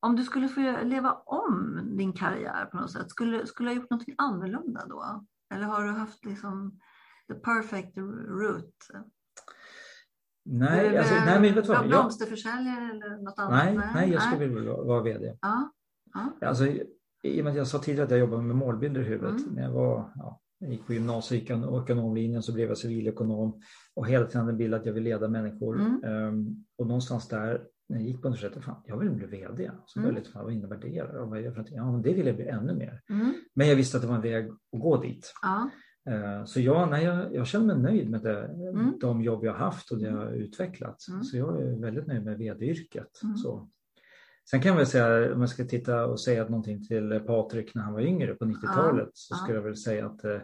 om 0.00 0.16
du 0.16 0.24
skulle 0.24 0.48
få 0.48 0.60
leva 0.82 1.12
om 1.12 1.80
din 1.98 2.12
karriär 2.12 2.64
på 2.64 2.76
något 2.76 2.90
sätt, 2.90 3.10
skulle, 3.10 3.46
skulle 3.46 3.68
du 3.68 3.74
ha 3.74 3.80
gjort 3.80 3.90
något 3.90 4.04
annorlunda 4.18 4.86
då? 4.86 5.26
Eller 5.54 5.64
har 5.64 5.84
du 5.84 5.90
haft 5.90 6.24
liksom 6.24 6.78
the 7.32 7.34
perfect 7.34 7.98
route? 8.28 9.06
Nej, 10.44 10.90
du, 10.90 10.96
alltså, 10.96 11.14
nej 11.14 11.40
men 11.40 11.54
vet 11.54 11.64
du 11.64 11.72
vad? 11.72 11.88
Blomsterförsäljare 11.88 12.90
eller 12.90 13.22
något 13.22 13.38
annat? 13.38 13.64
Nej, 13.64 13.76
nej, 13.76 13.90
nej 13.94 14.10
jag 14.10 14.22
skulle 14.22 14.46
vilja 14.46 14.72
vara 14.72 15.02
vd. 15.02 15.38
Ja, 15.40 15.72
ja. 16.14 16.48
Alltså, 16.48 16.66
I 17.22 17.40
och 17.40 17.44
med 17.44 17.50
att 17.50 17.56
jag 17.56 17.66
sa 17.66 17.78
tidigare 17.78 18.04
att 18.04 18.10
jag 18.10 18.20
jobbade 18.20 18.42
med 18.42 18.56
målbilder 18.56 19.00
i 19.00 19.04
huvudet 19.04 19.40
mm. 19.40 19.54
när 19.54 19.62
jag 19.62 19.70
var 19.70 20.12
ja, 20.14 20.40
gick 20.60 20.86
på 20.86 20.94
gymnasiet 20.94 21.50
och 21.50 21.82
ekonomlinjen 21.82 22.42
så 22.42 22.52
blev 22.52 22.68
jag 22.68 22.78
civilekonom 22.78 23.60
och 23.94 24.06
hela 24.06 24.26
tiden 24.26 24.48
en 24.48 24.56
bild 24.56 24.74
att 24.74 24.86
jag 24.86 24.92
vill 24.92 25.02
leda 25.02 25.28
människor. 25.28 25.80
Mm. 25.80 26.04
Um, 26.04 26.64
och 26.78 26.86
någonstans 26.86 27.28
där 27.28 27.62
när 27.88 27.98
jag 27.98 28.06
gick 28.06 28.22
på 28.22 28.28
universitetet, 28.28 28.64
fan, 28.64 28.82
jag 28.84 28.98
vill 28.98 29.10
bli 29.10 29.26
vd. 29.26 29.70
Så 29.86 30.00
mm. 30.00 30.14
lite, 30.14 30.30
fan, 30.30 30.44
vad 30.44 30.52
innebär 30.52 30.76
det? 30.76 31.02
Och 31.02 31.30
vad 31.30 31.54
för 31.54 31.64
ja, 31.70 32.00
det 32.04 32.14
vill 32.14 32.26
jag 32.26 32.36
bli 32.36 32.48
ännu 32.48 32.74
mer. 32.74 33.00
Mm. 33.10 33.34
Men 33.54 33.68
jag 33.68 33.76
visste 33.76 33.96
att 33.96 34.02
det 34.02 34.08
var 34.08 34.14
en 34.16 34.22
väg 34.22 34.48
att 34.48 34.80
gå 34.80 35.02
dit. 35.02 35.32
Ja. 35.42 35.70
Eh, 36.10 36.44
så 36.44 36.60
jag, 36.60 36.90
nej, 36.90 37.04
jag, 37.04 37.34
jag, 37.34 37.46
känner 37.46 37.66
mig 37.66 37.92
nöjd 37.92 38.10
med 38.10 38.22
det, 38.22 38.44
mm. 38.44 38.98
de 39.00 39.22
jobb 39.22 39.44
jag 39.44 39.54
haft 39.54 39.90
och 39.90 39.98
det 39.98 40.06
jag 40.06 40.16
har 40.16 40.30
utvecklat. 40.30 41.08
Mm. 41.08 41.22
Så 41.22 41.36
jag 41.36 41.62
är 41.62 41.80
väldigt 41.80 42.06
nöjd 42.06 42.24
med 42.24 42.38
vd-yrket. 42.38 43.22
Mm. 43.22 43.36
Sen 44.50 44.60
kan 44.60 44.68
jag 44.68 44.76
väl 44.76 44.86
säga, 44.86 45.34
om 45.34 45.40
jag 45.40 45.50
ska 45.50 45.64
titta 45.64 46.06
och 46.06 46.20
säga 46.20 46.44
någonting 46.44 46.84
till 46.84 47.20
Patrik 47.26 47.74
när 47.74 47.82
han 47.82 47.92
var 47.92 48.00
yngre 48.00 48.34
på 48.34 48.44
90-talet, 48.44 49.10
så 49.12 49.34
skulle 49.34 49.56
jag 49.58 49.62
väl 49.62 49.76
säga 49.76 50.06
att 50.06 50.24
eh, 50.24 50.38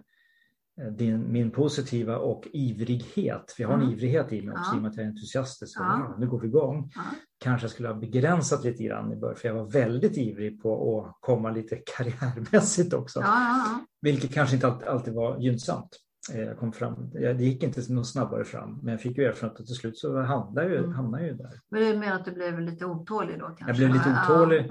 din, 0.90 1.32
min 1.32 1.50
positiva 1.50 2.18
och 2.18 2.48
ivrighet, 2.52 3.52
för 3.52 3.62
jag 3.62 3.68
har 3.68 3.74
en 3.74 3.82
mm. 3.82 3.94
ivrighet 3.94 4.32
i 4.32 4.42
mig 4.42 4.52
också 4.52 4.70
ja. 4.70 4.74
i 4.74 4.78
och 4.78 4.82
med 4.82 4.90
att 4.90 4.96
jag 4.96 5.04
är 5.04 5.08
entusiastisk. 5.08 5.78
Ja. 5.80 6.16
Nu 6.18 6.26
går 6.26 6.40
vi 6.40 6.48
igång. 6.48 6.92
Ja. 6.94 7.00
Kanske 7.38 7.68
skulle 7.68 7.88
ha 7.88 7.94
begränsat 7.94 8.64
lite 8.64 8.82
grann 8.82 9.12
i 9.12 9.16
början, 9.16 9.36
för 9.36 9.48
jag 9.48 9.54
var 9.54 9.70
väldigt 9.70 10.16
ivrig 10.16 10.62
på 10.62 11.00
att 11.00 11.16
komma 11.20 11.50
lite 11.50 11.76
karriärmässigt 11.96 12.94
också. 12.94 13.20
Ja, 13.20 13.80
Vilket 14.00 14.34
kanske 14.34 14.54
inte 14.54 14.66
alltid 14.66 15.14
var 15.14 15.38
gynnsamt. 15.38 15.98
Eh, 16.30 16.40
jag 16.40 16.58
kom 16.58 16.72
fram, 16.72 17.11
det 17.11 17.32
gick 17.32 17.62
inte 17.62 17.92
något 17.92 18.08
snabbare 18.08 18.44
fram, 18.44 18.78
men 18.82 18.92
jag 18.92 19.00
fick 19.00 19.18
ju 19.18 19.24
erfarenhet 19.24 19.61
och 19.61 19.66
till 19.66 19.74
slut 19.74 19.98
så 19.98 20.20
hamnade 20.20 20.68
jag, 20.68 20.78
mm. 20.78 20.92
hamnade 20.92 21.22
jag 21.22 21.32
ju 21.32 21.37
där. 21.37 21.61
Men 21.70 21.80
du 21.80 21.98
menar 21.98 22.16
att 22.16 22.24
du 22.24 22.32
blev 22.32 22.61
lite 22.61 22.87
otålig 22.87 23.38
då? 23.38 23.46
Kanske? 23.46 23.66
Jag 23.66 23.76
blev 23.76 23.88
lite 23.88 24.18
otålig 24.24 24.70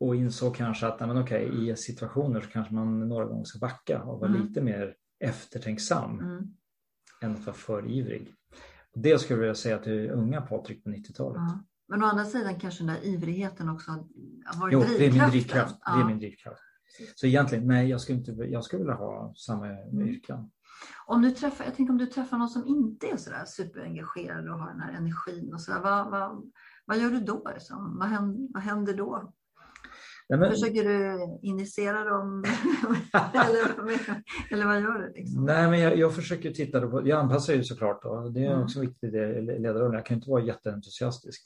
och 0.00 0.16
insåg 0.16 0.56
kanske 0.56 0.86
att 0.86 1.00
nej, 1.00 1.08
men 1.08 1.22
okej, 1.22 1.70
i 1.70 1.76
situationer 1.76 2.40
så 2.40 2.50
kanske 2.50 2.74
man 2.74 3.08
några 3.08 3.24
gånger 3.24 3.44
ska 3.44 3.58
backa 3.58 4.02
och 4.02 4.20
vara 4.20 4.30
mm. 4.30 4.46
lite 4.46 4.60
mer 4.60 4.94
eftertänksam 5.20 6.20
mm. 6.20 6.46
än 7.22 7.32
att 7.32 7.46
vara 7.46 7.56
för 7.56 7.90
ivrig. 7.90 8.34
Det 8.94 9.18
skulle 9.18 9.36
jag 9.36 9.40
vilja 9.40 9.54
säga 9.54 9.78
till 9.78 10.10
unga 10.10 10.40
Patrik 10.40 10.84
på 10.84 10.90
90-talet. 10.90 11.36
Ja. 11.36 11.64
Men 11.88 12.02
å 12.02 12.06
andra 12.06 12.24
sidan 12.24 12.60
kanske 12.60 12.84
den 12.84 12.94
där 12.94 13.06
ivrigheten 13.06 13.68
också 13.68 13.90
har 14.44 14.60
varit 14.60 14.72
jo, 14.72 14.84
det 14.98 15.06
är 15.06 15.12
min 15.12 15.30
drivkraft. 15.30 15.76
Ja. 15.84 15.96
Det 15.96 16.02
är 16.02 16.06
min 16.06 16.18
drivkraft. 16.18 16.60
Så 17.14 17.26
egentligen, 17.26 17.66
nej, 17.66 17.88
jag 17.88 18.00
skulle, 18.00 18.18
inte, 18.18 18.32
jag 18.32 18.64
skulle 18.64 18.82
vilja 18.82 18.94
ha 18.94 19.34
samma 19.36 19.66
mm. 19.66 20.20
Om 21.06 21.22
du 21.22 21.30
träffar, 21.30 21.64
jag 21.64 21.74
tänker 21.74 21.92
om 21.92 21.98
du 21.98 22.06
träffar 22.06 22.38
någon 22.38 22.48
som 22.48 22.66
inte 22.66 23.06
är 23.06 23.16
sådär 23.16 23.44
superengagerad 23.46 24.48
och 24.48 24.58
har 24.58 24.70
den 24.70 24.80
här 24.80 24.92
energin 24.92 25.54
och 25.54 25.60
sådär, 25.60 25.80
vad, 25.80 26.10
vad, 26.10 26.52
vad 26.84 26.98
gör 26.98 27.10
du 27.10 27.20
då? 27.20 27.50
Liksom? 27.54 27.98
Vad, 27.98 28.08
händer, 28.08 28.48
vad 28.52 28.62
händer 28.62 28.94
då? 28.94 29.32
Nej, 30.28 30.38
men... 30.38 30.50
Försöker 30.50 30.84
du 30.84 31.18
initiera 31.42 32.04
dem? 32.04 32.44
eller, 33.34 33.90
eller 34.50 34.66
vad 34.66 34.80
gör 34.80 34.98
du? 34.98 35.12
Liksom? 35.14 35.44
Nej, 35.44 35.70
men 35.70 35.80
jag, 35.80 35.98
jag 35.98 36.14
försöker 36.14 36.50
titta 36.50 36.80
på, 36.80 37.08
jag 37.08 37.20
anpassar 37.20 37.54
ju 37.54 37.64
såklart 37.64 38.02
då. 38.02 38.28
Det 38.28 38.44
är 38.44 38.50
mm. 38.50 38.62
också 38.62 38.80
viktigt 38.80 39.14
i 39.14 39.40
ledarrollen. 39.40 39.94
Jag 39.94 40.06
kan 40.06 40.16
inte 40.16 40.30
vara 40.30 40.42
jätteentusiastisk. 40.42 41.42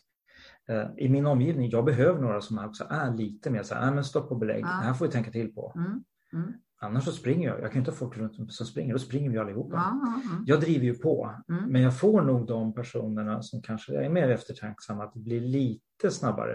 Eh, 0.69 0.87
I 0.99 1.09
min 1.09 1.27
omgivning, 1.27 1.71
jag 1.71 1.85
behöver 1.85 2.21
några 2.21 2.41
som 2.41 2.59
också 2.59 2.87
är 2.91 3.15
lite 3.15 3.51
mer 3.51 3.63
så 3.63 3.75
här, 3.75 3.95
men 3.95 4.05
stopp 4.05 4.31
och 4.31 4.39
belägg, 4.39 4.65
ja. 4.65 4.67
det 4.67 4.87
här 4.87 4.95
får 4.95 5.07
vi 5.07 5.13
tänka 5.13 5.31
till 5.31 5.55
på. 5.55 5.73
Mm. 5.77 6.05
Mm. 6.33 6.53
Annars 6.83 7.05
så 7.05 7.13
springer 7.13 7.49
jag. 7.49 7.61
Jag 7.61 7.73
kan 7.73 7.79
inte 7.79 7.91
ha 7.91 7.97
folk 7.97 8.17
runt 8.17 8.53
som 8.53 8.67
springer, 8.67 8.93
då 8.93 8.99
springer 8.99 9.31
vi 9.31 9.39
allihopa. 9.39 9.77
Ja, 9.77 10.21
Jag 10.47 10.61
driver 10.61 10.85
ju 10.85 10.95
på, 10.95 11.35
mm. 11.49 11.65
men 11.65 11.83
jag 11.83 11.99
får 11.99 12.23
nog 12.23 12.47
de 12.47 12.75
personerna 12.75 13.43
som 13.43 13.63
kanske 13.63 14.05
är 14.05 14.09
mer 14.09 14.29
eftertänksamma 14.29 15.05
att 15.05 15.15
bli 15.15 15.41
lite 15.41 16.11
snabbare. 16.11 16.53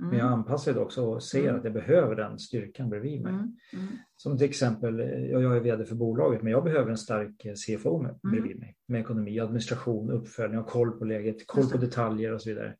Mm. 0.00 0.10
Men 0.10 0.18
jag 0.18 0.32
anpassar 0.32 0.72
det 0.72 0.80
också 0.80 1.06
och 1.06 1.22
ser 1.22 1.44
mm. 1.44 1.56
att 1.56 1.64
jag 1.64 1.72
behöver 1.72 2.16
den 2.16 2.38
styrkan 2.38 2.90
bredvid 2.90 3.22
mig. 3.22 3.32
Mm. 3.32 3.56
mm. 3.72 3.86
Som 4.16 4.38
till 4.38 4.48
exempel, 4.48 4.98
jag 5.30 5.56
är 5.56 5.60
vd 5.60 5.84
för 5.84 5.94
bolaget, 5.94 6.42
men 6.42 6.52
jag 6.52 6.64
behöver 6.64 6.90
en 6.90 6.98
stark 6.98 7.44
eh, 7.44 7.52
CFO 7.54 8.02
med, 8.02 8.10
mm. 8.10 8.32
bredvid 8.32 8.58
mig. 8.58 8.76
Med 8.88 9.00
ekonomi, 9.00 9.40
administration, 9.40 10.10
uppföljning 10.10 10.60
och 10.60 10.68
koll 10.68 10.90
på 10.90 11.04
läget, 11.04 11.46
koll 11.46 11.66
på 11.66 11.78
detaljer 11.78 12.32
och 12.32 12.42
så 12.42 12.50
vidare. 12.50 12.74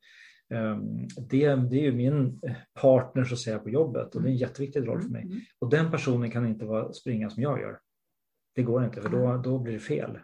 Ehm, 0.51 1.09
det, 1.29 1.55
det 1.55 1.77
är 1.77 1.83
ju 1.83 1.93
min 1.93 2.41
partner 2.81 3.25
så 3.25 3.35
att 3.35 3.41
säga 3.41 3.59
på 3.59 3.71
jobbet 3.71 4.15
och 4.15 4.23
det 4.23 4.29
är 4.29 4.31
en 4.31 4.37
mm. 4.37 4.41
jätteviktig 4.41 4.89
roll 4.89 5.03
för 5.03 5.11
mig. 5.11 5.47
Och 5.59 5.71
den 5.71 5.91
personen 5.91 6.31
kan 6.31 6.47
inte 6.47 6.65
vara, 6.65 6.93
springa 6.93 7.31
som 7.31 7.43
jag 7.43 7.61
gör. 7.61 7.79
Det 8.55 8.63
går 8.63 8.85
inte, 8.85 9.03
för 9.03 9.09
då, 9.09 9.37
då 9.37 9.59
blir 9.59 9.73
det 9.73 9.79
fel. 9.79 10.19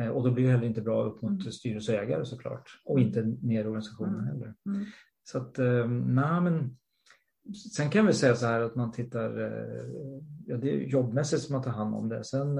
Eh, 0.00 0.08
och 0.08 0.24
då 0.24 0.30
blir 0.30 0.44
det 0.44 0.50
heller 0.50 0.66
inte 0.66 0.82
bra 0.82 1.04
upp 1.04 1.22
mot 1.22 1.54
styrelse 1.54 1.96
och 1.96 2.02
ägare 2.02 2.24
såklart. 2.24 2.70
Och 2.84 3.00
inte 3.00 3.22
ner 3.22 3.64
i 3.64 3.66
organisationen 3.66 4.24
heller. 4.24 4.54
Så 5.24 5.38
att, 5.38 5.58
ehm, 5.58 6.14
nej 6.14 6.40
men 6.40 6.76
Sen 7.76 7.90
kan 7.90 8.06
vi 8.06 8.12
säga 8.12 8.34
så 8.34 8.46
här 8.46 8.60
att 8.60 8.74
man 8.74 8.92
tittar, 8.92 9.40
eh, 9.40 9.84
ja 10.46 10.56
det 10.56 10.70
är 10.70 10.86
jobbmässigt 10.86 11.42
som 11.42 11.52
man 11.52 11.62
tar 11.62 11.70
hand 11.70 11.94
om 11.94 12.08
det. 12.08 12.24
Sen 12.24 12.58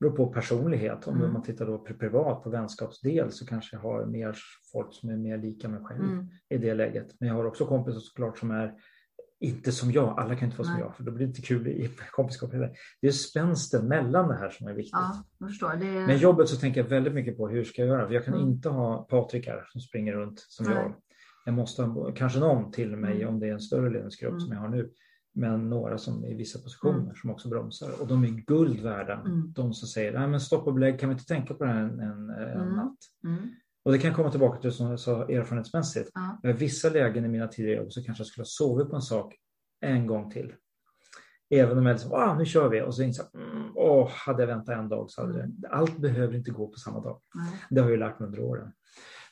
beror 0.00 0.10
på 0.10 0.26
personlighet. 0.26 1.06
Om 1.06 1.16
mm. 1.16 1.32
man 1.32 1.42
tittar 1.42 1.66
då 1.66 1.78
privat 1.78 2.42
på 2.42 2.50
vänskapsdel 2.50 3.32
så 3.32 3.46
kanske 3.46 3.76
jag 3.76 3.80
har 3.80 4.06
mer 4.06 4.36
folk 4.72 4.94
som 4.94 5.10
är 5.10 5.16
mer 5.16 5.38
lika 5.38 5.68
mig 5.68 5.80
själv 5.84 6.04
mm. 6.04 6.28
i 6.48 6.58
det 6.58 6.74
läget. 6.74 7.06
Men 7.20 7.28
jag 7.28 7.36
har 7.36 7.44
också 7.44 7.66
kompisar 7.66 8.00
såklart 8.00 8.38
som 8.38 8.50
är 8.50 8.74
inte 9.40 9.72
som 9.72 9.90
jag, 9.90 10.18
alla 10.18 10.36
kan 10.36 10.46
inte 10.46 10.58
vara 10.58 10.68
Nej. 10.68 10.76
som 10.76 10.86
jag 10.86 10.96
för 10.96 11.02
då 11.02 11.12
blir 11.12 11.26
det 11.26 11.30
inte 11.30 11.42
kul 11.42 11.68
i 11.68 11.90
kompiskap. 12.10 12.50
Det 13.00 13.06
är 13.06 13.12
spänsten 13.12 13.88
mellan 13.88 14.28
det 14.28 14.34
här 14.34 14.50
som 14.50 14.68
är 14.68 14.74
viktigt. 14.74 14.92
Ja, 14.92 15.46
förstår. 15.46 15.76
Det... 15.76 16.06
Men 16.06 16.18
jobbet 16.18 16.48
så 16.48 16.56
tänker 16.56 16.80
jag 16.80 16.88
väldigt 16.88 17.14
mycket 17.14 17.36
på 17.36 17.48
hur 17.48 17.64
ska 17.64 17.82
jag 17.82 17.88
göra? 17.88 18.06
För 18.06 18.14
jag 18.14 18.24
kan 18.24 18.34
mm. 18.34 18.48
inte 18.48 18.68
ha 18.68 19.02
Patrikar 19.02 19.68
som 19.72 19.80
springer 19.80 20.12
runt 20.12 20.44
som 20.48 20.66
Nej. 20.66 20.74
jag 20.74 20.94
jag 21.44 21.54
måste 21.54 21.82
ha 21.82 22.12
kanske 22.12 22.38
någon 22.38 22.72
till 22.72 22.96
mig 22.96 23.16
mm. 23.16 23.28
om 23.28 23.40
det 23.40 23.48
är 23.48 23.52
en 23.52 23.60
större 23.60 23.90
ledningsgrupp 23.90 24.30
mm. 24.30 24.40
som 24.40 24.52
jag 24.52 24.60
har 24.60 24.68
nu. 24.68 24.90
Men 25.32 25.70
några 25.70 25.98
som 25.98 26.24
i 26.24 26.34
vissa 26.34 26.58
positioner 26.58 27.00
mm. 27.00 27.14
som 27.14 27.30
också 27.30 27.48
bromsar. 27.48 28.00
Och 28.00 28.06
de 28.06 28.24
är 28.24 28.28
guld 28.28 28.80
värda. 28.80 29.14
Mm. 29.14 29.52
De 29.52 29.74
som 29.74 29.88
säger, 29.88 30.12
Nej, 30.12 30.28
men 30.28 30.40
stopp 30.40 30.66
och 30.66 30.74
belägg, 30.74 31.00
kan 31.00 31.08
vi 31.08 31.12
inte 31.12 31.26
tänka 31.26 31.54
på 31.54 31.64
det 31.64 31.70
här 31.70 31.80
en, 31.80 32.00
en, 32.00 32.30
en 32.30 32.60
mm. 32.60 32.76
natt? 32.76 32.98
Mm. 33.24 33.48
Och 33.84 33.92
det 33.92 33.98
kan 33.98 34.14
komma 34.14 34.30
tillbaka 34.30 34.60
till 34.60 34.72
som 34.72 34.90
jag 34.90 35.00
sa 35.00 35.28
erfarenhetsmässigt. 35.28 36.10
Ja. 36.14 36.50
I 36.50 36.52
vissa 36.52 36.90
lägen 36.90 37.24
i 37.24 37.28
mina 37.28 37.48
tidigare 37.48 37.76
jobb 37.76 37.92
så 37.92 38.02
kanske 38.02 38.20
jag 38.20 38.28
skulle 38.28 38.42
ha 38.42 38.46
sovit 38.46 38.90
på 38.90 38.96
en 38.96 39.02
sak 39.02 39.34
en 39.80 40.06
gång 40.06 40.30
till. 40.30 40.54
Även 41.50 41.78
om 41.78 41.86
jag 41.86 41.94
liksom, 41.94 42.12
ah, 42.12 42.38
nu 42.38 42.44
kör 42.44 42.68
vi 42.68 42.82
och 42.82 42.94
så 42.94 43.02
inser 43.02 43.24
jag, 43.32 43.42
mm, 43.42 43.72
åh, 43.74 44.10
hade 44.26 44.42
jag 44.42 44.46
väntat 44.46 44.78
en 44.78 44.88
dag 44.88 45.10
så 45.10 45.20
hade 45.20 45.32
det, 45.32 45.68
allt 45.68 45.98
behöver 45.98 46.34
inte 46.34 46.50
gå 46.50 46.68
på 46.68 46.78
samma 46.78 47.00
dag. 47.00 47.20
Det 47.70 47.80
har 47.80 47.90
jag 47.90 47.98
lärt 47.98 48.18
mig 48.18 48.26
under 48.26 48.40
åren. 48.40 48.72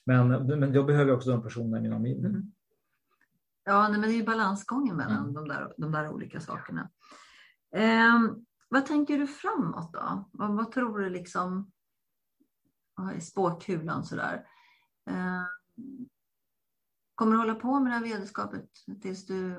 Men, 0.05 0.29
men 0.47 0.73
då 0.73 0.83
behöver 0.83 1.11
jag 1.11 1.17
också 1.17 1.31
de 1.31 1.43
personerna 1.43 1.79
i 1.79 1.81
min 1.81 1.93
omgivning. 1.93 2.53
Ja, 3.69 3.89
men 3.89 4.01
det 4.01 4.09
är 4.09 4.13
ju 4.13 4.25
balansgången 4.25 4.97
mellan 4.97 5.19
mm. 5.19 5.33
de, 5.33 5.49
där, 5.49 5.75
de 5.79 5.93
där 5.93 6.09
olika 6.09 6.41
sakerna. 6.41 6.91
Eh, 7.77 8.21
vad 8.69 8.87
tänker 8.87 9.19
du 9.19 9.27
framåt 9.27 9.93
då? 9.93 10.29
Vad, 10.33 10.57
vad 10.57 10.73
tror 10.73 10.99
du 10.99 11.11
liksom 11.11 11.71
i 13.17 13.21
spåkulan 13.21 14.05
sådär? 14.05 14.47
Eh, 15.11 15.43
kommer 17.15 17.33
du 17.33 17.39
hålla 17.39 17.55
på 17.55 17.81
med 17.81 17.93
det 17.93 17.97
här 17.97 18.03
vetenskapet 18.03 18.71
tills 19.03 19.27
du, 19.27 19.59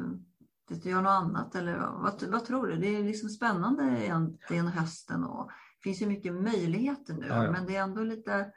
tills 0.67 0.83
du 0.83 0.89
gör 0.89 1.01
något 1.01 1.09
annat? 1.09 1.55
Eller 1.55 1.77
vad, 1.77 2.23
vad 2.23 2.45
tror 2.45 2.67
du? 2.67 2.75
Det 2.75 2.87
är 2.87 3.03
liksom 3.03 3.29
spännande 3.29 4.05
egentligen 4.05 4.67
hösten 4.67 5.23
och 5.23 5.47
det 5.47 5.83
finns 5.83 6.01
ju 6.01 6.05
mycket 6.05 6.33
möjligheter 6.33 7.13
nu, 7.13 7.27
ja, 7.27 7.43
ja. 7.43 7.51
men 7.51 7.65
det 7.65 7.75
är 7.75 7.83
ändå 7.83 8.03
lite 8.03 8.51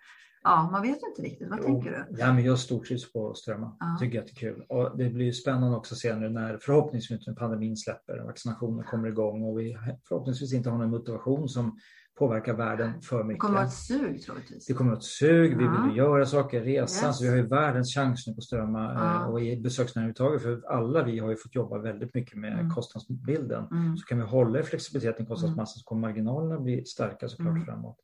Ja, 0.44 0.68
man 0.72 0.82
vet 0.82 0.98
inte 1.02 1.22
riktigt. 1.22 1.48
Vad 1.50 1.58
jo, 1.58 1.64
tänker 1.64 1.90
du? 1.90 2.16
Ja, 2.18 2.32
men 2.32 2.44
jag 2.44 2.58
stortrivs 2.58 3.12
på 3.12 3.34
Strömma. 3.34 3.76
Ja. 3.80 3.96
Tycker 4.00 4.20
att 4.20 4.26
det 4.26 4.32
är 4.32 4.36
kul. 4.36 4.64
Och 4.68 4.98
det 4.98 5.10
blir 5.10 5.32
spännande 5.32 5.76
också 5.76 5.94
att 5.94 5.98
se 5.98 6.16
nu 6.16 6.28
när 6.28 6.58
förhoppningsvis 6.58 7.26
när 7.26 7.34
pandemin 7.34 7.76
släpper 7.76 8.20
och 8.20 8.26
vaccinationen 8.26 8.84
kommer 8.84 9.08
igång 9.08 9.42
och 9.42 9.60
vi 9.60 9.76
förhoppningsvis 10.08 10.52
inte 10.52 10.70
har 10.70 10.78
någon 10.78 10.90
motivation 10.90 11.48
som 11.48 11.78
påverkar 12.18 12.54
världen 12.54 13.00
för 13.00 13.24
mycket. 13.24 13.40
Det 13.40 13.46
kommer 13.46 13.58
att 13.58 13.66
ett 13.66 13.72
sug 13.72 14.22
troligtvis. 14.22 14.66
Det 14.66 14.74
kommer 14.74 14.90
att 14.90 14.94
vara 14.94 14.98
ett 14.98 15.04
sug. 15.04 15.58
Vi 15.58 15.64
vill 15.64 15.96
göra 15.96 16.26
saker, 16.26 16.60
resa. 16.60 17.06
Yes. 17.06 17.18
Så 17.18 17.24
vi 17.24 17.30
har 17.30 17.36
ju 17.36 17.46
världens 17.46 17.94
chans 17.94 18.26
nu 18.26 18.34
på 18.34 18.40
Strömma 18.40 18.92
ja. 18.94 19.22
Eh, 19.22 19.30
och 19.30 19.40
i 19.40 19.56
besöksnäringen 19.56 20.14
För 20.14 20.62
alla 20.68 21.04
vi 21.04 21.18
har 21.18 21.30
ju 21.30 21.36
fått 21.36 21.54
jobba 21.54 21.78
väldigt 21.78 22.14
mycket 22.14 22.38
med 22.38 22.52
mm. 22.52 22.70
kostnadsbilden. 22.70 23.66
Mm. 23.70 23.96
Så 23.96 24.06
kan 24.06 24.18
vi 24.18 24.24
hålla 24.24 24.60
i 24.60 24.62
flexibiliteten, 24.62 25.26
kostnadsmassan, 25.26 25.80
så 25.80 25.84
kommer 25.84 26.08
marginalerna 26.08 26.60
bli 26.60 26.84
starka 26.84 27.28
såklart 27.28 27.54
mm. 27.54 27.64
framåt. 27.64 27.96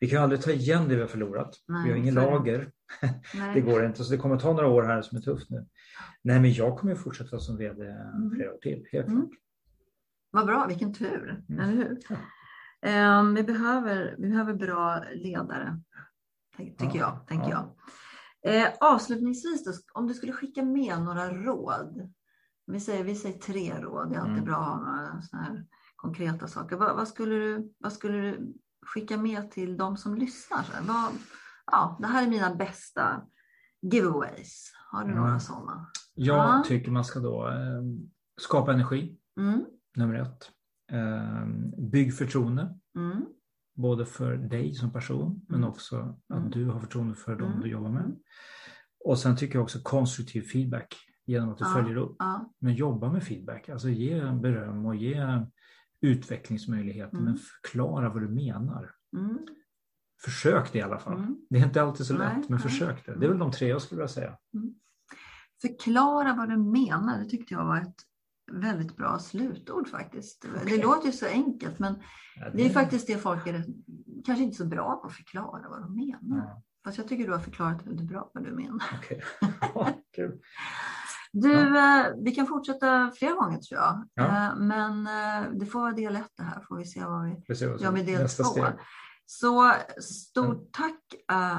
Vi 0.00 0.10
kan 0.10 0.22
aldrig 0.22 0.42
ta 0.42 0.50
igen 0.50 0.88
det 0.88 0.94
vi 0.94 1.00
har 1.00 1.08
förlorat. 1.08 1.54
Nej, 1.68 1.84
vi 1.84 1.90
har 1.90 1.98
ingen 1.98 2.14
lager. 2.14 2.72
det 3.54 3.60
går 3.60 3.84
inte. 3.84 4.04
Så 4.04 4.12
det 4.12 4.18
kommer 4.18 4.38
ta 4.38 4.52
några 4.52 4.68
år 4.68 4.82
här 4.82 5.02
som 5.02 5.18
är 5.18 5.22
tufft 5.22 5.50
nu. 5.50 5.66
Nej, 6.22 6.40
men 6.40 6.52
jag 6.52 6.78
kommer 6.78 6.92
att 6.92 7.02
fortsätta 7.02 7.38
som 7.38 7.56
vd 7.56 7.84
mm. 7.84 8.30
flera 8.34 8.52
år 8.52 8.58
till, 8.58 8.86
helt 8.92 9.08
mm. 9.08 9.20
klart. 9.20 9.38
Vad 10.30 10.46
bra, 10.46 10.66
vilken 10.66 10.94
tur, 10.94 11.44
mm. 11.48 11.60
eller 11.60 11.72
hur? 11.72 11.98
Ja. 12.08 13.20
Um, 13.20 13.34
vi, 13.34 13.42
behöver, 13.42 14.14
vi 14.18 14.28
behöver 14.28 14.54
bra 14.54 15.04
ledare, 15.14 15.80
tycker 16.56 16.98
ja, 16.98 17.18
jag. 17.18 17.26
Tänker 17.28 17.50
ja. 17.50 17.76
jag. 18.42 18.54
Eh, 18.54 18.72
avslutningsvis, 18.80 19.64
då, 19.64 19.72
om 19.92 20.06
du 20.06 20.14
skulle 20.14 20.32
skicka 20.32 20.62
med 20.62 21.02
några 21.02 21.30
råd. 21.30 22.12
Vi 22.66 22.80
säger, 22.80 23.04
vi 23.04 23.14
säger 23.14 23.38
tre 23.38 23.80
råd, 23.80 24.10
det 24.10 24.16
är 24.16 24.20
alltid 24.20 24.32
mm. 24.32 24.44
bra 24.44 24.56
att 24.56 24.64
ha 24.64 24.76
några 24.76 25.22
såna 25.22 25.42
här 25.42 25.64
konkreta 25.96 26.48
saker. 26.48 26.76
Vad, 26.76 26.96
vad, 26.96 27.08
skulle 27.08 27.34
du, 27.34 27.72
vad 27.78 27.92
skulle 27.92 28.18
du 28.18 28.54
skicka 28.86 29.16
med 29.16 29.50
till 29.50 29.76
de 29.76 29.96
som 29.96 30.14
lyssnar? 30.14 30.64
Vad, 30.86 31.12
ja, 31.66 31.98
det 32.00 32.06
här 32.06 32.22
är 32.22 32.30
mina 32.30 32.54
bästa 32.54 33.22
giveaways. 33.82 34.72
Har 34.90 35.04
du 35.04 35.10
mm. 35.10 35.24
några 35.24 35.40
sådana? 35.40 35.86
Jag 36.14 36.36
ja. 36.36 36.64
tycker 36.66 36.90
man 36.90 37.04
ska 37.04 37.20
då 37.20 37.48
eh, 37.48 37.82
skapa 38.40 38.72
energi, 38.72 39.18
mm. 39.38 39.64
nummer 39.96 40.14
ett. 40.14 40.50
Eh, 40.92 41.46
bygg 41.90 42.16
förtroende. 42.16 42.78
Mm. 42.96 43.24
Både 43.76 44.06
för 44.06 44.36
dig 44.36 44.74
som 44.74 44.92
person 44.92 45.46
men 45.48 45.58
mm. 45.58 45.70
också 45.70 46.18
att 46.28 46.38
mm. 46.38 46.50
du 46.50 46.66
har 46.66 46.80
förtroende 46.80 47.14
för 47.14 47.36
dem 47.36 47.60
du 47.62 47.68
jobbar 47.68 47.90
med. 47.90 48.16
Och 49.04 49.18
sen 49.18 49.36
tycker 49.36 49.54
jag 49.54 49.62
också 49.62 49.78
konstruktiv 49.82 50.42
feedback 50.42 50.96
genom 51.26 51.50
att 51.50 51.58
du 51.58 51.64
ja. 51.64 51.74
följer 51.74 51.96
upp. 51.96 52.16
Ja. 52.18 52.52
Men 52.58 52.74
jobba 52.74 53.12
med 53.12 53.22
feedback, 53.22 53.68
alltså 53.68 53.88
ge 53.88 54.32
beröm 54.32 54.86
och 54.86 54.96
ge 54.96 55.46
utvecklingsmöjligheter, 56.04 57.16
mm. 57.16 57.24
men 57.24 57.36
förklara 57.36 58.08
vad 58.08 58.22
du 58.22 58.28
menar. 58.28 58.90
Mm. 59.16 59.38
Försök 60.24 60.72
det 60.72 60.78
i 60.78 60.82
alla 60.82 60.98
fall. 60.98 61.18
Mm. 61.18 61.36
Det 61.50 61.58
är 61.58 61.64
inte 61.64 61.82
alltid 61.82 62.06
så 62.06 62.12
lätt, 62.12 62.32
nej, 62.32 62.44
men 62.48 62.50
nej. 62.50 62.58
försök 62.58 63.06
det. 63.06 63.14
Det 63.18 63.26
är 63.26 63.28
väl 63.30 63.38
de 63.38 63.52
tre 63.52 63.68
jag 63.68 63.82
skulle 63.82 63.98
vilja 63.98 64.08
säga. 64.08 64.38
Mm. 64.54 64.74
Förklara 65.62 66.34
vad 66.34 66.48
du 66.48 66.56
menar, 66.56 67.18
det 67.18 67.24
tyckte 67.24 67.54
jag 67.54 67.64
var 67.64 67.80
ett 67.80 67.96
väldigt 68.52 68.96
bra 68.96 69.18
slutord 69.18 69.88
faktiskt. 69.88 70.44
Okay. 70.44 70.76
Det 70.76 70.82
låter 70.82 71.06
ju 71.06 71.12
så 71.12 71.26
enkelt 71.26 71.78
men 71.78 71.94
ja, 72.36 72.50
det... 72.50 72.56
det... 72.56 72.66
är 72.66 72.70
faktiskt 72.70 73.06
det 73.06 73.18
folk 73.18 73.46
är 73.46 73.64
kanske 74.24 74.44
inte 74.44 74.56
så 74.56 74.66
bra 74.66 74.96
på 74.96 75.06
att 75.06 75.12
förklara 75.12 75.68
vad 75.68 75.82
de 75.82 75.96
menar. 75.96 76.46
Ja. 76.46 76.62
Fast 76.84 76.98
jag 76.98 77.08
tycker 77.08 77.26
du 77.26 77.32
har 77.32 77.38
förklarat 77.38 77.86
väldigt 77.86 78.08
bra 78.08 78.30
vad 78.34 78.44
du 78.44 78.52
menar. 78.52 78.82
Okay. 78.98 79.20
Du, 81.36 81.52
ja. 81.52 82.06
Eh, 82.06 82.12
vi 82.16 82.30
kan 82.30 82.46
fortsätta 82.46 83.10
flera 83.14 83.34
gånger 83.34 83.58
tror 83.58 83.80
jag. 83.80 84.08
Ja. 84.14 84.24
Eh, 84.24 84.56
men 84.56 85.06
eh, 85.06 85.50
det 85.52 85.66
får 85.66 85.80
vara 85.80 85.92
del 85.92 86.16
ett 86.16 86.32
det 86.36 86.42
här, 86.42 86.60
får 86.60 86.76
vi 86.76 86.84
se 86.84 87.04
vad 87.04 87.24
vi 87.24 87.54
gör 87.80 87.92
med 87.92 88.06
del 88.06 88.28
två. 88.28 88.44
Steg. 88.44 88.64
Så 89.26 89.72
stort 90.00 90.72
tack 90.72 91.14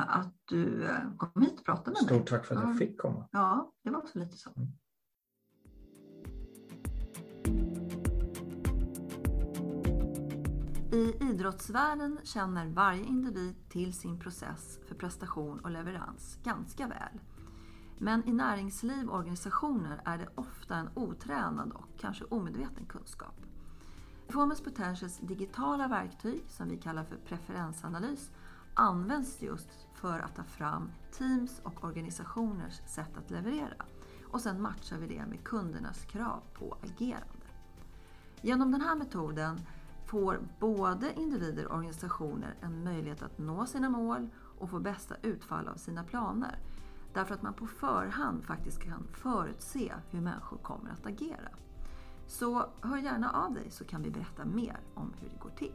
att 0.08 0.34
du 0.46 0.90
kom 1.18 1.42
hit 1.42 1.60
och 1.60 1.66
pratade 1.66 1.90
med 1.90 1.98
stort 1.98 2.10
mig. 2.10 2.20
Stort 2.20 2.30
tack 2.30 2.46
för 2.46 2.56
att 2.56 2.62
jag 2.62 2.78
fick 2.78 3.02
komma. 3.02 3.28
Ja, 3.32 3.72
det 3.84 3.90
var 3.90 3.98
också 3.98 4.20
lite 4.20 4.38
så. 4.38 4.50
Mm. 4.56 4.72
I 10.92 11.16
idrottsvärlden 11.32 12.20
känner 12.24 12.68
varje 12.68 13.04
individ 13.04 13.56
till 13.70 13.94
sin 13.94 14.20
process 14.20 14.80
för 14.88 14.96
prestation 14.96 15.60
och 15.60 15.72
leverans 15.72 16.40
ganska 16.44 16.88
väl. 16.88 17.20
Men 17.98 18.28
i 18.28 18.34
näringsliv 18.34 19.10
och 19.10 19.18
organisationer 19.18 20.02
är 20.06 20.18
det 20.18 20.28
ofta 20.36 20.76
en 20.76 20.90
otränad 20.94 21.72
och 21.72 21.90
kanske 22.00 22.26
omedveten 22.26 22.86
kunskap. 22.86 23.36
Performance 24.28 24.64
Potentials 24.64 25.18
digitala 25.18 25.88
verktyg, 25.88 26.44
som 26.48 26.70
vi 26.70 26.78
kallar 26.78 27.04
för 27.04 27.16
preferensanalys, 27.16 28.32
används 28.74 29.42
just 29.42 29.70
för 29.94 30.20
att 30.20 30.36
ta 30.36 30.44
fram 30.44 30.92
teams 31.12 31.62
och 31.64 31.84
organisationers 31.84 32.82
sätt 32.88 33.18
att 33.18 33.32
leverera. 33.32 33.86
Och 34.32 34.42
sen 34.42 34.62
matchar 34.62 34.98
vi 34.98 35.08
det 35.08 35.26
med 35.26 35.44
kundernas 35.44 36.06
krav 36.06 36.42
på 36.54 36.78
agerande. 36.82 37.46
Genom 38.42 38.72
den 38.72 38.82
här 38.82 38.96
metoden 38.96 39.60
får 40.06 40.40
både 40.60 41.14
individer 41.14 41.66
och 41.66 41.76
organisationer 41.76 42.56
en 42.62 42.84
möjlighet 42.84 43.22
att 43.22 43.38
nå 43.38 43.66
sina 43.66 43.90
mål 43.90 44.30
och 44.60 44.70
få 44.70 44.80
bästa 44.80 45.16
utfall 45.22 45.68
av 45.68 45.76
sina 45.76 46.04
planer. 46.04 46.60
Därför 47.16 47.36
att 47.36 47.42
man 47.42 47.54
på 47.54 47.68
förhand 47.68 48.44
faktiskt 48.44 48.84
kan 48.84 49.08
förutse 49.14 49.94
hur 50.12 50.22
människor 50.22 50.58
kommer 50.58 50.92
att 50.92 51.06
agera. 51.06 51.50
Så 52.28 52.66
hör 52.82 52.98
gärna 52.98 53.32
av 53.32 53.54
dig 53.54 53.72
så 53.72 53.86
kan 53.86 54.02
vi 54.02 54.10
berätta 54.10 54.46
mer 54.46 54.80
om 54.94 55.14
hur 55.20 55.30
det 55.30 55.40
går 55.40 55.50
till. 55.50 55.74